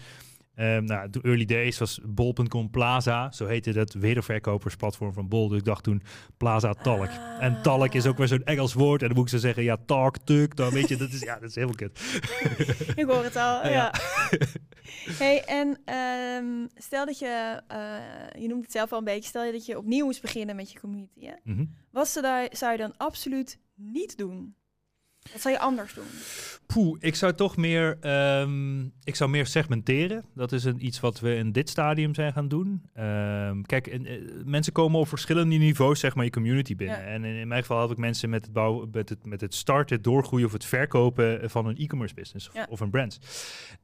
ehm, 0.55 0.85
nou, 0.85 1.11
de 1.11 1.21
early 1.23 1.45
days 1.45 1.79
was 1.79 2.01
bol.com 2.05 2.71
Plaza. 2.71 3.33
Zo 3.33 3.47
heette 3.47 3.73
dat 3.73 3.93
wederverkopersplatform 3.93 5.13
van 5.13 5.29
Bol. 5.29 5.49
Dus 5.49 5.59
ik 5.59 5.65
dacht 5.65 5.83
toen 5.85 6.03
Plaza 6.37 6.73
Talk. 6.73 7.09
En 7.41 7.63
Talk 7.63 7.95
is 7.95 8.07
ook 8.07 8.19
weer 8.19 8.29
zo'n 8.29 8.45
Engels 8.45 8.73
woord. 8.73 9.01
En 9.01 9.07
dan 9.07 9.17
moet 9.17 9.27
ik 9.27 9.33
zo 9.33 9.39
zeggen, 9.39 9.63
ja, 9.63 9.77
talk, 9.87 10.19
tuk. 10.19 10.57
Dan 10.57 10.71
weet 10.71 10.89
je, 10.89 10.97
dat 10.97 11.11
is, 11.11 11.21
ja, 11.21 11.39
dat 11.39 11.49
is 11.49 11.55
helemaal 11.55 11.77
kut. 11.77 12.01
Ik 13.01 13.05
hoor 13.07 13.25
het 13.25 13.37
al, 13.37 13.67
Ja. 13.67 13.71
ja. 13.71 13.93
hey, 15.19 15.45
en 15.45 15.79
ehm, 15.85 16.67
stel 16.75 17.07
dat 17.07 17.19
je, 17.19 17.61
eh, 17.69 18.43
je 18.43 18.49
noemt 18.49 18.63
het 18.63 18.73
zelf 18.73 18.93
al 18.93 18.99
een 18.99 19.05
beetje, 19.05 19.29
stel 19.29 19.45
je 19.45 19.53
dat 19.53 19.67
je 19.67 19.79
opnieuw 19.79 20.05
moest 20.05 20.23
beginnen 20.23 20.57
met 20.57 20.73
je 20.73 20.81
community. 20.81 21.27
Hè? 21.27 21.35
Mhm. 21.43 21.65
Wat 21.91 22.09
zou, 22.09 22.25
daar, 22.25 22.49
zou 22.51 22.73
je 22.73 22.79
dan 22.79 22.97
absoluut 22.97 23.59
niet 23.75 24.17
doen? 24.17 24.55
Wat 25.33 25.41
zou 25.43 25.55
je 25.55 25.61
anders 25.61 25.95
doen? 25.95 26.05
Poeh, 26.67 26.97
ik 27.01 27.15
zou 27.15 27.35
toch 27.35 27.57
meer, 27.57 27.97
ehm, 28.01 28.81
ik 29.05 29.15
zou 29.15 29.31
meer 29.31 29.47
segmenteren. 29.47 30.25
Dat 30.35 30.53
is 30.53 30.65
een, 30.65 30.87
iets 30.87 31.01
wat 31.01 31.21
we 31.21 31.35
in 31.35 31.53
dit 31.53 31.69
stadium 31.69 32.15
zijn 32.15 32.33
gaan 32.33 32.49
doen. 32.49 32.83
Ehm, 32.95 33.63
kijk, 33.63 33.87
eh, 33.87 34.19
mensen 34.45 34.73
komen 34.73 35.01
op 35.01 35.09
verschillende 35.09 35.57
niveaus, 35.57 36.01
zeg 36.01 36.15
maar, 36.15 36.25
je 36.25 36.31
community 36.31 36.77
binnen. 36.77 36.99
Ja. 36.99 37.05
En 37.05 37.25
in, 37.25 37.35
in 37.35 37.49
mijn 37.49 37.61
geval 37.61 37.79
had 37.79 37.91
ik 37.91 37.97
mensen 37.97 38.31
met 38.31 38.45
het 38.45 38.53
bouwen, 38.53 38.89
met 38.93 39.09
het, 39.09 39.27
met 39.27 39.41
het 39.41 39.55
starten, 39.55 39.95
het 39.97 40.05
doorgroeien 40.05 40.47
of 40.47 40.53
het 40.53 40.65
verkopen 40.65 41.51
van 41.51 41.67
een 41.67 41.77
e-commerce 41.77 42.15
business 42.15 42.49
of, 42.49 42.55
Ja. 42.55 42.67
of 42.71 42.81
een 42.81 42.91
brand. 42.91 43.19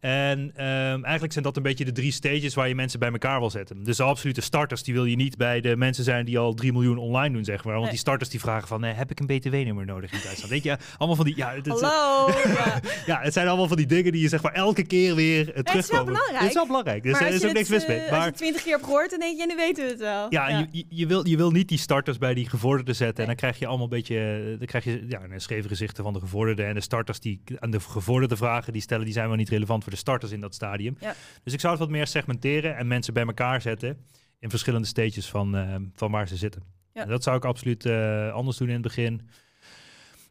En 0.01 0.53
ehm, 0.57 1.03
eigenlijk 1.03 1.33
zijn 1.33 1.45
dat 1.45 1.57
een 1.57 1.63
beetje 1.63 1.85
de 1.85 1.93
drie 1.93 2.13
stages 2.13 2.55
waar 2.55 2.69
je 2.69 2.75
mensen 2.75 2.99
bij 2.99 3.11
elkaar 3.11 3.39
wil 3.41 3.51
zetten. 3.51 3.83
Dus 3.85 3.97
de 3.97 4.03
absolute 4.03 4.41
starters, 4.41 4.83
die 4.83 4.95
wil 4.95 5.05
je 5.05 5.17
niet 5.17 5.37
bij 5.37 5.61
de 5.61 5.77
mensen 5.77 6.05
zijn 6.05 6.25
die 6.25 6.39
al 6.39 6.55
3 6.55 6.73
miljoen 6.73 6.99
online 6.99 7.35
doen, 7.35 7.45
zeg 7.45 7.57
maar. 7.57 7.73
Want 7.73 7.81
Nee. 7.83 7.91
die 7.91 8.01
starters 8.01 8.31
die 8.31 8.41
vragen 8.41 8.69
van, 8.69 8.85
eh, 8.85 8.97
heb 8.97 9.11
ik 9.11 9.21
een 9.21 9.27
btw-nummer 9.27 9.85
nodig 9.85 10.13
in 10.13 10.21
Duitsland? 10.23 10.51
Weet 10.53 10.63
je, 10.63 10.77
allemaal 10.97 11.17
van 11.17 11.25
die, 11.25 11.30
ja, 11.37 11.55
het 11.55 11.67
Hallo! 11.67 12.29
ja. 12.45 12.81
ja, 13.07 13.21
het 13.21 13.33
zijn 13.33 13.49
allemaal 13.49 13.69
van 13.69 13.77
die 13.77 13.87
dingen 13.87 14.13
die 14.13 14.23
je 14.23 14.29
zeg 14.29 14.43
maar 14.43 14.53
elke 14.53 14.83
keer 14.87 15.15
weer 15.15 15.39
uh, 15.39 15.45
terugkomen. 15.47 15.79
is 15.79 15.89
wel 15.89 16.05
belangrijk. 16.05 16.39
Het 16.39 16.49
is 16.49 16.55
wel 16.55 16.67
belangrijk. 16.67 17.03
Dus 17.03 17.13
maar 17.13 17.23
er 17.23 17.35
is 17.35 17.45
ook 17.45 17.53
niks 17.53 17.69
het, 17.69 17.79
mis 17.79 17.87
mee. 17.87 17.97
eh, 17.97 18.03
als 18.03 18.11
je 18.11 18.17
Maar 18.17 18.27
het 18.27 18.37
twintig 18.37 18.63
keer 18.63 18.73
hebt 18.73 18.85
gehoord, 18.85 19.11
dan 19.11 19.19
denk 19.19 19.39
je, 19.39 19.47
nu 19.47 19.57
weten 19.57 19.85
we 19.85 19.91
het 19.91 20.01
wel. 20.01 20.27
ja, 20.31 20.49
Je, 20.49 20.67
je, 20.71 20.85
je 20.89 21.07
wil, 21.07 21.27
je 21.27 21.37
wil 21.37 21.51
niet 21.51 21.69
die 21.69 21.79
starters 21.79 22.19
bij 22.19 22.35
die 22.35 22.49
gevorderden 22.49 22.95
zetten. 22.95 23.21
En 23.21 23.27
dan 23.27 23.37
krijg 23.37 23.59
je 23.59 23.67
allemaal 23.67 23.85
een 23.85 23.91
beetje, 23.91 24.41
eh, 24.53 24.59
dan 24.59 24.67
krijg 24.67 24.85
je 24.85 25.05
ja, 25.09 25.21
een 25.31 25.41
scheve 25.41 25.69
gezichten 25.69 26.05
van 26.05 26.13
de 26.13 26.21
gevorderden. 26.21 26.67
En 26.67 26.75
de 26.75 26.81
starters 26.81 27.21
die 27.21 27.43
aan 27.59 27.71
de 27.71 27.81
gevorderde 27.81 28.37
vragen 28.37 28.73
die 28.73 28.83
stellen, 28.83 29.05
die 29.05 29.15
zijn 29.15 29.29
wel 29.29 29.37
niet 29.37 29.49
relevant 29.49 29.83
voor 29.83 29.93
de 29.93 29.99
starters 29.99 30.33
in 30.33 30.41
dat 30.41 30.55
stadium. 30.55 30.97
Ja. 31.01 31.15
Dus 31.45 31.53
ik 31.53 31.61
zou 31.61 31.73
het 31.73 31.83
wat 31.83 31.91
meer 31.91 32.07
segmenteren 32.07 32.77
en 32.77 32.87
mensen 32.87 33.15
bij 33.15 33.25
elkaar 33.27 33.61
zetten 33.61 33.99
in 34.39 34.51
verschillende 34.51 34.87
stages 34.87 35.29
van, 35.29 35.57
eh, 35.57 35.75
van 35.95 36.11
waar 36.11 36.29
ze 36.29 36.37
zitten. 36.37 36.63
Ja. 36.93 37.03
En 37.03 37.09
dat 37.09 37.23
zou 37.23 37.37
ik 37.37 37.45
absoluut 37.45 37.87
eh, 37.87 38.33
anders 38.33 38.57
doen 38.57 38.69
in 38.69 38.75
het 38.75 38.83
begin. 38.83 39.29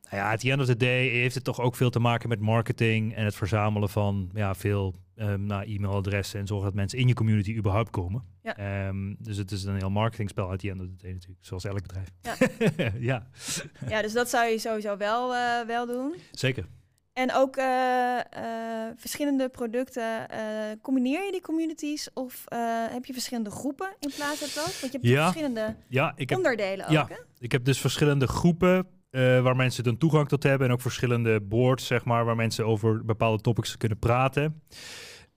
Nou 0.10 0.24
ja, 0.24 0.32
at 0.32 0.39
the 0.39 0.52
end 0.52 0.62
of 0.62 0.67
the 0.67 0.78
day 0.78 1.08
heeft 1.08 1.36
het 1.36 1.43
toch 1.43 1.60
ook 1.62 1.76
veel 1.76 1.89
te 1.89 2.00
maken 2.00 2.30
met 2.30 2.39
marketing 2.39 3.15
en 3.15 3.26
het 3.26 3.36
verzamelen 3.36 3.89
van 3.89 4.30
ja, 4.34 4.56
veel 4.56 4.95
um, 5.15 5.45
nou, 5.45 5.76
e-mailadressen 5.76 6.39
en 6.39 6.48
zorgen 6.48 6.65
dat 6.65 6.76
mensen 6.76 7.00
in 7.00 7.08
je 7.08 7.13
community 7.13 7.56
überhaupt 7.56 7.89
komen. 7.89 8.24
Ja. 8.41 8.58
Ehm, 8.58 9.15
dus 9.19 9.38
het 9.38 9.52
is 9.52 9.63
een 9.63 9.76
heel 9.76 9.89
marketingspel 9.89 10.52
at 10.52 10.60
the 10.60 10.69
end 10.69 10.82
of 10.82 10.88
the 10.88 10.95
day 10.95 11.12
natuurlijk, 11.12 11.39
zoals 11.41 11.63
elk 11.63 11.82
bedrijf. 11.82 12.08
Ja. 12.22 12.36
ja. 13.12 13.28
ja, 13.89 14.02
dus 14.02 14.13
dat 14.13 14.30
zou 14.30 14.48
je 14.48 14.60
sowieso 14.60 14.98
wel, 14.98 15.36
eh, 15.36 15.65
wel 15.67 15.86
doen. 15.86 16.15
Zeker. 16.32 16.65
En 17.13 17.34
ook 17.34 17.56
eh, 17.56 18.19
eh, 18.19 18.93
verschillende 18.95 19.50
producten. 19.50 20.28
combineer 20.82 21.26
je 21.26 21.32
die 21.32 21.41
communities 21.41 22.13
of 22.13 22.43
heb 22.91 23.06
je 23.06 23.13
verschillende 23.13 23.50
groepen 23.52 23.95
in 24.00 24.12
plaats 24.15 24.39
van 24.39 24.63
dat? 24.63 24.80
Want 24.80 24.91
je 24.91 24.98
hebt 24.98 25.08
Ja. 25.08 25.24
verschillende 25.24 25.76
Ja, 25.88 26.13
ik 26.15 26.30
heb, 26.30 26.38
onderdelen 26.38 26.86
ook, 26.86 26.91
ja. 26.91 27.08
hè? 27.10 27.15
ik 27.39 27.52
heb 27.52 27.65
dus 27.65 27.80
verschillende 27.80 28.28
groepen 28.28 28.88
eh, 29.10 29.41
waar 29.41 29.56
mensen 29.56 29.84
dan 29.84 29.98
toegang 29.98 30.28
tot 30.28 30.43
hebben. 30.43 30.67
En 30.67 30.74
ook 30.74 30.82
verschillende 30.82 31.41
boards, 31.41 31.88
zeg 31.88 32.06
maar, 32.06 32.26
waar 32.26 32.36
mensen 32.36 32.65
over 32.65 33.06
bepaalde 33.06 33.41
topics 33.41 33.78
kunnen 33.78 34.00
praten. 34.00 34.62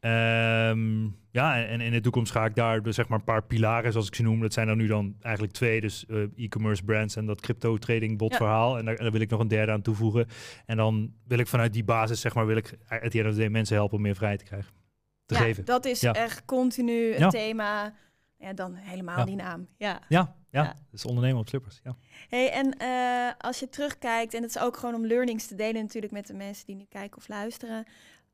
Ehm, 0.00 1.02
ja, 1.30 1.64
en, 1.64 1.80
in 1.80 1.92
de 1.92 2.00
toekomst 2.00 2.32
ga 2.32 2.44
ik 2.44 2.54
daar 2.54 2.82
dus 2.82 2.94
zeg 2.94 3.08
maar 3.08 3.18
een 3.18 3.24
paar 3.24 3.42
pilaren, 3.44 3.92
zoals 3.92 4.06
ik 4.06 4.14
ze 4.14 4.22
noem. 4.22 4.40
Dat 4.40 4.52
zijn 4.52 4.68
er 4.68 4.76
nu 4.76 4.86
dan 4.86 5.16
eigenlijk 5.20 5.54
twee, 5.54 5.80
dus 5.80 6.06
eh, 6.06 6.22
e-commerce 6.36 6.84
brands 6.84 7.16
en 7.16 7.26
dat 7.26 7.40
crypto 7.40 7.76
trading 7.78 8.18
bot 8.18 8.30
Ja. 8.30 8.36
verhaal. 8.36 8.78
En 8.78 8.84
daar, 8.84 8.96
daar 8.96 9.10
wil 9.12 9.20
ik 9.20 9.30
nog 9.30 9.40
een 9.40 9.48
derde 9.48 9.72
aan 9.72 9.82
toevoegen. 9.82 10.26
En 10.66 10.76
dan 10.76 11.12
wil 11.26 11.38
ik 11.38 11.46
vanuit 11.46 11.72
die 11.72 11.84
basis, 11.84 12.20
zeg 12.20 12.34
maar, 12.34 12.46
wil 12.46 12.56
ik 12.56 12.78
the 13.10 13.32
day 13.36 13.48
mensen 13.48 13.76
helpen 13.76 13.96
om 13.96 14.02
meer 14.02 14.14
vrijheid 14.14 14.40
te 14.40 14.46
krijgen. 14.46 14.72
Te 15.26 15.34
ja, 15.34 15.40
geven. 15.40 15.64
dat 15.64 15.84
is 15.84 16.00
Ja. 16.00 16.12
echt 16.12 16.44
continu 16.44 17.14
een 17.14 17.30
thema. 17.30 17.94
Ja, 18.38 18.52
dan 18.52 18.74
helemaal 18.74 19.24
die 19.24 19.36
naam. 19.36 19.66
Ja. 19.76 20.00
Ja, 20.08 20.34
ja, 20.60 20.76
is 20.92 21.04
ondernemen 21.04 21.40
op 21.40 21.48
slippers. 21.48 21.80
Ja. 21.84 21.96
Hey, 22.28 22.50
en 22.50 22.78
eh, 22.78 23.32
als 23.38 23.58
je 23.58 23.68
terugkijkt, 23.68 24.34
en 24.34 24.42
het 24.42 24.50
is 24.54 24.62
ook 24.62 24.76
gewoon 24.76 24.94
om 24.94 25.06
learnings 25.06 25.46
te 25.46 25.54
delen 25.54 25.82
natuurlijk 25.82 26.12
met 26.12 26.26
de 26.26 26.34
mensen 26.34 26.66
die 26.66 26.76
nu 26.76 26.86
kijken 26.88 27.16
of 27.16 27.28
luisteren. 27.28 27.84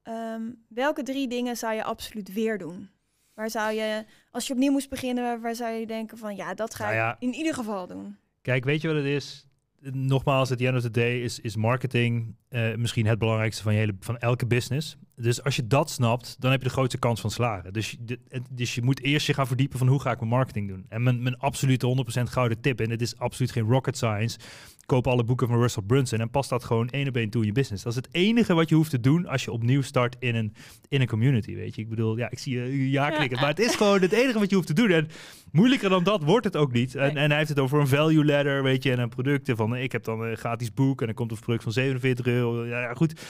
ehm, 0.03 0.43
welke 0.69 1.03
drie 1.03 1.29
dingen 1.29 1.57
zou 1.57 1.75
je 1.75 1.85
absoluut 1.85 2.33
weer 2.33 2.59
doen? 2.59 2.89
Waar 3.35 3.51
zou 3.51 3.73
je, 3.73 4.05
als 4.31 4.47
je 4.47 4.53
opnieuw 4.53 4.73
moest 4.73 4.91
beginnen, 4.91 5.41
waar 5.41 5.55
zou 5.55 5.73
je 5.73 5.87
denken 5.87 6.19
van 6.19 6.37
ja, 6.37 6.55
dat 6.55 6.75
ga 6.75 6.85
Nou 6.85 6.97
ja. 6.97 7.13
ik 7.13 7.21
in 7.21 7.35
ieder 7.35 7.55
geval 7.55 7.87
doen? 7.87 8.17
Kijk, 8.43 8.65
weet 8.65 8.81
je 8.81 8.89
wat 8.89 8.97
het 8.97 9.07
is? 9.07 9.47
Nogmaals, 9.81 10.51
at 10.51 10.59
the 10.59 10.67
end 10.67 10.77
of 10.77 10.83
the 10.83 10.91
day 10.91 11.23
is, 11.23 11.41
is 11.41 11.57
marketing 11.57 12.37
eh, 12.49 12.75
misschien 12.75 13.07
het 13.07 13.19
belangrijkste 13.19 13.63
van, 13.63 13.73
je 13.73 13.79
hele, 13.79 13.97
van 14.01 14.19
elke 14.19 14.47
business. 14.47 14.97
Dus 15.17 15.43
als 15.43 15.57
je 15.57 15.67
dat 15.67 15.91
snapt, 15.91 16.37
dan 16.39 16.51
heb 16.51 16.61
je 16.61 16.67
de 16.67 16.75
grootste 16.75 16.99
kans 16.99 17.21
van 17.21 17.31
slagen. 17.31 17.73
Dus 17.73 17.97
je, 18.07 18.19
dus 18.51 18.75
je 18.75 18.83
moet 18.83 19.03
eerst 19.03 19.27
je 19.27 19.35
gaan 19.35 19.47
verdiepen 19.47 19.79
van 19.79 19.89
hoe 19.89 20.01
ga 20.01 20.11
ik 20.11 20.19
mijn 20.19 20.31
marketing 20.31 20.69
doen. 20.69 20.85
En 20.89 21.03
mijn, 21.03 21.23
mijn 21.23 21.39
absolute 21.39 22.05
100% 22.21 22.23
gouden 22.23 22.61
tip, 22.61 22.81
en 22.81 22.91
het 22.91 23.03
is 23.03 23.19
absoluut 23.19 23.53
geen 23.53 23.69
rocket 23.69 23.97
science, 23.97 24.39
koop 24.87 25.07
alle 25.07 25.25
boeken 25.25 25.49
van 25.49 25.61
Russell 25.61 25.83
Brunson 25.83 26.21
en 26.21 26.31
pas 26.31 26.49
dat 26.49 26.65
gewoon 26.65 26.89
één 26.89 27.09
op 27.09 27.17
één 27.17 27.31
toe 27.31 27.41
in 27.41 27.47
je 27.47 27.53
business. 27.53 27.83
Dat 27.83 27.93
is 27.93 27.99
het 27.99 28.09
enige 28.11 28.55
wat 28.55 28.69
je 28.69 28.75
hoeft 28.75 28.91
te 28.91 29.01
doen 29.01 29.27
als 29.27 29.45
je 29.45 29.53
opnieuw 29.53 29.83
start 29.83 30.17
in 30.19 30.35
een, 30.35 30.55
in 30.89 31.01
een 31.01 31.07
community, 31.07 31.55
weet 31.55 31.75
je. 31.75 31.83
Ik 31.83 31.89
bedoel, 31.89 32.17
ja, 32.17 32.31
ik 32.31 32.39
zie 32.39 32.55
je 32.55 32.91
ja 32.91 33.11
knikken, 33.11 33.41
maar 33.41 33.49
het 33.49 33.59
is 33.59 33.75
gewoon 33.75 34.01
het 34.01 34.13
enige 34.13 34.39
wat 34.39 34.49
je 34.49 34.55
hoeft 34.55 34.67
te 34.67 34.75
doen. 34.75 34.91
En 34.91 35.09
moeilijker 35.53 35.91
dan 35.91 36.05
dat 36.05 36.23
wordt 36.23 36.45
het 36.45 36.57
ook 36.57 36.73
niet. 36.73 36.95
En, 36.95 37.17
en 37.17 37.29
hij 37.29 37.37
heeft 37.37 37.49
het 37.49 37.59
over 37.59 37.81
een 37.81 37.89
value 37.89 38.25
ladder, 38.25 38.63
weet 38.63 38.83
je, 38.83 38.93
en 38.93 38.99
een 38.99 39.09
producten 39.09 39.57
van, 39.57 39.77
ik 39.77 39.93
heb 39.93 40.05
dan 40.05 40.21
een 40.21 40.37
gratis 40.37 40.75
boek 40.75 41.01
en 41.01 41.07
dan 41.07 41.15
komt 41.15 41.31
een 41.31 41.39
product 41.39 41.63
van 41.63 41.73
47 41.73 42.27
euro. 42.27 42.38
Ja, 42.39 42.81
ja, 42.81 42.95
goed. 42.95 43.21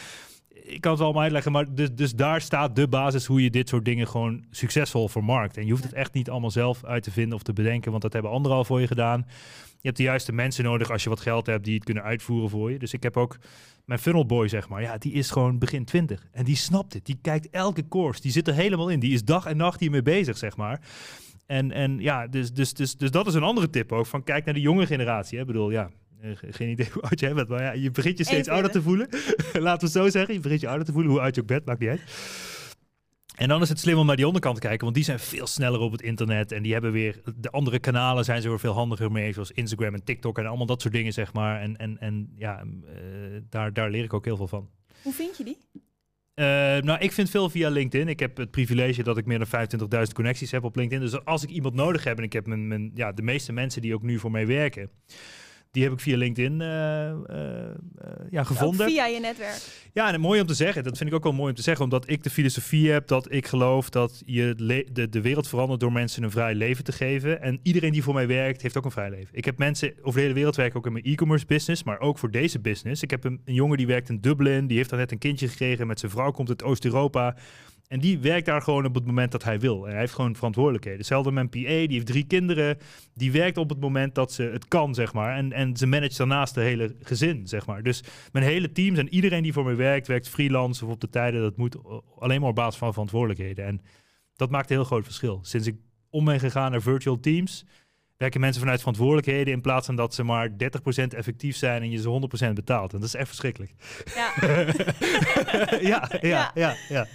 Ik 0.49 0.81
kan 0.81 0.93
het 0.93 1.01
allemaal 1.01 1.23
uitleggen, 1.23 1.53
maar 1.53 1.75
dus, 1.75 1.95
dus 1.95 2.15
daar 2.15 2.41
staat 2.41 2.77
de 2.77 2.89
basis 2.89 3.27
hoe 3.27 3.43
je 3.43 3.51
dit 3.51 3.69
soort 3.69 3.85
dingen 3.85 4.09
gewoon 4.09 4.45
succesvol 4.51 5.09
vermarkt. 5.09 5.57
En 5.57 5.65
je 5.65 5.71
hoeft 5.71 5.85
het 5.85 5.93
echt 5.93 6.13
niet 6.13 6.31
allemaal 6.31 6.51
zelf 6.51 6.85
uit 6.85 7.03
te 7.03 7.11
vinden 7.11 7.35
of 7.35 7.43
te 7.43 7.53
bedenken, 7.53 7.91
want 7.91 8.03
dat 8.03 8.13
hebben 8.13 8.31
anderen 8.31 8.57
al 8.57 8.65
voor 8.65 8.81
je 8.81 8.87
gedaan. 8.87 9.27
Je 9.81 9.87
hebt 9.87 9.97
de 9.97 10.03
juiste 10.03 10.33
mensen 10.33 10.65
nodig 10.65 10.91
als 10.91 11.03
je 11.03 11.09
wat 11.09 11.21
geld 11.21 11.47
hebt 11.47 11.65
die 11.65 11.75
het 11.75 11.85
kunnen 11.85 12.03
uitvoeren 12.03 12.51
voor 12.51 12.73
je. 12.73 12.79
Dus 12.79 12.93
ik 12.93 13.03
heb 13.03 13.17
ook 13.17 13.39
mijn 13.85 14.01
funnel 14.01 14.27
boy, 14.27 14.49
zeg 14.49 14.69
maar. 14.69 14.83
Ja, 14.83 14.99
die 14.99 15.13
is 15.13 15.31
gewoon 15.31 15.59
begin 15.59 15.85
20. 15.85 16.27
En 16.33 16.45
die 16.45 16.57
snapt 16.57 16.93
het. 16.93 17.07
Die 17.07 17.19
kijkt 17.23 17.51
elke 17.51 17.89
course. 17.89 18.21
Die 18.21 18.33
zit 18.33 18.49
er 18.49 18.55
helemaal 18.55 18.89
in. 18.89 19.01
Die 19.01 19.13
is 19.13 19.25
dag 19.25 19.47
en 19.47 19.57
nacht 19.57 19.81
hiermee 19.81 20.03
bezig, 20.03 20.39
zeg 20.39 20.57
maar. 20.57 20.81
En, 21.47 21.73
en 21.73 21.99
ja, 21.99 22.27
dus, 22.27 22.53
dus, 22.53 22.75
dus, 22.75 22.97
dus 22.97 23.11
dat 23.11 23.27
is 23.27 23.35
een 23.35 23.43
andere 23.43 23.71
tip 23.71 23.93
ook. 23.93 24.07
Van 24.07 24.23
kijk 24.23 24.45
naar 24.45 24.55
de 24.55 24.61
jonge 24.61 24.87
generatie. 24.87 25.37
Hè. 25.37 25.41
Ik 25.41 25.51
bedoel, 25.51 25.71
ja, 25.71 25.91
geen 26.51 26.69
idee 26.69 26.89
hoe 26.93 27.03
oud 27.03 27.21
jij 27.21 27.35
bent. 27.35 27.49
Maar 27.49 27.63
ja, 27.63 27.73
je 27.73 27.91
begint 27.91 28.19
je 28.19 28.25
steeds 28.25 28.49
ouder 28.49 28.71
te 28.71 28.83
voelen. 28.83 29.09
Laten 29.53 29.63
we 29.63 29.85
het 29.85 29.93
zo 29.93 30.09
zeggen. 30.09 30.35
Je 30.35 30.41
begint 30.41 30.61
je 30.61 30.69
ouder 30.69 30.87
te 30.87 30.93
voelen. 30.93 31.11
Hoe 31.11 31.21
oud 31.21 31.35
je 31.35 31.41
ook 31.41 31.47
bent, 31.47 31.65
maakt 31.65 31.81
niet 31.81 31.89
uit. 31.89 32.01
En 33.39 33.49
dan 33.49 33.63
is 33.63 33.69
het 33.69 33.79
slim 33.79 33.99
om 33.99 34.07
naar 34.07 34.17
die 34.17 34.27
onderkant 34.27 34.55
te 34.55 34.61
kijken, 34.61 34.83
want 34.83 34.95
die 34.95 35.05
zijn 35.05 35.19
veel 35.19 35.47
sneller 35.47 35.81
op 35.81 35.93
het 35.93 36.03
internet 36.03 36.53
en 36.53 36.63
die 36.63 36.73
hebben 36.73 36.93
weer 36.93 37.21
de 37.37 37.51
andere 37.51 37.79
kanalen 37.79 38.25
zijn 38.25 38.43
ze 38.43 38.49
weer 38.49 38.59
veel 38.59 38.73
handiger 38.73 39.13
mee, 39.13 39.33
zoals 39.33 39.51
Instagram 39.51 39.95
en 39.95 40.05
TikTok 40.05 40.39
en 40.39 40.47
allemaal 40.47 40.67
dat 40.67 40.81
soort 40.83 40.95
dingen, 40.95 41.13
zeg 41.13 41.33
maar. 41.33 41.61
En, 41.61 41.77
en, 41.77 41.99
en 42.01 42.33
ja, 42.37 42.61
eh, 42.61 42.95
daar, 43.49 43.73
daar 43.73 43.91
leer 43.91 44.05
ik 44.05 44.13
ook 44.13 44.25
heel 44.25 44.37
veel 44.37 44.49
van. 44.49 44.69
Hoe 45.03 45.13
vind 45.13 45.37
je 45.37 45.45
die? 45.45 45.57
Eh, 46.35 46.45
nou, 46.83 46.99
ik 46.99 47.13
vind 47.13 47.31
veel 47.31 47.51
via 47.51 47.69
LinkedIn. 47.69 48.09
Ik 48.09 48.21
heb 48.21 48.37
het 48.37 48.51
privilege 48.51 49.03
dat 49.03 49.19
ik 49.19 49.27
meer 49.27 49.39
dan 49.39 49.69
25.000 50.07 50.13
connecties 50.13 50.51
heb 50.51 50.65
op 50.65 50.77
LinkedIn. 50.77 51.05
Dus 51.05 51.25
als 51.25 51.43
ik 51.43 51.51
iemand 51.51 51.75
nodig 51.75 52.05
heb 52.05 52.19
en 52.19 52.25
ik 52.25 52.33
heb 52.33 52.47
mijn, 52.47 52.69
mijn, 52.69 52.91
ja, 52.95 53.13
de 53.13 53.23
meeste 53.23 53.53
mensen 53.53 53.83
die 53.83 53.95
ook 53.95 54.03
nu 54.03 54.19
voor 54.19 54.31
mij 54.31 54.47
werken, 54.47 54.91
die 55.79 55.87
heb 55.87 55.97
ik 55.97 56.03
via 56.03 56.17
LinkedIn 56.17 56.61
eh, 56.61 57.09
eh, 57.09 57.17
ja, 58.31 58.45
gevonden. 58.45 58.87
Ook 58.87 58.93
via 58.93 59.07
je 59.07 59.21
netwerk. 59.21 59.59
Ja, 59.93 60.13
en 60.13 60.21
mooi 60.21 60.41
om 60.41 60.47
te 60.47 60.55
zeggen. 60.55 60.85
Dat 60.85 60.97
vind 60.97 61.11
ik 61.11 61.17
ook 61.17 61.23
wel 61.23 61.33
mooi 61.33 61.51
om 61.51 61.57
te 61.57 61.63
zeggen. 61.63 61.85
Omdat 61.85 62.11
ik 62.11 62.23
de 62.23 62.31
filosofie 62.31 62.91
heb 62.91 63.07
dat 63.07 63.33
ik 63.33 63.47
geloof 63.47 63.91
dat 63.91 64.23
je 64.27 64.55
de, 64.93 65.09
de 65.09 65.21
wereld 65.21 65.49
verandert 65.49 65.81
door 65.81 65.93
mensen 65.93 66.23
een 66.23 66.31
vrij 66.31 66.55
leven 66.55 66.85
te 66.85 66.93
geven. 66.93 67.43
En 67.43 67.61
iedereen 67.63 67.93
die 67.93 68.03
voor 68.03 68.15
mij 68.15 68.27
werkt, 68.27 68.63
heeft 68.63 68.77
ook 68.77 68.85
een 68.85 68.91
vrij 68.91 69.11
leven. 69.11 69.29
Ik 69.33 69.45
heb 69.45 69.59
mensen 69.59 69.93
over 70.01 70.15
de 70.15 70.21
hele 70.21 70.35
wereld 70.35 70.57
werken, 70.57 70.79
ook 70.79 70.87
in 70.87 70.93
mijn 70.93 71.05
e-commerce 71.05 71.47
business, 71.47 71.83
maar 71.83 72.01
ook 72.01 72.19
voor 72.19 72.31
deze 72.31 72.59
business. 72.59 73.03
Ik 73.03 73.11
heb 73.11 73.25
een, 73.25 73.41
een 73.45 73.55
jongen 73.55 73.77
die 73.77 73.87
werkt 73.87 74.09
in 74.09 74.21
Dublin, 74.21 74.67
die 74.67 74.77
heeft 74.77 74.91
daar 74.91 74.99
net 74.99 75.13
een 75.13 75.19
kindje 75.19 75.49
gekregen. 75.49 75.87
Met 75.87 76.01
zijn 76.01 76.13
vrouw 76.13 76.31
komt 76.31 76.49
uit 76.49 76.63
Oost-Europa. 76.63 77.37
En 77.89 78.01
die 78.01 78.19
werkt 78.19 78.47
daar 78.47 78.63
gewoon 78.63 78.85
op 78.85 78.95
het 78.95 79.07
moment 79.07 79.33
dat 79.33 79.45
hij 79.45 79.61
wil. 79.61 79.85
En 79.85 79.91
hij 79.91 80.01
heeft 80.01 80.15
gewoon 80.15 80.35
verantwoordelijkheden. 80.35 80.99
Hetzelfde 80.99 81.31
met 81.31 81.51
PA, 81.51 81.59
die 81.59 81.93
heeft 81.93 82.07
drie 82.07 82.27
kinderen. 82.27 82.79
Die 83.15 83.33
werkt 83.33 83.57
op 83.57 83.69
het 83.69 83.81
moment 83.81 84.15
dat 84.15 84.33
ze 84.33 84.43
het 84.43 84.69
kan, 84.69 84.95
zeg 84.95 85.13
maar. 85.13 85.37
En, 85.37 85.53
en 85.53 85.77
ze 85.77 85.87
managt 85.87 86.17
daarnaast 86.17 86.55
de 86.55 86.61
hele 86.61 86.97
gezin, 87.01 87.47
zeg 87.47 87.67
maar. 87.67 87.83
Dus 87.83 88.03
mijn 88.33 88.45
hele 88.45 88.73
team 88.73 88.95
en 88.95 89.09
iedereen 89.09 89.43
die 89.43 89.53
voor 89.53 89.65
me 89.65 89.75
werkt, 89.75 90.07
werkt 90.07 90.29
freelance 90.29 90.85
of 90.85 90.91
op 90.91 91.01
de 91.01 91.11
tijden 91.11 91.41
dat 91.41 91.57
moet. 91.57 91.77
Alleen 92.19 92.41
maar 92.41 92.51
op 92.51 92.55
basis 92.55 92.79
van 92.79 92.93
verantwoordelijkheden. 92.93 93.65
En 93.65 93.81
dat 94.37 94.51
maakt 94.51 94.71
een 94.71 94.77
heel 94.77 94.85
groot 94.85 95.05
verschil. 95.05 95.39
Sinds 95.43 95.67
ik 95.67 95.77
om 96.11 96.25
ben 96.25 96.41
gegaan 96.41 96.71
naar 96.71 96.83
virtual 96.83 97.21
teams, 97.21 97.65
werken 98.19 98.41
mensen 98.41 98.61
vanuit 98.61 98.79
verantwoordelijkheden 98.79 99.53
in 99.53 99.61
plaats 99.61 99.87
van 99.87 99.97
dat 99.97 100.15
ze 100.15 100.23
maar 100.23 100.51
30% 100.51 100.55
effectief 101.09 101.57
zijn 101.57 101.83
en 101.83 101.91
je 101.91 101.99
ze 101.99 102.49
100% 102.49 102.53
betaalt. 102.53 102.93
En 102.93 102.99
dat 102.99 103.09
is 103.09 103.15
echt 103.15 103.29
verschrikkelijk. 103.29 103.73
Ja. 104.15 104.33
ja, 105.81 106.09
ja, 106.21 106.51
Ja. 106.55 106.77
ja, 106.89 107.07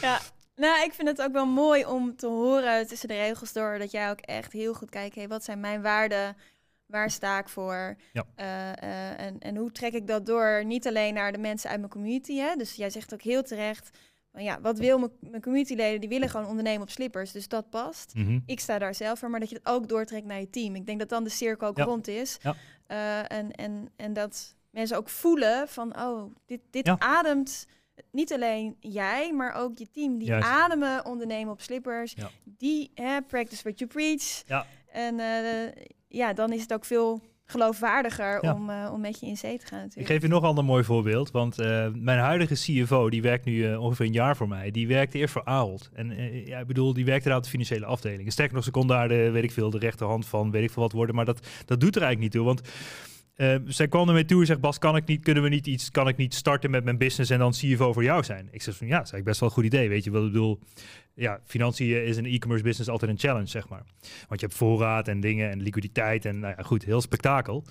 ja. 0.00 0.20
Nou, 0.56 0.84
ik 0.84 0.92
vind 0.92 1.08
het 1.08 1.22
ook 1.22 1.32
wel 1.32 1.46
mooi 1.46 1.84
om 1.84 2.16
te 2.16 2.26
horen 2.26 2.86
tussen 2.86 3.08
de 3.08 3.14
regels 3.14 3.52
door 3.52 3.78
dat 3.78 3.90
jij 3.90 4.10
ook 4.10 4.20
echt 4.20 4.52
heel 4.52 4.74
goed 4.74 4.90
kijkt. 4.90 5.14
Hey, 5.14 5.28
wat 5.28 5.44
zijn 5.44 5.60
mijn 5.60 5.82
waarden? 5.82 6.36
Waar 6.86 7.10
sta 7.10 7.38
ik 7.38 7.48
voor? 7.48 7.96
Ja. 8.12 8.24
Eh, 8.34 8.68
eh, 8.70 9.20
en, 9.20 9.38
en 9.38 9.56
hoe 9.56 9.72
trek 9.72 9.92
ik 9.92 10.06
dat 10.06 10.26
door? 10.26 10.64
Niet 10.64 10.86
alleen 10.86 11.14
naar 11.14 11.32
de 11.32 11.38
mensen 11.38 11.70
uit 11.70 11.78
mijn 11.78 11.90
community. 11.90 12.36
Hè? 12.36 12.54
Dus 12.56 12.74
jij 12.74 12.90
zegt 12.90 13.14
ook 13.14 13.22
heel 13.22 13.42
terecht. 13.42 13.98
Ja, 14.38 14.60
wat 14.60 14.78
wil 14.78 14.98
mijn, 14.98 15.10
mijn 15.20 15.42
communityleden? 15.42 16.00
Die 16.00 16.08
willen 16.08 16.28
gewoon 16.28 16.46
ondernemen 16.46 16.82
op 16.82 16.90
slippers. 16.90 17.32
Dus 17.32 17.48
dat 17.48 17.70
past. 17.70 18.14
Mhm. 18.14 18.38
Ik 18.46 18.60
sta 18.60 18.78
daar 18.78 18.94
zelf 18.94 19.18
voor, 19.18 19.30
maar 19.30 19.40
dat 19.40 19.48
je 19.48 19.54
het 19.54 19.66
ook 19.66 19.88
doortrekt 19.88 20.26
naar 20.26 20.40
je 20.40 20.50
team. 20.50 20.74
Ik 20.74 20.86
denk 20.86 20.98
dat 20.98 21.08
dan 21.08 21.24
de 21.24 21.30
cirkel 21.30 21.68
ook 21.68 21.76
Ja. 21.76 21.84
rond 21.84 22.08
is. 22.08 22.38
Ja. 22.42 22.54
Eh, 22.86 23.38
en, 23.38 23.50
en, 23.50 23.88
en 23.96 24.12
dat 24.12 24.54
mensen 24.70 24.96
ook 24.96 25.08
voelen 25.08 25.68
van, 25.68 25.96
oh, 26.00 26.34
dit, 26.46 26.60
dit 26.70 26.86
Ja. 26.86 26.96
ademt 26.98 27.66
niet 28.10 28.32
alleen 28.32 28.76
jij, 28.80 29.32
maar 29.32 29.52
ook 29.54 29.78
je 29.78 29.90
team. 29.90 30.18
Die 30.18 30.28
Juist. 30.28 30.48
ademen 30.48 31.04
ondernemen 31.04 31.52
op 31.52 31.60
slippers. 31.60 32.14
Die 32.44 32.90
hè, 32.94 33.22
practice 33.22 33.62
what 33.62 33.78
you 33.78 33.90
preach. 33.90 34.42
Ja. 34.46 34.66
En 34.92 35.20
eh, 35.20 35.72
ja, 36.08 36.32
dan 36.32 36.52
is 36.52 36.62
het 36.62 36.72
ook 36.72 36.84
veel 36.84 37.20
geloofwaardiger 37.52 38.38
Ja. 38.44 38.54
om, 38.54 38.70
eh, 38.70 38.90
om 38.92 39.00
met 39.00 39.20
je 39.20 39.26
in 39.26 39.36
zee 39.36 39.58
te 39.58 39.66
gaan 39.66 39.78
Ik 39.78 39.84
natuurlijk. 39.84 40.12
geef 40.12 40.22
je 40.22 40.28
nog 40.28 40.42
een 40.42 40.48
ander 40.48 40.64
mooi 40.64 40.84
voorbeeld. 40.84 41.30
Want 41.30 41.58
eh, 41.58 41.86
mijn 41.94 42.18
huidige 42.18 42.54
CFO, 42.54 43.10
die 43.10 43.22
werkt 43.22 43.44
nu 43.44 43.66
eh, 43.70 43.80
ongeveer 43.82 44.06
een 44.06 44.12
jaar 44.12 44.36
voor 44.36 44.48
mij. 44.48 44.70
Die 44.70 44.86
werkte 44.88 45.18
eerst 45.18 45.32
voor 45.32 45.44
Ahold. 45.44 45.90
En 45.94 46.14
ja, 46.46 46.58
ik 46.58 46.66
bedoel, 46.66 46.92
die 46.92 47.04
werkte 47.04 47.28
daar 47.28 47.36
op 47.36 47.44
de 47.44 47.50
financiële 47.50 47.86
afdeling. 47.86 48.32
Sterker 48.32 48.54
nog, 48.54 48.64
ze 48.64 48.70
kon 48.70 48.86
daar 48.86 49.08
de, 49.08 49.30
weet 49.30 49.44
ik 49.44 49.52
veel, 49.52 49.70
de 49.70 49.78
rechterhand 49.78 50.26
van, 50.26 50.50
weet 50.50 50.62
ik 50.64 50.70
veel 50.70 50.82
wat 50.82 50.92
worden. 50.92 51.14
Maar 51.14 51.24
dat, 51.24 51.46
dat 51.66 51.80
doet 51.80 51.96
er 51.96 52.02
eigenlijk 52.02 52.20
niet 52.34 52.42
toe. 52.42 52.54
Want 52.54 52.60
eh, 53.34 53.56
zij 53.66 53.88
kwam 53.88 54.08
ermee 54.08 54.24
toe 54.24 54.40
en 54.40 54.46
zegt, 54.46 54.60
Bas, 54.60 54.78
kan 54.78 54.96
ik 54.96 55.06
niet, 55.06 55.22
kunnen 55.22 55.42
we 55.42 55.48
niet 55.48 55.66
iets, 55.66 55.90
kan 55.90 56.08
ik 56.08 56.16
niet 56.16 56.34
starten 56.34 56.70
met 56.70 56.84
mijn 56.84 56.98
business 56.98 57.30
en 57.30 57.38
dan 57.38 57.52
CFO 57.52 57.92
voor 57.92 58.04
jou 58.04 58.24
zijn? 58.24 58.48
Ik 58.50 58.62
zeg 58.62 58.76
van, 58.76 58.86
ja, 58.86 58.96
dat 58.96 59.06
is 59.06 59.12
eigenlijk 59.12 59.24
best 59.24 59.40
wel 59.40 59.48
een 59.48 59.54
goed 59.54 59.64
idee. 59.64 59.88
Weet 59.88 60.04
je 60.04 60.10
wat 60.10 60.24
ik 60.24 60.32
bedoel? 60.32 60.58
Ja, 61.14 61.40
financiën 61.44 62.04
is 62.04 62.16
een 62.16 62.26
e-commerce 62.26 62.64
business 62.64 62.90
altijd 62.90 63.10
een 63.10 63.18
challenge, 63.18 63.46
zeg 63.46 63.68
maar. 63.68 63.82
Want 64.28 64.40
je 64.40 64.46
hebt 64.46 64.58
voorraad 64.58 65.08
en 65.08 65.20
dingen 65.20 65.50
en 65.50 65.62
liquiditeit 65.62 66.24
en 66.24 66.38
nou 66.38 66.54
ja, 66.56 66.62
goed, 66.62 66.84
heel 66.84 67.00
spektakel. 67.00 67.64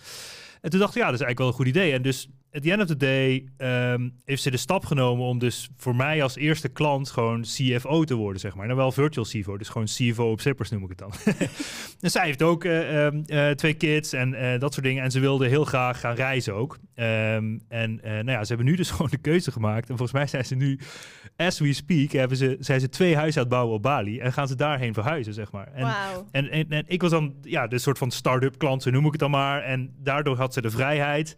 En 0.62 0.70
toen 0.70 0.80
dacht 0.80 0.96
ik, 0.96 1.02
ja, 1.02 1.10
dat 1.10 1.20
is 1.20 1.26
eigenlijk 1.26 1.40
wel 1.40 1.48
een 1.48 1.54
goed 1.54 1.68
idee. 1.68 1.94
En 1.94 2.02
dus 2.02 2.30
at 2.54 2.64
the 2.64 2.72
end 2.72 2.82
of 2.82 2.88
the 2.88 2.98
day 2.98 3.46
ehm, 3.58 4.10
heeft 4.26 4.42
ze 4.42 4.52
de 4.52 4.58
stap 4.58 4.86
genomen 4.86 5.26
om 5.26 5.40
dus 5.40 5.70
voor 5.78 5.96
mij 5.96 6.24
als 6.24 6.36
eerste 6.36 6.70
klant 6.70 7.10
gewoon 7.10 7.42
CFO 7.42 8.04
te 8.04 8.16
worden, 8.16 8.42
zeg 8.42 8.56
maar. 8.56 8.66
Nou 8.66 8.78
wel 8.78 8.92
virtual 8.92 9.26
CFO, 9.26 9.58
dus 9.58 9.70
gewoon 9.70 9.88
CFO 9.88 10.32
op 10.32 10.42
zippers 10.42 10.70
noem 10.70 10.84
ik 10.84 10.90
het 10.90 10.98
dan. 10.98 11.12
en 12.02 12.12
zij 12.12 12.26
heeft 12.26 12.42
ook 12.42 12.64
eh, 12.64 13.06
ehm, 13.06 13.22
eh, 13.26 13.50
twee 13.50 13.74
kids 13.74 14.14
en 14.14 14.34
eh, 14.34 14.60
dat 14.60 14.74
soort 14.74 14.86
dingen. 14.86 15.04
En 15.04 15.12
ze 15.12 15.20
wilde 15.20 15.48
heel 15.48 15.66
graag 15.66 16.00
gaan 16.00 16.16
reizen 16.16 16.54
ook. 16.54 16.78
Ehm, 16.96 17.58
en 17.68 18.00
nou 18.04 18.32
ja, 18.32 18.42
ze 18.42 18.48
hebben 18.48 18.66
nu 18.66 18.76
dus 18.76 18.92
gewoon 18.96 19.12
de 19.12 19.18
keuze 19.18 19.52
gemaakt. 19.52 19.90
En 19.90 19.98
volgens 19.98 20.12
mij 20.12 20.28
zijn 20.28 20.46
ze 20.46 20.56
nu, 20.56 20.80
as 21.36 21.60
we 21.60 21.74
speak, 21.74 22.12
hebben 22.12 22.38
ze, 22.38 22.58
zijn 22.60 22.80
ze 22.80 22.90
twee 22.90 23.16
huizen 23.16 23.42
aan 23.42 23.48
het 23.48 23.56
bouwen 23.56 23.76
op 23.76 23.84
Bali. 23.84 24.20
En 24.20 24.34
gaan 24.34 24.48
ze 24.48 24.56
daarheen 24.56 24.94
verhuizen, 24.94 25.34
zeg 25.34 25.52
maar. 25.52 25.72
En, 25.74 25.84
Wauw. 25.84 26.28
en, 26.32 26.50
en, 26.50 26.70
en 26.70 26.84
ik 26.88 27.02
was 27.02 27.12
dan 27.12 27.36
ja, 27.42 27.68
de 27.68 27.80
soort 27.80 27.98
van 27.98 28.12
start-up 28.12 28.58
klant, 28.58 28.84
zo 28.84 28.90
noem 28.90 29.06
ik 29.06 29.12
het 29.12 29.20
dan 29.20 29.32
maar. 29.32 29.64
En 29.64 29.94
daardoor 29.98 30.38
had 30.38 30.54
ze 30.54 30.62
de 30.62 30.70
vrijheid 30.70 31.36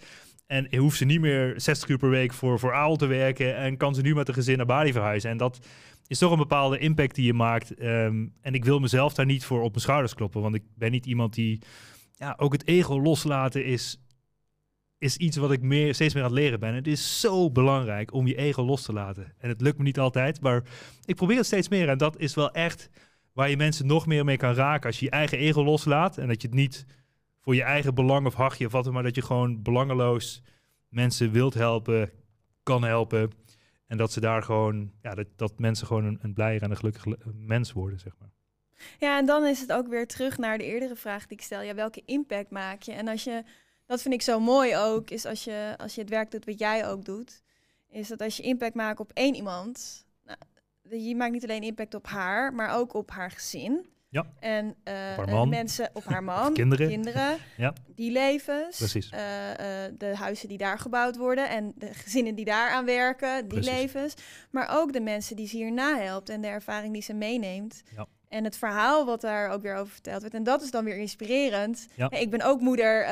en 0.47 0.75
hoeft 0.75 0.97
ze 0.97 1.05
niet 1.05 1.21
meer 1.21 1.53
60 1.55 1.89
uur 1.89 1.97
per 1.97 2.09
week 2.09 2.33
voor, 2.33 2.59
voor 2.59 2.73
AAL 2.73 2.95
te 2.95 3.05
werken. 3.05 3.55
En 3.55 3.77
kan 3.77 3.95
ze 3.95 4.01
nu 4.01 4.15
met 4.15 4.27
een 4.27 4.33
gezin 4.33 4.57
naar 4.57 4.65
Bali 4.65 4.91
verhuizen. 4.91 5.29
En 5.29 5.37
dat 5.37 5.67
is 6.07 6.17
toch 6.17 6.31
een 6.31 6.37
bepaalde 6.37 6.77
impact 6.77 7.15
die 7.15 7.25
je 7.25 7.33
maakt. 7.33 7.73
Ehm, 7.73 8.27
en 8.41 8.53
ik 8.53 8.65
wil 8.65 8.79
mezelf 8.79 9.13
daar 9.13 9.25
niet 9.25 9.45
voor 9.45 9.61
op 9.61 9.69
mijn 9.69 9.81
schouders 9.81 10.13
kloppen. 10.13 10.41
Want 10.41 10.55
ik 10.55 10.63
ben 10.75 10.91
niet 10.91 11.05
iemand 11.05 11.33
die... 11.33 11.61
Ja, 12.15 12.33
ook 12.37 12.53
het 12.53 12.67
ego 12.67 13.01
loslaten 13.01 13.65
is, 13.65 14.01
is 14.97 15.17
iets 15.17 15.37
wat 15.37 15.51
ik 15.51 15.61
meer, 15.61 15.93
steeds 15.93 16.13
meer 16.13 16.23
aan 16.23 16.29
het 16.29 16.39
leren 16.39 16.59
ben. 16.59 16.73
Het 16.73 16.87
is 16.87 17.19
zo 17.19 17.51
belangrijk 17.51 18.13
om 18.13 18.27
je 18.27 18.35
ego 18.35 18.63
los 18.63 18.81
te 18.81 18.93
laten. 18.93 19.33
En 19.37 19.49
het 19.49 19.61
lukt 19.61 19.77
me 19.77 19.83
niet 19.83 19.99
altijd, 19.99 20.41
maar 20.41 20.63
ik 21.05 21.15
probeer 21.15 21.37
het 21.37 21.45
steeds 21.45 21.69
meer. 21.69 21.89
En 21.89 21.97
dat 21.97 22.19
is 22.19 22.33
wel 22.33 22.51
echt 22.51 22.89
waar 23.33 23.49
je 23.49 23.57
mensen 23.57 23.87
nog 23.87 24.05
meer 24.05 24.25
mee 24.25 24.37
kan 24.37 24.53
raken. 24.53 24.85
Als 24.85 24.99
je 24.99 25.05
je 25.05 25.11
eigen 25.11 25.37
ego 25.37 25.63
loslaat 25.63 26.17
en 26.17 26.27
dat 26.27 26.41
je 26.41 26.47
het 26.47 26.57
niet 26.57 26.85
voor 27.43 27.55
je 27.55 27.63
eigen 27.63 27.95
belang 27.95 28.25
of 28.25 28.33
hachje 28.33 28.65
of 28.65 28.71
wat 28.71 28.91
maar 28.91 29.03
dat 29.03 29.15
je 29.15 29.21
gewoon 29.21 29.61
belangeloos 29.61 30.41
mensen 30.87 31.31
wilt 31.31 31.53
helpen, 31.53 32.11
kan 32.63 32.83
helpen. 32.83 33.31
En 33.87 33.97
dat 33.97 34.11
ze 34.11 34.19
daar 34.19 34.43
gewoon, 34.43 34.91
ja, 35.01 35.15
dat, 35.15 35.27
dat 35.35 35.59
mensen 35.59 35.87
gewoon 35.87 36.03
een, 36.03 36.19
een 36.21 36.33
blijer 36.33 36.61
en 36.61 36.69
een 36.69 36.77
gelukkig 36.77 37.05
mens 37.33 37.71
worden, 37.71 37.99
zeg 37.99 38.13
maar. 38.19 38.31
Ja, 38.99 39.17
en 39.17 39.25
dan 39.25 39.45
is 39.45 39.59
het 39.59 39.71
ook 39.71 39.87
weer 39.87 40.07
terug 40.07 40.37
naar 40.37 40.57
de 40.57 40.63
eerdere 40.63 40.95
vraag 40.95 41.27
die 41.27 41.37
ik 41.37 41.43
stel. 41.43 41.61
Ja, 41.61 41.75
welke 41.75 42.01
impact 42.05 42.49
maak 42.49 42.81
je? 42.81 42.91
En 42.91 43.07
als 43.07 43.23
je, 43.23 43.43
dat 43.85 44.01
vind 44.01 44.13
ik 44.13 44.21
zo 44.21 44.39
mooi 44.39 44.77
ook, 44.77 45.09
is 45.09 45.25
als 45.25 45.43
je, 45.43 45.75
als 45.77 45.95
je 45.95 46.01
het 46.01 46.09
werk 46.09 46.31
doet 46.31 46.45
wat 46.45 46.59
jij 46.59 46.87
ook 46.87 47.05
doet, 47.05 47.43
is 47.89 48.07
dat 48.07 48.21
als 48.21 48.37
je 48.37 48.43
impact 48.43 48.75
maakt 48.75 48.99
op 48.99 49.11
één 49.13 49.35
iemand, 49.35 50.05
nou, 50.25 50.37
je 51.03 51.15
maakt 51.15 51.31
niet 51.31 51.43
alleen 51.43 51.63
impact 51.63 51.93
op 51.93 52.07
haar, 52.07 52.53
maar 52.53 52.75
ook 52.75 52.93
op 52.93 53.11
haar 53.11 53.31
gezin. 53.31 53.92
Ja. 54.13 54.25
En 54.39 54.75
uh, 55.19 55.43
mensen 55.43 55.89
op 55.93 56.03
haar 56.03 56.23
man, 56.33 56.53
kinderen, 56.53 56.87
kinderen 56.87 57.37
ja. 57.57 57.73
die 57.95 58.11
levens, 58.11 58.77
Precies. 58.77 59.11
Uh, 59.11 59.19
de 59.97 60.15
huizen 60.15 60.47
die 60.47 60.57
daar 60.57 60.79
gebouwd 60.79 61.17
worden 61.17 61.49
en 61.49 61.73
de 61.75 61.93
gezinnen 61.93 62.35
die 62.35 62.45
daar 62.45 62.71
aan 62.71 62.85
werken, 62.85 63.47
die 63.47 63.59
levens. 63.59 64.13
Maar 64.51 64.79
ook 64.79 64.93
de 64.93 65.01
mensen 65.01 65.35
die 65.35 65.47
ze 65.47 65.55
hierna 65.55 65.97
helpt 65.97 66.29
en 66.29 66.41
de 66.41 66.47
ervaring 66.47 66.93
die 66.93 67.01
ze 67.01 67.13
meeneemt. 67.13 67.83
Ja. 67.95 68.07
En 68.29 68.43
het 68.43 68.57
verhaal 68.57 69.05
wat 69.05 69.21
daar 69.21 69.49
ook 69.49 69.61
weer 69.61 69.75
over 69.75 69.93
verteld 69.93 70.21
werd. 70.21 70.33
En 70.33 70.43
dat 70.43 70.61
is 70.61 70.71
dan 70.71 70.83
weer 70.83 70.97
inspirerend. 70.97 71.87
Ja. 71.95 72.11
ik 72.11 72.29
ben 72.29 72.41
ook 72.41 72.59
moeder, 72.59 73.09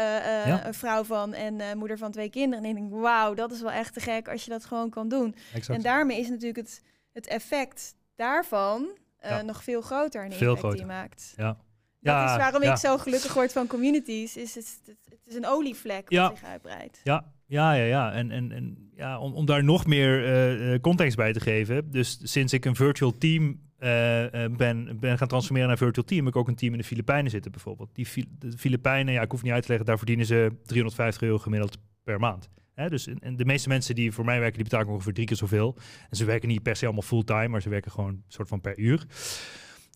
een 0.65 0.73
vrouw 0.73 1.03
van 1.03 1.33
en 1.33 1.77
moeder 1.77 1.97
van 1.97 2.11
twee 2.11 2.29
kinderen. 2.29 2.65
En 2.65 2.69
ik 2.69 2.75
denk, 2.75 3.01
wauw, 3.01 3.33
dat 3.33 3.51
is 3.51 3.61
wel 3.61 3.71
echt 3.71 3.93
te 3.93 3.99
gek 3.99 4.27
als 4.27 4.43
je 4.45 4.49
dat 4.49 4.65
gewoon 4.65 4.89
kan 4.89 5.07
doen. 5.07 5.35
Exact. 5.53 5.77
En 5.77 5.83
daarmee 5.83 6.19
is 6.19 6.29
natuurlijk 6.29 6.57
het, 6.57 6.81
het 7.11 7.27
effect 7.27 7.95
daarvan 8.15 8.91
uh, 9.25 9.41
nog 9.41 9.63
veel 9.63 9.81
groter 9.81 10.25
in 10.25 10.31
veel 10.31 10.55
groter. 10.55 10.77
die 10.77 10.87
maakt. 10.87 11.33
Ja. 11.35 11.57
Dat 11.99 12.13
ja, 12.13 12.31
is 12.31 12.37
waarom 12.37 12.63
ja. 12.63 12.71
ik 12.71 12.77
zo 12.77 12.97
gelukkig 12.97 13.33
word 13.33 13.51
van 13.51 13.67
communities. 13.67 14.37
Is 14.37 14.55
het, 14.55 14.81
het, 14.85 15.19
is 15.25 15.35
een 15.35 15.45
olievlek 15.45 16.09
Ja. 16.09 16.29
zich 16.29 16.43
uitbreidt. 16.43 16.99
Ja, 17.03 17.33
ja, 17.45 17.73
ja, 17.73 17.83
ja. 17.83 18.11
En, 18.11 18.31
en, 18.31 18.51
en 18.51 18.91
ja, 18.95 19.19
om, 19.19 19.33
om 19.33 19.45
daar 19.45 19.63
nog 19.63 19.85
meer 19.85 20.25
eh, 20.25 20.73
eh, 20.73 20.81
context 20.81 21.15
bij 21.17 21.33
te 21.33 21.39
geven. 21.39 21.91
Dus 21.91 22.19
sinds 22.23 22.53
ik 22.53 22.65
een 22.65 22.75
virtual 22.75 23.17
team 23.17 23.59
eh, 23.81 24.43
eh, 24.43 24.51
ben, 24.51 24.99
ben 24.99 25.17
gaan 25.17 25.27
transformeren 25.27 25.69
naar 25.69 25.77
een 25.77 25.85
virtual 25.85 26.05
team, 26.05 26.25
heb 26.25 26.33
ik 26.33 26.39
ook 26.39 26.47
een 26.47 26.55
team 26.55 26.71
in 26.71 26.77
de 26.77 26.83
Filipijnen 26.83 27.31
zitten 27.31 27.51
bijvoorbeeld. 27.51 27.89
Die 27.95 28.07
de 28.39 28.57
Filipijnen, 28.57 29.13
ja, 29.13 29.21
ik 29.21 29.31
hoef 29.31 29.43
niet 29.43 29.51
uit 29.51 29.61
te 29.61 29.67
leggen, 29.67 29.87
daar 29.87 29.97
verdienen 29.97 30.25
ze 30.25 30.51
350 30.65 31.21
euro 31.21 31.37
gemiddeld 31.37 31.77
per 32.03 32.19
maand. 32.19 32.49
Dus 32.89 33.07
en- 33.07 33.35
de 33.35 33.45
meeste 33.45 33.69
mensen 33.69 33.95
die 33.95 34.11
voor 34.11 34.25
mij 34.25 34.39
werken, 34.39 34.55
die 34.55 34.63
betalen 34.69 34.87
ongeveer 34.87 35.13
drie 35.13 35.25
keer 35.25 35.37
zoveel. 35.37 35.75
En 36.09 36.17
ze 36.17 36.25
werken 36.25 36.47
niet 36.47 36.63
per 36.63 36.75
se 36.75 36.83
allemaal 36.85 37.01
fulltime, 37.03 37.47
maar 37.47 37.61
ze 37.61 37.69
werken 37.69 37.91
gewoon 37.91 38.21
soort 38.27 38.47
van 38.47 38.61
per 38.61 38.77
uur. 38.79 39.05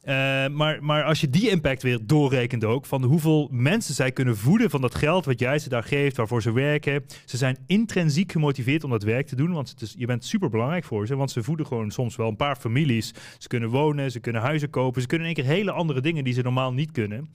Eh, 0.01 0.47
maar, 0.47 0.83
maar 0.83 1.03
als 1.03 1.21
je 1.21 1.29
die 1.29 1.49
impact 1.49 1.83
weer 1.83 1.99
doorrekent 2.03 2.63
ook, 2.63 2.85
van 2.85 3.03
hoeveel 3.03 3.49
mensen 3.51 3.93
zij 3.93 4.11
kunnen 4.11 4.37
voeden 4.37 4.69
van 4.69 4.81
dat 4.81 4.95
geld 4.95 5.25
wat 5.25 5.39
jij 5.39 5.59
ze 5.59 5.69
daar 5.69 5.83
geeft, 5.83 6.17
waarvoor 6.17 6.41
ze 6.41 6.51
werken. 6.51 7.05
Ze 7.25 7.37
zijn 7.37 7.57
intrinsiek 7.67 8.31
gemotiveerd 8.31 8.83
om 8.83 8.89
dat 8.89 9.03
werk 9.03 9.27
te 9.27 9.35
doen, 9.35 9.51
want 9.51 9.69
het 9.69 9.81
is, 9.81 9.95
je 9.97 10.05
bent 10.05 10.25
super 10.25 10.49
belangrijk 10.49 10.83
voor 10.83 11.07
ze, 11.07 11.15
want 11.15 11.31
ze 11.31 11.43
voeden 11.43 11.65
gewoon 11.65 11.91
soms 11.91 12.15
wel 12.15 12.27
een 12.27 12.35
paar 12.35 12.55
families. 12.55 13.13
Ze 13.37 13.47
kunnen 13.47 13.69
wonen, 13.69 14.11
ze 14.11 14.19
kunnen 14.19 14.41
huizen 14.41 14.69
kopen, 14.69 15.01
ze 15.01 15.07
kunnen 15.07 15.27
in 15.27 15.35
één 15.35 15.45
keer 15.45 15.55
hele 15.55 15.71
andere 15.71 16.01
dingen 16.01 16.23
die 16.23 16.33
ze 16.33 16.41
normaal 16.41 16.73
niet 16.73 16.91
kunnen. 16.91 17.29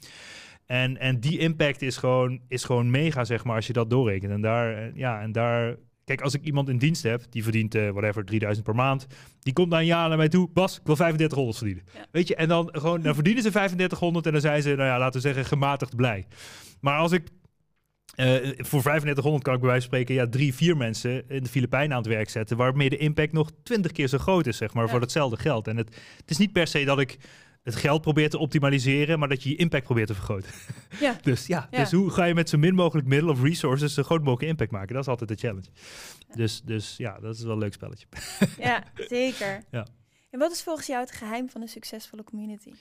En, 0.70 0.98
en 0.98 1.20
die 1.20 1.38
impact 1.38 1.82
is 1.82 1.96
gewoon, 1.96 2.40
is 2.48 2.64
gewoon 2.64 2.90
mega, 2.90 3.24
zeg 3.24 3.44
maar, 3.44 3.56
als 3.56 3.66
je 3.66 3.72
dat 3.72 3.90
doorrekent. 3.90 4.32
En 4.32 4.40
daar, 4.40 4.74
eh, 4.74 4.94
ja, 4.94 5.20
en 5.20 5.32
daar... 5.32 5.76
Kijk, 6.04 6.20
als 6.20 6.34
ik 6.34 6.44
iemand 6.44 6.68
in 6.68 6.78
dienst 6.78 7.02
heb, 7.02 7.22
die 7.30 7.42
verdient, 7.42 7.74
eh 7.74 7.90
whatever, 7.90 8.24
3000 8.24 8.66
per 8.66 8.74
maand. 8.74 9.06
Die 9.40 9.52
komt 9.52 9.68
na 9.68 9.78
een 9.78 9.86
jaar 9.86 10.08
naar 10.08 10.16
mij 10.16 10.28
toe. 10.28 10.48
Bas, 10.52 10.78
ik 10.78 10.86
wil 10.86 10.94
3500 10.94 11.56
verdienen. 11.58 11.84
Ja. 11.94 12.06
Weet 12.10 12.28
je, 12.28 12.34
en 12.34 12.48
dan, 12.48 12.68
gewoon, 12.72 13.02
dan 13.02 13.14
verdienen 13.14 13.42
ze 13.42 13.50
3500 13.50 14.26
en 14.26 14.32
dan 14.32 14.40
zijn 14.40 14.62
ze, 14.62 14.68
nou 14.68 14.88
ja, 14.88 14.98
laten 14.98 15.20
we 15.20 15.26
zeggen, 15.26 15.44
gematigd 15.44 15.96
blij. 15.96 16.26
Maar 16.80 16.98
als 16.98 17.12
ik 17.12 17.28
eh, 18.14 18.34
voor 18.56 18.82
3500 18.82 19.44
kan 19.44 19.54
ik 19.54 19.60
bij 19.60 19.70
wijze 19.70 19.88
van 19.88 19.96
spreken 19.96 20.14
ja, 20.14 20.28
drie, 20.28 20.54
vier 20.54 20.76
mensen 20.76 21.28
in 21.28 21.42
de 21.42 21.48
Filipijnen 21.48 21.96
aan 21.96 22.02
het 22.02 22.12
werk 22.12 22.28
zetten, 22.30 22.56
waarmee 22.56 22.90
de 22.90 22.96
impact 22.96 23.32
nog 23.32 23.50
20 23.62 23.92
keer 23.92 24.08
zo 24.08 24.18
groot 24.18 24.46
is, 24.46 24.56
zeg 24.56 24.74
maar, 24.74 24.84
Ja. 24.84 24.90
voor 24.90 25.00
hetzelfde 25.00 25.36
geld. 25.36 25.68
En 25.68 25.76
het, 25.76 25.88
het 26.16 26.30
is 26.30 26.38
niet 26.38 26.52
per 26.52 26.66
se 26.66 26.84
dat 26.84 26.98
ik 27.00 27.18
het 27.62 27.76
geld 27.76 28.00
probeer 28.02 28.30
te 28.30 28.38
optimaliseren, 28.38 29.18
maar 29.18 29.28
dat 29.28 29.42
je 29.42 29.48
je 29.50 29.56
impact 29.56 29.84
probeert 29.84 30.06
te 30.06 30.14
vergroten. 30.14 30.50
Ja. 31.00 31.16
Dus 31.22 31.46
ja, 31.46 31.68
Ja. 31.70 31.78
dus 31.78 31.92
hoe 31.92 32.10
ga 32.10 32.24
je 32.24 32.34
met 32.34 32.48
zo 32.48 32.58
min 32.58 32.74
mogelijk 32.74 33.08
middelen 33.08 33.34
of 33.34 33.42
resources 33.42 33.94
zo 33.94 34.02
groot 34.02 34.22
mogelijk 34.22 34.50
impact 34.50 34.70
maken? 34.70 34.94
Dat 34.94 35.02
is 35.02 35.08
altijd 35.08 35.28
de 35.28 35.36
challenge. 35.36 35.68
Dus, 36.34 36.62
dus 36.62 36.96
ja, 36.96 37.18
dat 37.20 37.34
is 37.36 37.42
wel 37.42 37.52
een 37.52 37.58
leuk 37.58 37.72
spelletje. 37.72 38.06
Ja, 38.58 38.84
zeker. 39.08 39.62
Ja. 39.70 39.86
En 40.30 40.38
wat 40.38 40.52
is 40.52 40.62
volgens 40.62 40.86
jou 40.86 41.00
het 41.00 41.10
geheim 41.12 41.50
van 41.50 41.60
een 41.60 41.68
succesvolle 41.68 42.24
community? 42.24 42.72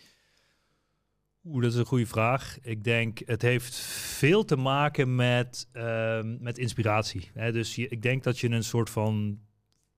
Oeh, 1.43 1.61
dat 1.63 1.71
is 1.73 1.77
een 1.77 1.85
goede 1.85 2.05
vraag. 2.05 2.57
Ik 2.61 2.83
denk, 2.83 3.19
het 3.25 3.41
heeft 3.41 3.75
veel 3.75 4.45
te 4.45 4.55
maken 4.55 5.15
met, 5.15 5.67
ehm, 5.71 6.37
met 6.43 6.57
inspiratie. 6.57 7.29
Hè? 7.33 7.51
Dus 7.51 7.75
je, 7.75 7.87
ik 7.87 8.01
denk 8.01 8.23
dat 8.23 8.39
je 8.39 8.49
een 8.49 8.63
soort 8.63 8.89
van 8.89 9.39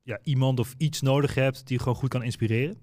ja, 0.04 0.20
iemand 0.24 0.60
of 0.60 0.74
iets 0.78 1.02
nodig 1.02 1.36
hebt 1.36 1.68
die 1.68 1.80
gewoon 1.80 1.96
goed 1.96 2.10
kan 2.10 2.24
inspireren. 2.24 2.78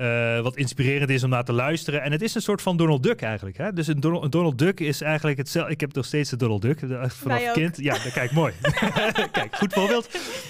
Eh, 0.00 0.40
wat 0.40 0.56
inspirerend 0.56 1.10
is 1.10 1.24
om 1.24 1.30
naar 1.30 1.44
te 1.44 1.52
luisteren. 1.52 2.02
En 2.02 2.12
het 2.12 2.22
is 2.22 2.34
een 2.34 2.42
soort 2.42 2.62
van 2.62 2.76
Donald 2.76 3.02
Duck 3.02 3.22
eigenlijk. 3.22 3.56
Hè? 3.56 3.72
Dus 3.72 3.86
een 3.86 4.00
Donald, 4.00 4.24
een 4.24 4.30
Donald 4.30 4.58
Duck 4.58 4.80
is 4.80 5.00
eigenlijk 5.00 5.38
hetzelfde. 5.38 5.72
Ik 5.72 5.80
heb 5.80 5.94
nog 5.94 6.04
steeds 6.04 6.30
de 6.30 6.36
Donald 6.36 6.62
Duck 6.62 6.82
eh, 6.82 7.08
vanaf 7.08 7.52
kind. 7.52 7.76
Ja, 7.76 7.96
kijk 8.12 8.32
mooi. 8.32 8.52
kijk, 9.32 9.56
goed 9.56 9.72
voorbeeld. 9.72 10.08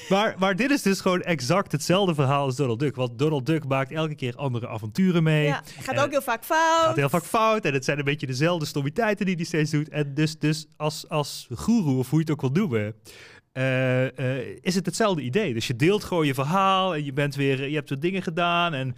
Maar, 0.08 0.34
maar 0.38 0.56
dit 0.56 0.70
is 0.70 0.82
dus 0.82 1.00
gewoon 1.00 1.22
exact 1.22 1.72
hetzelfde 1.72 2.14
verhaal 2.14 2.44
als 2.44 2.56
Donald 2.56 2.78
Duck. 2.78 2.96
Want 2.96 3.18
Donald 3.18 3.46
Duck 3.46 3.64
maakt 3.64 3.92
elke 3.92 4.14
keer 4.14 4.36
andere 4.36 4.68
avonturen 4.68 5.22
mee. 5.22 5.46
Ja, 5.46 5.62
gaat 5.80 5.94
En- 5.94 6.02
ook 6.02 6.10
heel 6.10 6.22
vaak 6.22 6.44
fout. 6.44 6.84
gaat 6.84 6.96
heel 6.96 7.08
vaak 7.08 7.24
fout. 7.24 7.64
En 7.64 7.72
het 7.72 7.84
zijn 7.84 7.98
een 7.98 8.04
beetje 8.04 8.26
dezelfde 8.26 8.66
stommiteiten 8.66 9.26
die 9.26 9.34
hij 9.34 9.44
steeds 9.44 9.70
doet. 9.70 9.88
En 9.88 10.14
dus, 10.14 10.38
dus 10.38 10.66
als, 10.76 11.08
als 11.08 11.48
guru, 11.54 11.96
of 11.96 12.10
hoe 12.10 12.18
je 12.18 12.24
het 12.24 12.30
ook 12.30 12.40
wil 12.40 12.62
noemen, 12.62 12.94
eh, 13.52 14.18
eh, 14.18 14.58
is 14.60 14.74
het 14.74 14.86
hetzelfde 14.86 15.22
idee. 15.22 15.54
Dus 15.54 15.66
je 15.66 15.76
deelt 15.76 16.04
gewoon 16.04 16.26
je 16.26 16.34
verhaal 16.34 16.94
en 16.94 17.04
je 17.04 17.12
bent 17.12 17.34
weer, 17.34 17.68
je 17.68 17.74
hebt 17.74 17.90
er 17.90 18.00
dingen 18.00 18.22
gedaan 18.22 18.74
en... 18.74 18.96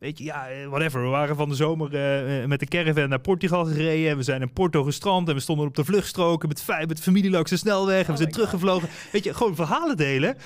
Weet 0.00 0.18
je, 0.18 0.24
ja, 0.24 0.48
eh, 0.48 0.66
whatever. 0.66 1.02
We 1.02 1.08
waren 1.08 1.36
van 1.36 1.48
de 1.48 1.54
zomer 1.54 1.94
eh, 1.94 2.42
eh, 2.42 2.48
met 2.48 2.60
de 2.60 2.66
caravan 2.66 3.08
naar 3.08 3.20
Portugal 3.20 3.64
gereden. 3.64 4.10
En 4.10 4.16
we 4.16 4.22
zijn 4.22 4.40
in 4.40 4.52
Porto 4.52 4.82
gestrand. 4.82 5.28
En 5.28 5.34
we 5.34 5.40
stonden 5.40 5.66
op 5.66 5.74
de 5.74 5.84
vluchtstroken 5.84 6.48
met, 6.48 6.86
met 6.86 7.00
familie 7.00 7.30
langs 7.30 7.50
de 7.50 7.56
snelweg. 7.56 8.00
En 8.00 8.06
we 8.06 8.12
Oh 8.12 8.18
zijn 8.18 8.30
teruggevlogen. 8.30 8.88
Weet 9.12 9.24
je, 9.24 9.34
gewoon 9.34 9.54
verhalen 9.54 9.96
delen. 9.96 10.36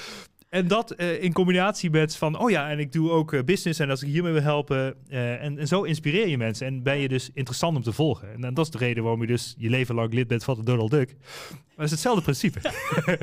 En 0.55 0.69
dat 0.69 0.90
eh, 0.90 1.23
in 1.23 1.33
combinatie 1.33 1.90
met 1.90 2.17
van, 2.17 2.38
oh 2.38 2.51
ja, 2.51 2.71
en 2.71 2.79
ik 2.79 2.93
doe 2.93 3.11
ook 3.11 3.33
eh, 3.33 3.43
business. 3.43 3.79
En 3.79 3.90
als 3.90 4.03
ik 4.03 4.09
hiermee 4.09 4.33
wil 4.33 4.43
helpen. 4.43 4.95
eh, 5.09 5.43
en, 5.43 5.59
en 5.59 5.67
zo 5.67 5.83
inspireer 5.83 6.29
je 6.29 6.38
mensen. 6.38 6.67
En 6.67 6.83
ben 6.83 6.99
je 6.99 7.09
dus 7.09 7.31
interessant 7.33 7.77
om 7.77 7.83
te 7.83 7.93
volgen. 7.93 8.33
En, 8.33 8.40
dan 8.40 8.55
dat 8.55 8.64
is 8.64 8.71
de 8.71 8.79
reden 8.79 9.03
waarom 9.03 9.21
je 9.21 9.27
dus 9.27 9.55
je 9.59 9.71
leven 9.71 9.95
lang 9.95 10.12
lid 10.12 10.29
bent 10.29 10.45
van 10.45 10.55
de 10.55 10.64
Donald 10.64 10.90
Duck. 10.90 11.17
Maar 11.51 11.59
het 11.77 11.85
is 11.85 11.90
hetzelfde 11.90 12.23
principe. 12.23 12.59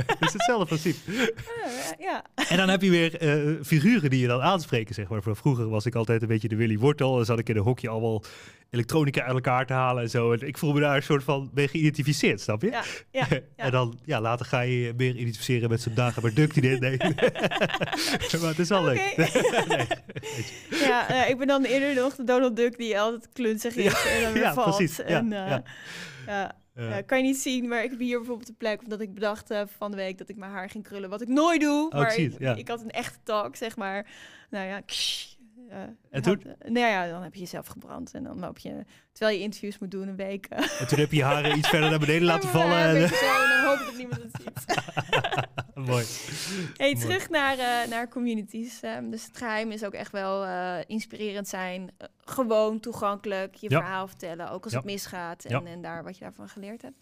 het 0.05 0.21
is 0.21 0.33
hetzelfde 0.33 0.65
principe. 0.65 0.97
Ja, 1.11 1.95
ja. 2.07 2.25
En 2.49 2.57
dan 2.57 2.69
heb 2.69 2.81
je 2.81 2.89
weer 2.89 3.17
figuren 3.63 4.09
die 4.09 4.19
je 4.19 4.27
dan 4.27 4.41
aanspreken, 4.41 4.95
zeg 4.95 5.09
maar. 5.09 5.21
Van 5.21 5.35
Vroeger 5.35 5.69
was 5.69 5.85
ik 5.85 5.95
altijd 5.95 6.21
een 6.21 6.27
beetje 6.27 6.47
de 6.47 6.55
Willy 6.55 6.77
Wortel. 6.77 7.19
En 7.19 7.25
zat 7.25 7.39
ik 7.39 7.49
in 7.49 7.57
een 7.57 7.63
hokje 7.63 7.89
allemaal 7.89 8.23
elektronica 8.71 9.21
uit 9.21 9.33
elkaar 9.33 9.65
te 9.65 9.73
halen 9.73 10.03
en 10.03 10.09
zo. 10.09 10.31
En 10.31 10.47
ik 10.47 10.57
voel 10.57 10.73
me 10.73 10.79
daar 10.79 10.95
een 10.95 11.03
soort 11.03 11.23
van 11.23 11.49
mee 11.53 11.67
geïdentificeerd, 11.67 12.41
snap 12.41 12.61
je? 12.61 12.69
Ja, 12.69 12.83
ja, 13.11 13.27
ja. 13.29 13.41
en 13.55 13.71
dan, 13.71 13.99
ja, 14.05 14.21
later 14.21 14.45
ga 14.45 14.61
je 14.61 14.79
je 14.79 14.93
meer 14.97 15.15
identificeren 15.15 15.69
met 15.69 15.81
zo'n 15.81 15.93
dagen 15.93 16.21
bij 16.21 16.33
Duck 16.33 16.53
die 16.53 16.61
dit 16.61 16.79
nee. 16.79 16.97
maar 18.39 18.49
het 18.49 18.59
is 18.59 18.69
wel 18.69 18.83
leuk. 18.83 19.13
Ja, 20.69 21.09
eh, 21.09 21.29
ik 21.29 21.37
ben 21.37 21.47
dan 21.47 21.63
eerder 21.63 21.95
nog 22.03 22.15
de 22.15 22.23
Donald 22.23 22.55
Duck 22.55 22.77
die 22.77 22.99
altijd 22.99 23.29
klunzig 23.33 23.75
is 23.75 24.05
en 24.05 24.21
dan 24.21 24.33
weer 24.33 24.41
ja, 24.41 24.53
valt. 24.53 24.75
precies. 24.75 25.01
En, 25.01 25.33
eh, 25.33 25.57
ja. 26.75 27.01
kan 27.01 27.17
je 27.17 27.23
niet 27.23 27.37
zien, 27.37 27.67
maar 27.67 27.83
ik 27.83 27.89
heb 27.89 27.99
hier 27.99 28.17
bijvoorbeeld 28.17 28.49
een 28.49 28.57
plek 28.57 28.83
omdat 28.83 29.01
ik 29.01 29.13
bedacht 29.13 29.51
uh, 29.51 29.61
van 29.77 29.91
de 29.91 29.97
week 29.97 30.17
dat 30.17 30.29
ik 30.29 30.35
mijn 30.35 30.51
haar 30.51 30.69
ging 30.69 30.83
krullen, 30.83 31.09
wat 31.09 31.21
ik 31.21 31.27
nooit 31.27 31.61
doe. 31.61 31.89
Oh, 31.89 31.99
maar 31.99 32.15
ik, 32.57 32.67
had 32.67 32.81
een 32.81 32.91
echte 32.91 33.17
talk, 33.23 33.55
zeg 33.55 33.75
maar. 33.75 34.07
Nou 34.49 34.67
ja, 34.67 34.81
uh, 35.71 35.77
en 36.09 36.21
toen? 36.21 36.41
Had, 36.45 36.69
nou 36.69 36.87
ja, 36.87 37.07
dan 37.07 37.23
heb 37.23 37.33
je 37.33 37.39
jezelf 37.39 37.67
gebrand 37.67 38.13
en 38.13 38.23
dan 38.23 38.39
loop 38.39 38.57
je, 38.57 38.85
terwijl 39.11 39.37
je 39.37 39.43
interviews 39.43 39.79
moet 39.79 39.91
doen, 39.91 40.07
een 40.07 40.15
week. 40.15 40.45
en 40.45 40.87
toen 40.87 40.99
heb 40.99 41.11
je 41.11 41.17
je 41.17 41.23
haren 41.23 41.57
iets 41.57 41.69
verder 41.69 41.89
naar 41.89 41.99
beneden 41.99 42.23
laten 42.23 42.49
vallen. 42.49 42.77
En 42.77 43.07
zo, 43.07 43.47
dan 43.47 43.65
hoop 43.65 43.79
ik 43.79 43.85
dat 43.85 43.97
niemand 43.97 44.21
het 44.21 44.41
ziet. 44.41 44.81
Mooi. 45.89 46.05
Hey, 46.77 46.95
terug 46.95 47.29
naar, 47.29 47.57
uh, 47.57 47.89
naar 47.89 48.07
communities. 48.09 48.83
Um, 48.83 49.09
dus 49.09 49.25
het 49.25 49.37
geheim 49.37 49.71
is 49.71 49.83
ook 49.83 49.93
echt 49.93 50.11
wel 50.11 50.45
uh, 50.45 50.77
inspirerend 50.87 51.47
zijn. 51.47 51.91
Gewoon 52.17 52.79
toegankelijk 52.79 53.55
je 53.55 53.69
Ja. 53.69 53.79
verhaal 53.79 54.07
vertellen, 54.07 54.51
ook 54.51 54.63
als 54.63 54.73
Ja. 54.73 54.77
het 54.79 54.87
misgaat. 54.87 55.45
En, 55.45 55.67
en 55.67 55.81
daar 55.81 56.03
wat 56.03 56.17
je 56.17 56.23
daarvan 56.23 56.49
geleerd 56.49 56.81
hebt. 56.81 56.97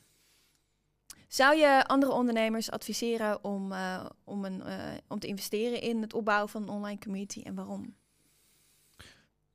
Zou 1.27 1.55
je 1.55 1.85
andere 1.87 2.11
ondernemers 2.11 2.71
adviseren 2.71 3.43
om, 3.43 3.71
uh, 3.71 4.05
om, 4.23 4.45
een, 4.45 4.61
uh, 4.65 4.83
om 5.07 5.19
te 5.19 5.27
investeren 5.27 5.81
in 5.81 6.01
het 6.01 6.13
opbouwen 6.13 6.49
van 6.49 6.61
een 6.61 6.69
online 6.69 6.99
community 6.99 7.41
en 7.41 7.55
waarom? 7.55 7.95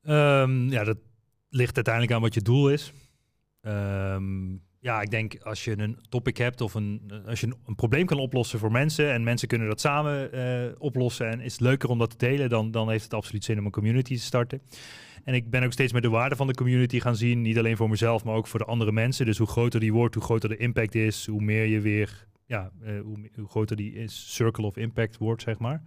Um, 0.07 0.71
ja, 0.71 0.85
dat 0.85 0.99
ligt 1.49 1.75
uiteindelijk 1.75 2.15
aan 2.15 2.21
wat 2.21 2.35
je 2.35 2.43
doel 2.43 2.71
is. 2.71 2.93
Um, 3.63 4.63
ja, 4.85 5.01
ik 5.01 5.11
denk 5.11 5.37
als 5.43 5.65
je 5.65 5.79
een 5.79 5.99
topic 6.09 6.37
hebt 6.37 6.61
of 6.61 6.75
een, 6.75 7.13
als 7.27 7.41
je 7.41 7.53
een, 7.67 7.75
probleem 7.75 8.07
kan 8.07 8.19
oplossen 8.19 8.59
voor 8.59 8.71
mensen 8.73 9.13
en 9.13 9.23
mensen 9.23 9.49
kunnen 9.49 9.69
dat 9.69 9.81
samen 9.81 10.35
uh, 10.35 10.73
oplossen 10.79 11.31
en 11.31 11.41
is 11.41 11.53
het 11.53 11.61
leuker 11.61 11.89
om 11.89 11.99
dat 11.99 12.11
te 12.11 12.27
delen, 12.27 12.49
dan, 12.49 12.71
dan 12.71 12.91
heeft 12.91 13.05
het 13.05 13.15
absoluut 13.15 13.45
zin 13.45 13.59
om 13.59 13.65
een 13.65 13.71
community 13.71 14.15
te 14.15 14.23
starten. 14.23 14.63
En 15.25 15.35
ik 15.35 15.51
ben 15.51 15.63
ook 15.63 15.73
steeds 15.73 15.93
meer 15.93 16.03
de 16.03 16.09
waarde 16.09 16.37
van 16.37 16.47
de 16.47 16.55
community 16.55 17.01
gaan 17.01 17.17
zien, 17.17 17.43
niet 17.43 17.59
alleen 17.59 17.77
voor 17.77 17.89
mezelf, 17.89 18.25
maar 18.25 18.35
ook 18.35 18.47
voor 18.47 18.59
de 18.59 18.65
andere 18.65 18.93
mensen. 18.93 19.27
Dus 19.27 19.39
hoe 19.39 19.47
groter 19.47 19.81
die 19.81 19.93
wordt, 19.93 20.15
hoe 20.15 20.25
groter 20.25 20.49
de 20.49 20.57
impact 20.57 20.95
is, 20.95 21.27
hoe 21.27 21.43
meer 21.43 21.67
je 21.67 21.81
weer, 21.81 22.27
ja, 22.47 22.71
uh, 22.83 23.01
hoe, 23.01 23.31
hoe, 23.35 23.49
groter 23.49 23.77
die 23.77 23.95
is, 23.95 24.35
circle 24.35 24.67
of 24.67 24.77
impact 24.77 25.19
wordt, 25.19 25.43
zeg 25.43 25.59
maar. 25.59 25.83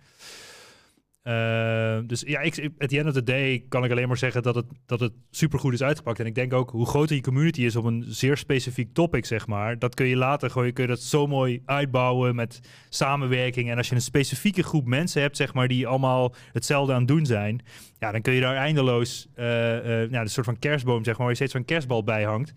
Uh, 1.28 1.98
dus 2.06 2.24
ja, 2.28 2.40
ik, 2.40 2.70
at 2.78 2.90
the 2.90 2.98
end 2.98 3.08
of 3.08 3.14
the 3.14 3.24
day 3.24 3.66
kan 3.70 3.84
ik 3.84 3.92
alleen 3.92 4.08
maar 4.08 4.18
zeggen 4.18 4.44
dat 4.44 4.56
het, 4.56 4.66
dat 4.86 5.00
het 5.00 5.14
supergoed 5.32 5.74
is 5.74 5.84
uitgepakt. 5.84 6.20
En 6.20 6.26
ik 6.26 6.36
denk 6.36 6.54
ook 6.54 6.70
hoe 6.70 6.86
groter 6.86 7.16
je 7.16 7.22
community 7.22 7.62
is 7.62 7.76
op 7.76 7.86
een 7.86 8.06
zeer 8.08 8.38
specifiek 8.38 8.94
topic, 8.94 9.26
zeg 9.26 9.48
maar. 9.48 9.80
Dat 9.80 9.96
kun 9.96 10.06
je 10.06 10.16
later 10.16 10.50
gewoon, 10.50 10.74
kun 10.74 10.84
je 10.84 10.90
dat 10.90 11.02
zo 11.02 11.28
mooi 11.28 11.62
uitbouwen 11.66 12.36
met 12.36 12.60
samenwerking. 12.90 13.70
En 13.70 13.78
als 13.78 13.90
je 13.90 13.96
een 13.96 14.02
specifieke 14.02 14.64
groep 14.64 14.86
mensen 14.86 15.22
hebt, 15.22 15.38
zeg 15.38 15.54
maar, 15.54 15.68
die 15.68 15.88
allemaal 15.88 16.36
hetzelfde 16.52 16.94
aan 16.94 17.00
het 17.00 17.08
doen 17.08 17.26
zijn. 17.26 17.62
Ja, 18.00 18.12
dan 18.12 18.22
kun 18.22 18.34
je 18.34 18.42
daar 18.42 18.56
eindeloos, 18.56 19.28
ja, 19.36 20.22
een 20.22 20.30
soort 20.30 20.46
van 20.46 20.60
kerstboom, 20.60 21.04
zeg 21.04 21.14
maar, 21.14 21.22
waar 21.22 21.30
je 21.30 21.36
steeds 21.36 21.52
zo'n 21.52 21.66
kerstbal 21.66 22.04
bij 22.04 22.24
hangt. 22.24 22.54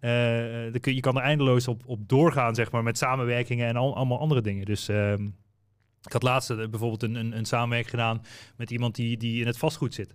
Uh, 0.00 0.10
dan 0.72 0.80
kun, 0.80 0.94
je 0.94 1.00
kan 1.00 1.16
er 1.16 1.22
eindeloos 1.22 1.68
op, 1.68 1.82
op 1.86 2.08
doorgaan, 2.08 2.54
zeg 2.54 2.70
maar, 2.70 2.82
met 2.82 2.98
samenwerkingen 2.98 3.68
en 3.68 3.76
al, 3.76 3.96
allemaal 3.96 4.20
andere 4.20 4.40
dingen. 4.40 4.64
Dus... 4.64 4.88
Uh, 4.88 5.14
ik 6.06 6.12
had 6.12 6.22
laatst 6.22 6.50
uh, 6.50 6.56
bijvoorbeeld 6.56 7.02
een, 7.02 7.14
een, 7.14 7.36
een 7.36 7.44
samenwerking 7.44 7.90
gedaan 7.90 8.22
met 8.56 8.70
iemand 8.70 8.94
die, 8.94 9.16
die 9.16 9.40
in 9.40 9.46
het 9.46 9.58
vastgoed 9.58 9.94
zit. 9.94 10.14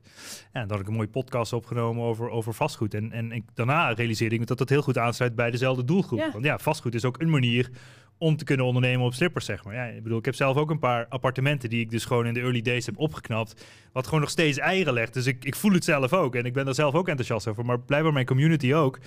En 0.51 0.61
dan 0.61 0.69
had 0.69 0.79
ik 0.79 0.87
een 0.87 0.93
mooie 0.93 1.07
podcast 1.07 1.53
opgenomen 1.53 2.03
over, 2.03 2.29
over 2.29 2.53
vastgoed. 2.53 2.93
En, 2.93 3.11
en 3.11 3.31
ik, 3.31 3.43
daarna 3.53 3.91
realiseerde 3.91 4.35
ik 4.35 4.47
dat 4.47 4.57
dat 4.57 4.69
heel 4.69 4.81
goed 4.81 4.97
aansluit 4.97 5.35
bij 5.35 5.51
dezelfde 5.51 5.85
doelgroep. 5.85 6.19
Ja. 6.19 6.31
Want 6.31 6.45
ja, 6.45 6.57
vastgoed 6.57 6.93
is 6.95 7.05
ook 7.05 7.21
een 7.21 7.29
manier 7.29 7.69
om 8.17 8.37
te 8.37 8.43
kunnen 8.43 8.65
ondernemen 8.65 9.05
op 9.05 9.13
slippers, 9.13 9.45
zeg 9.45 9.63
maar. 9.63 9.73
Ja, 9.75 9.83
ik 9.83 10.03
bedoel, 10.03 10.17
ik 10.17 10.25
heb 10.25 10.35
zelf 10.35 10.57
ook 10.57 10.69
een 10.69 10.79
paar 10.79 11.05
appartementen 11.07 11.69
die 11.69 11.79
ik 11.79 11.89
dus 11.89 12.05
gewoon 12.05 12.25
in 12.25 12.33
de 12.33 12.39
early 12.39 12.61
days 12.61 12.85
heb 12.85 12.97
opgeknapt. 12.97 13.65
Wat 13.91 14.05
gewoon 14.05 14.19
nog 14.19 14.29
steeds 14.29 14.57
eieren 14.57 14.93
legt. 14.93 15.13
Dus 15.13 15.25
ik, 15.25 15.45
ik 15.45 15.55
voel 15.55 15.71
het 15.71 15.83
zelf 15.83 16.13
ook. 16.13 16.35
En 16.35 16.45
ik 16.45 16.53
ben 16.53 16.65
daar 16.65 16.73
zelf 16.73 16.93
ook 16.93 17.07
enthousiast 17.07 17.47
over. 17.47 17.65
Maar 17.65 17.79
blijkbaar 17.79 18.13
mijn 18.13 18.25
community 18.25 18.73
ook. 18.73 18.99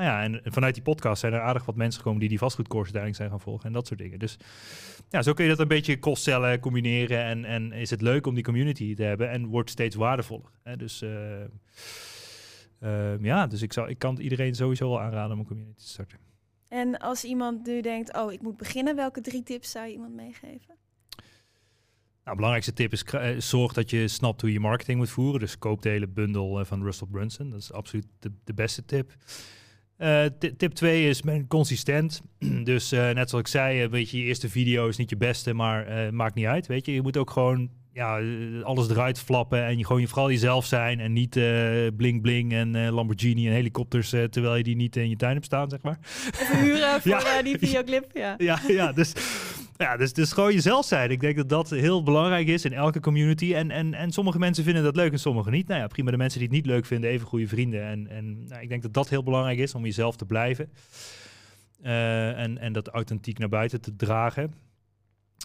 Nou 0.00 0.12
ja, 0.12 0.22
en 0.22 0.52
vanuit 0.52 0.74
die 0.74 0.82
podcast 0.82 1.20
zijn 1.20 1.32
er 1.32 1.40
aardig 1.40 1.64
wat 1.64 1.74
mensen 1.74 2.00
gekomen 2.00 2.20
die 2.20 2.28
die 2.28 2.40
uiteindelijk 2.40 3.16
zijn 3.16 3.30
gaan 3.30 3.40
volgen 3.40 3.66
en 3.66 3.72
dat 3.72 3.86
soort 3.86 4.00
dingen. 4.00 4.18
Dus 4.18 4.36
ja, 5.08 5.22
zo 5.22 5.32
kun 5.32 5.44
je 5.44 5.50
dat 5.50 5.58
een 5.58 5.68
beetje 5.68 5.98
cross-sellen, 5.98 6.60
combineren 6.60 7.24
en, 7.24 7.44
en 7.44 7.72
is 7.72 7.90
het 7.90 8.00
leuk 8.00 8.26
om 8.26 8.34
die 8.34 8.44
community 8.44 8.94
te 8.94 9.02
hebben 9.02 9.30
en 9.30 9.46
wordt 9.46 9.70
steeds 9.70 9.96
waardevoller. 9.96 10.50
Hè? 10.62 10.76
Dus 10.76 11.02
uh, 11.02 11.10
uh, 12.82 13.22
ja, 13.22 13.46
dus 13.46 13.62
ik, 13.62 13.72
zou, 13.72 13.88
ik 13.88 13.98
kan 13.98 14.18
iedereen 14.18 14.54
sowieso 14.54 14.88
wel 14.88 15.00
aanraden 15.00 15.32
om 15.32 15.38
een 15.38 15.46
community 15.46 15.80
te 15.80 15.88
starten. 15.88 16.18
En 16.68 16.98
als 16.98 17.24
iemand 17.24 17.66
nu 17.66 17.80
denkt, 17.80 18.16
oh, 18.16 18.32
ik 18.32 18.42
moet 18.42 18.56
beginnen, 18.56 18.96
welke 18.96 19.20
drie 19.20 19.42
tips 19.42 19.70
zou 19.70 19.86
je 19.86 19.92
iemand 19.92 20.14
meegeven? 20.14 20.74
Nou, 22.24 22.36
belangrijkste 22.36 22.72
tip 22.72 22.92
is 22.92 23.04
uh, 23.14 23.40
zorg 23.40 23.72
dat 23.72 23.90
je 23.90 24.08
snapt 24.08 24.40
hoe 24.40 24.52
je 24.52 24.60
marketing 24.60 24.98
moet 24.98 25.10
voeren. 25.10 25.40
Dus 25.40 25.58
koop 25.58 25.82
de 25.82 25.88
hele 25.88 26.08
bundel 26.08 26.64
van 26.64 26.82
Russell 26.82 27.08
Brunson. 27.10 27.50
Dat 27.50 27.60
is 27.60 27.72
absoluut 27.72 28.06
de, 28.18 28.32
de 28.44 28.54
beste 28.54 28.84
tip. 28.84 29.16
Uh, 30.02 30.24
tip 30.56 30.72
2 30.72 31.08
is 31.08 31.20
ben 31.20 31.46
consistent. 31.46 32.20
dus 32.64 32.92
uh, 32.92 33.10
net 33.10 33.30
zoals 33.30 33.44
ik 33.44 33.50
zei, 33.50 33.88
weet 33.88 34.10
je, 34.10 34.18
je 34.18 34.24
eerste 34.24 34.48
video 34.48 34.88
is 34.88 34.96
niet 34.96 35.10
je 35.10 35.16
beste, 35.16 35.54
maar 35.54 36.04
uh, 36.04 36.10
maakt 36.10 36.34
niet 36.34 36.46
uit. 36.46 36.66
Weet 36.66 36.86
je, 36.86 36.92
je 36.92 37.02
moet 37.02 37.16
ook 37.16 37.30
gewoon 37.30 37.70
ja, 37.92 38.20
alles 38.62 38.88
eruit 38.88 39.18
flappen 39.18 39.64
en 39.64 39.78
je 39.78 39.86
gewoon 39.86 40.06
vooral 40.06 40.30
jezelf 40.30 40.66
zijn 40.66 41.00
en 41.00 41.12
niet 41.12 41.30
bling 41.96 42.22
bling 42.22 42.52
en 42.52 42.90
Lamborghini 42.90 43.46
en 43.46 43.52
helikopters 43.52 44.08
terwijl 44.08 44.56
je 44.56 44.62
die 44.62 44.76
niet 44.76 44.96
in 44.96 45.08
je 45.08 45.16
tuin 45.16 45.32
hebt 45.32 45.44
staan, 45.44 45.70
zeg 45.70 45.82
maar. 45.82 45.98
Even 46.40 46.60
huren 46.60 47.00
voor 47.02 47.10
ja. 47.10 47.42
die 47.42 47.58
videoclip, 47.58 48.10
ja. 48.12 48.34
ja, 48.38 48.60
ja, 48.66 48.92
dus 48.92 49.12
ja, 49.84 49.96
dus, 49.96 50.12
dus 50.12 50.32
gewoon 50.32 50.52
jezelf 50.52 50.86
zijn. 50.86 51.10
Ik 51.10 51.20
denk 51.20 51.36
dat 51.36 51.48
dat 51.48 51.70
heel 51.70 52.02
belangrijk 52.02 52.46
is 52.46 52.64
in 52.64 52.72
elke 52.72 53.00
community. 53.00 53.54
En, 53.54 53.70
en, 53.70 53.94
en 53.94 54.10
sommige 54.12 54.38
mensen 54.38 54.64
vinden 54.64 54.82
dat 54.82 54.96
leuk 54.96 55.12
en 55.12 55.18
sommige 55.18 55.50
niet. 55.50 55.68
Nou 55.68 55.80
ja, 55.80 55.86
prima. 55.86 56.10
De 56.10 56.16
mensen 56.16 56.38
die 56.38 56.48
het 56.48 56.56
niet 56.56 56.66
leuk 56.66 56.86
vinden, 56.86 57.10
even 57.10 57.26
goede 57.26 57.46
vrienden. 57.46 57.82
En, 57.84 58.08
en 58.08 58.44
nou, 58.44 58.62
ik 58.62 58.68
denk 58.68 58.82
dat 58.82 58.92
dat 58.92 59.08
heel 59.08 59.22
belangrijk 59.22 59.58
is 59.58 59.74
om 59.74 59.84
jezelf 59.84 60.16
te 60.16 60.24
blijven. 60.24 60.70
Uh, 61.82 62.38
en, 62.38 62.58
en 62.58 62.72
dat 62.72 62.88
authentiek 62.88 63.38
naar 63.38 63.48
buiten 63.48 63.80
te 63.80 63.96
dragen. 63.96 64.54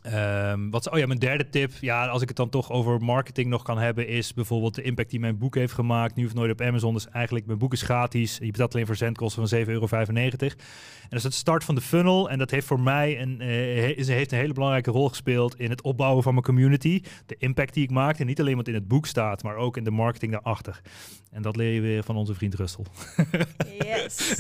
Um, 0.04 0.72
wat, 0.72 0.92
oh 0.92 0.98
ja, 0.98 1.06
mijn 1.06 1.20
derde 1.20 1.50
tip. 1.50 1.72
Ja, 1.82 2.08
als 2.08 2.22
ik 2.22 2.28
het 2.28 2.38
dan 2.38 2.50
toch 2.50 2.72
over 2.72 3.02
marketing 3.02 3.48
nog 3.50 3.64
kan 3.64 3.78
hebben, 3.78 4.08
is 4.08 4.34
bijvoorbeeld 4.34 4.76
de 4.76 4.82
impact 4.82 5.10
die 5.10 5.20
mijn 5.20 5.38
boek 5.38 5.56
heeft 5.56 5.74
gemaakt. 5.74 6.16
Nu 6.16 6.26
of 6.26 6.34
nooit 6.34 6.52
op 6.52 6.62
Amazon. 6.62 6.94
Dus 6.94 7.10
eigenlijk, 7.10 7.46
mijn 7.46 7.58
boek 7.58 7.74
is 7.74 7.82
gratis. 7.82 8.38
Je 8.38 8.52
betaalt 8.52 8.74
alleen 8.74 8.86
voor 8.86 8.96
zendkosten 8.96 9.48
van 9.48 9.60
7,95 9.60 9.66
euro. 9.68 9.88
En 9.90 11.10
dat 11.10 11.20
is 11.20 11.24
het 11.24 11.34
start 11.34 11.64
van 11.64 11.76
de 11.76 11.82
funnel. 11.82 12.30
En 12.30 12.38
dat 12.38 12.52
heeft 12.52 12.68
voor 12.68 12.80
mij 12.80 13.22
een, 13.22 13.42
uh, 13.42 13.90
is, 13.90 14.08
heeft 14.08 14.32
een 14.32 14.38
hele 14.38 14.54
belangrijke 14.54 14.92
rol 14.92 15.10
gespeeld 15.10 15.60
in 15.60 15.70
het 15.70 15.82
opbouwen 15.82 16.24
van 16.24 16.34
mijn 16.34 16.46
community. 16.46 17.02
De 17.26 17.36
impact 17.38 17.74
die 17.74 17.84
ik 17.84 17.92
maakte. 17.92 18.24
Niet 18.24 18.40
alleen 18.40 18.56
wat 18.56 18.68
in 18.68 18.74
het 18.74 18.88
boek 18.88 19.06
staat, 19.06 19.44
maar 19.44 19.56
ook 19.56 19.78
in 19.78 19.84
de 19.84 19.92
marketing 19.92 20.32
daarachter. 20.32 20.82
En 21.32 21.42
dat 21.42 21.56
leer 21.56 21.74
je 21.74 21.82
weer 21.82 22.04
van 22.04 22.16
onze 22.16 22.34
vriend 22.34 22.56
Russel. 22.56 22.86
Yes. 23.80 24.36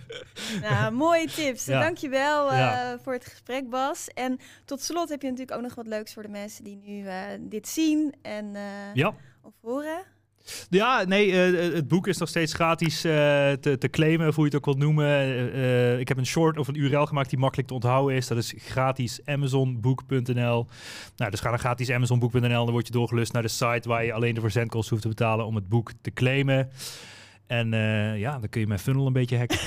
nou, 0.62 0.92
mooie 0.92 1.26
tips. 1.26 1.64
Ja. 1.64 1.80
Dankjewel 1.80 2.52
uh, 2.52 2.58
Ja. 2.58 2.98
voor 3.02 3.12
het 3.12 3.24
gesprek, 3.24 3.70
Bas. 3.70 4.08
En 4.08 4.38
tot 4.64 4.82
slot 4.82 4.97
heb 5.06 5.22
je 5.22 5.28
natuurlijk 5.28 5.56
ook 5.56 5.62
nog 5.62 5.74
wat 5.74 5.86
leuks 5.86 6.14
voor 6.14 6.22
de 6.22 6.28
mensen 6.28 6.64
die 6.64 6.76
nu 6.84 7.02
uh, 7.04 7.22
dit 7.40 7.68
zien 7.68 8.14
en 8.22 8.44
uh, 8.54 8.94
Ja. 8.94 9.14
of 9.42 9.52
horen. 9.60 10.02
Ja, 10.70 11.04
nee, 11.04 11.52
uh, 11.52 11.74
het 11.74 11.88
boek 11.88 12.06
is 12.06 12.18
nog 12.18 12.28
steeds 12.28 12.52
gratis 12.52 13.04
uh, 13.04 13.12
te, 13.52 13.76
te 13.78 13.88
claimen, 13.90 14.28
of 14.28 14.34
hoe 14.34 14.44
je 14.44 14.50
het 14.50 14.58
ook 14.58 14.64
wilt 14.64 14.78
noemen. 14.78 15.28
Uh, 15.56 15.98
ik 15.98 16.08
heb 16.08 16.16
een 16.16 16.26
short 16.26 16.58
of 16.58 16.68
een 16.68 16.74
URL 16.74 17.06
gemaakt 17.06 17.30
die 17.30 17.38
makkelijk 17.38 17.68
te 17.68 17.74
onthouden 17.74 18.16
is. 18.16 18.26
Dat 18.26 18.38
is 18.38 18.54
gratis 18.56 19.20
amazonboek.nl. 19.24 20.66
Nou, 21.16 21.30
dus 21.30 21.40
ga 21.40 21.48
naar 21.48 21.58
gratis 21.58 21.90
amazonboek.nl, 21.90 22.64
dan 22.64 22.70
word 22.70 22.86
je 22.86 22.92
doorgelust 22.92 23.32
naar 23.32 23.42
de 23.42 23.48
site 23.48 23.88
waar 23.88 24.04
je 24.04 24.12
alleen 24.12 24.34
de 24.34 24.40
verzendkosten 24.40 24.90
hoeft 24.90 25.02
te 25.02 25.08
betalen 25.08 25.46
om 25.46 25.54
het 25.54 25.68
boek 25.68 25.92
te 26.00 26.10
claimen. 26.12 26.70
En 27.48 27.72
uh, 27.72 28.18
ja, 28.18 28.38
dan 28.38 28.48
kun 28.48 28.60
je 28.60 28.66
mijn 28.66 28.78
funnel 28.78 29.06
een 29.06 29.12
beetje 29.12 29.38
hacken. 29.38 29.58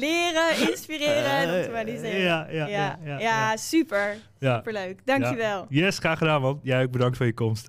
Leren, 0.00 0.70
inspireren 0.70 1.30
en 1.30 1.58
optimaliseren. 1.58 2.20
Ja, 2.20 2.46
ja, 2.50 2.66
ja, 2.66 2.98
ja, 3.04 3.18
ja, 3.18 3.56
super. 3.56 4.16
Ja. 4.38 4.56
Superleuk. 4.56 5.00
Dankjewel. 5.04 5.66
Yes, 5.68 5.98
graag 5.98 6.18
gedaan 6.18 6.40
man. 6.40 6.60
Jij 6.62 6.82
ook 6.82 6.90
bedankt 6.90 7.16
voor 7.16 7.26
je 7.26 7.34
komst. 7.34 7.68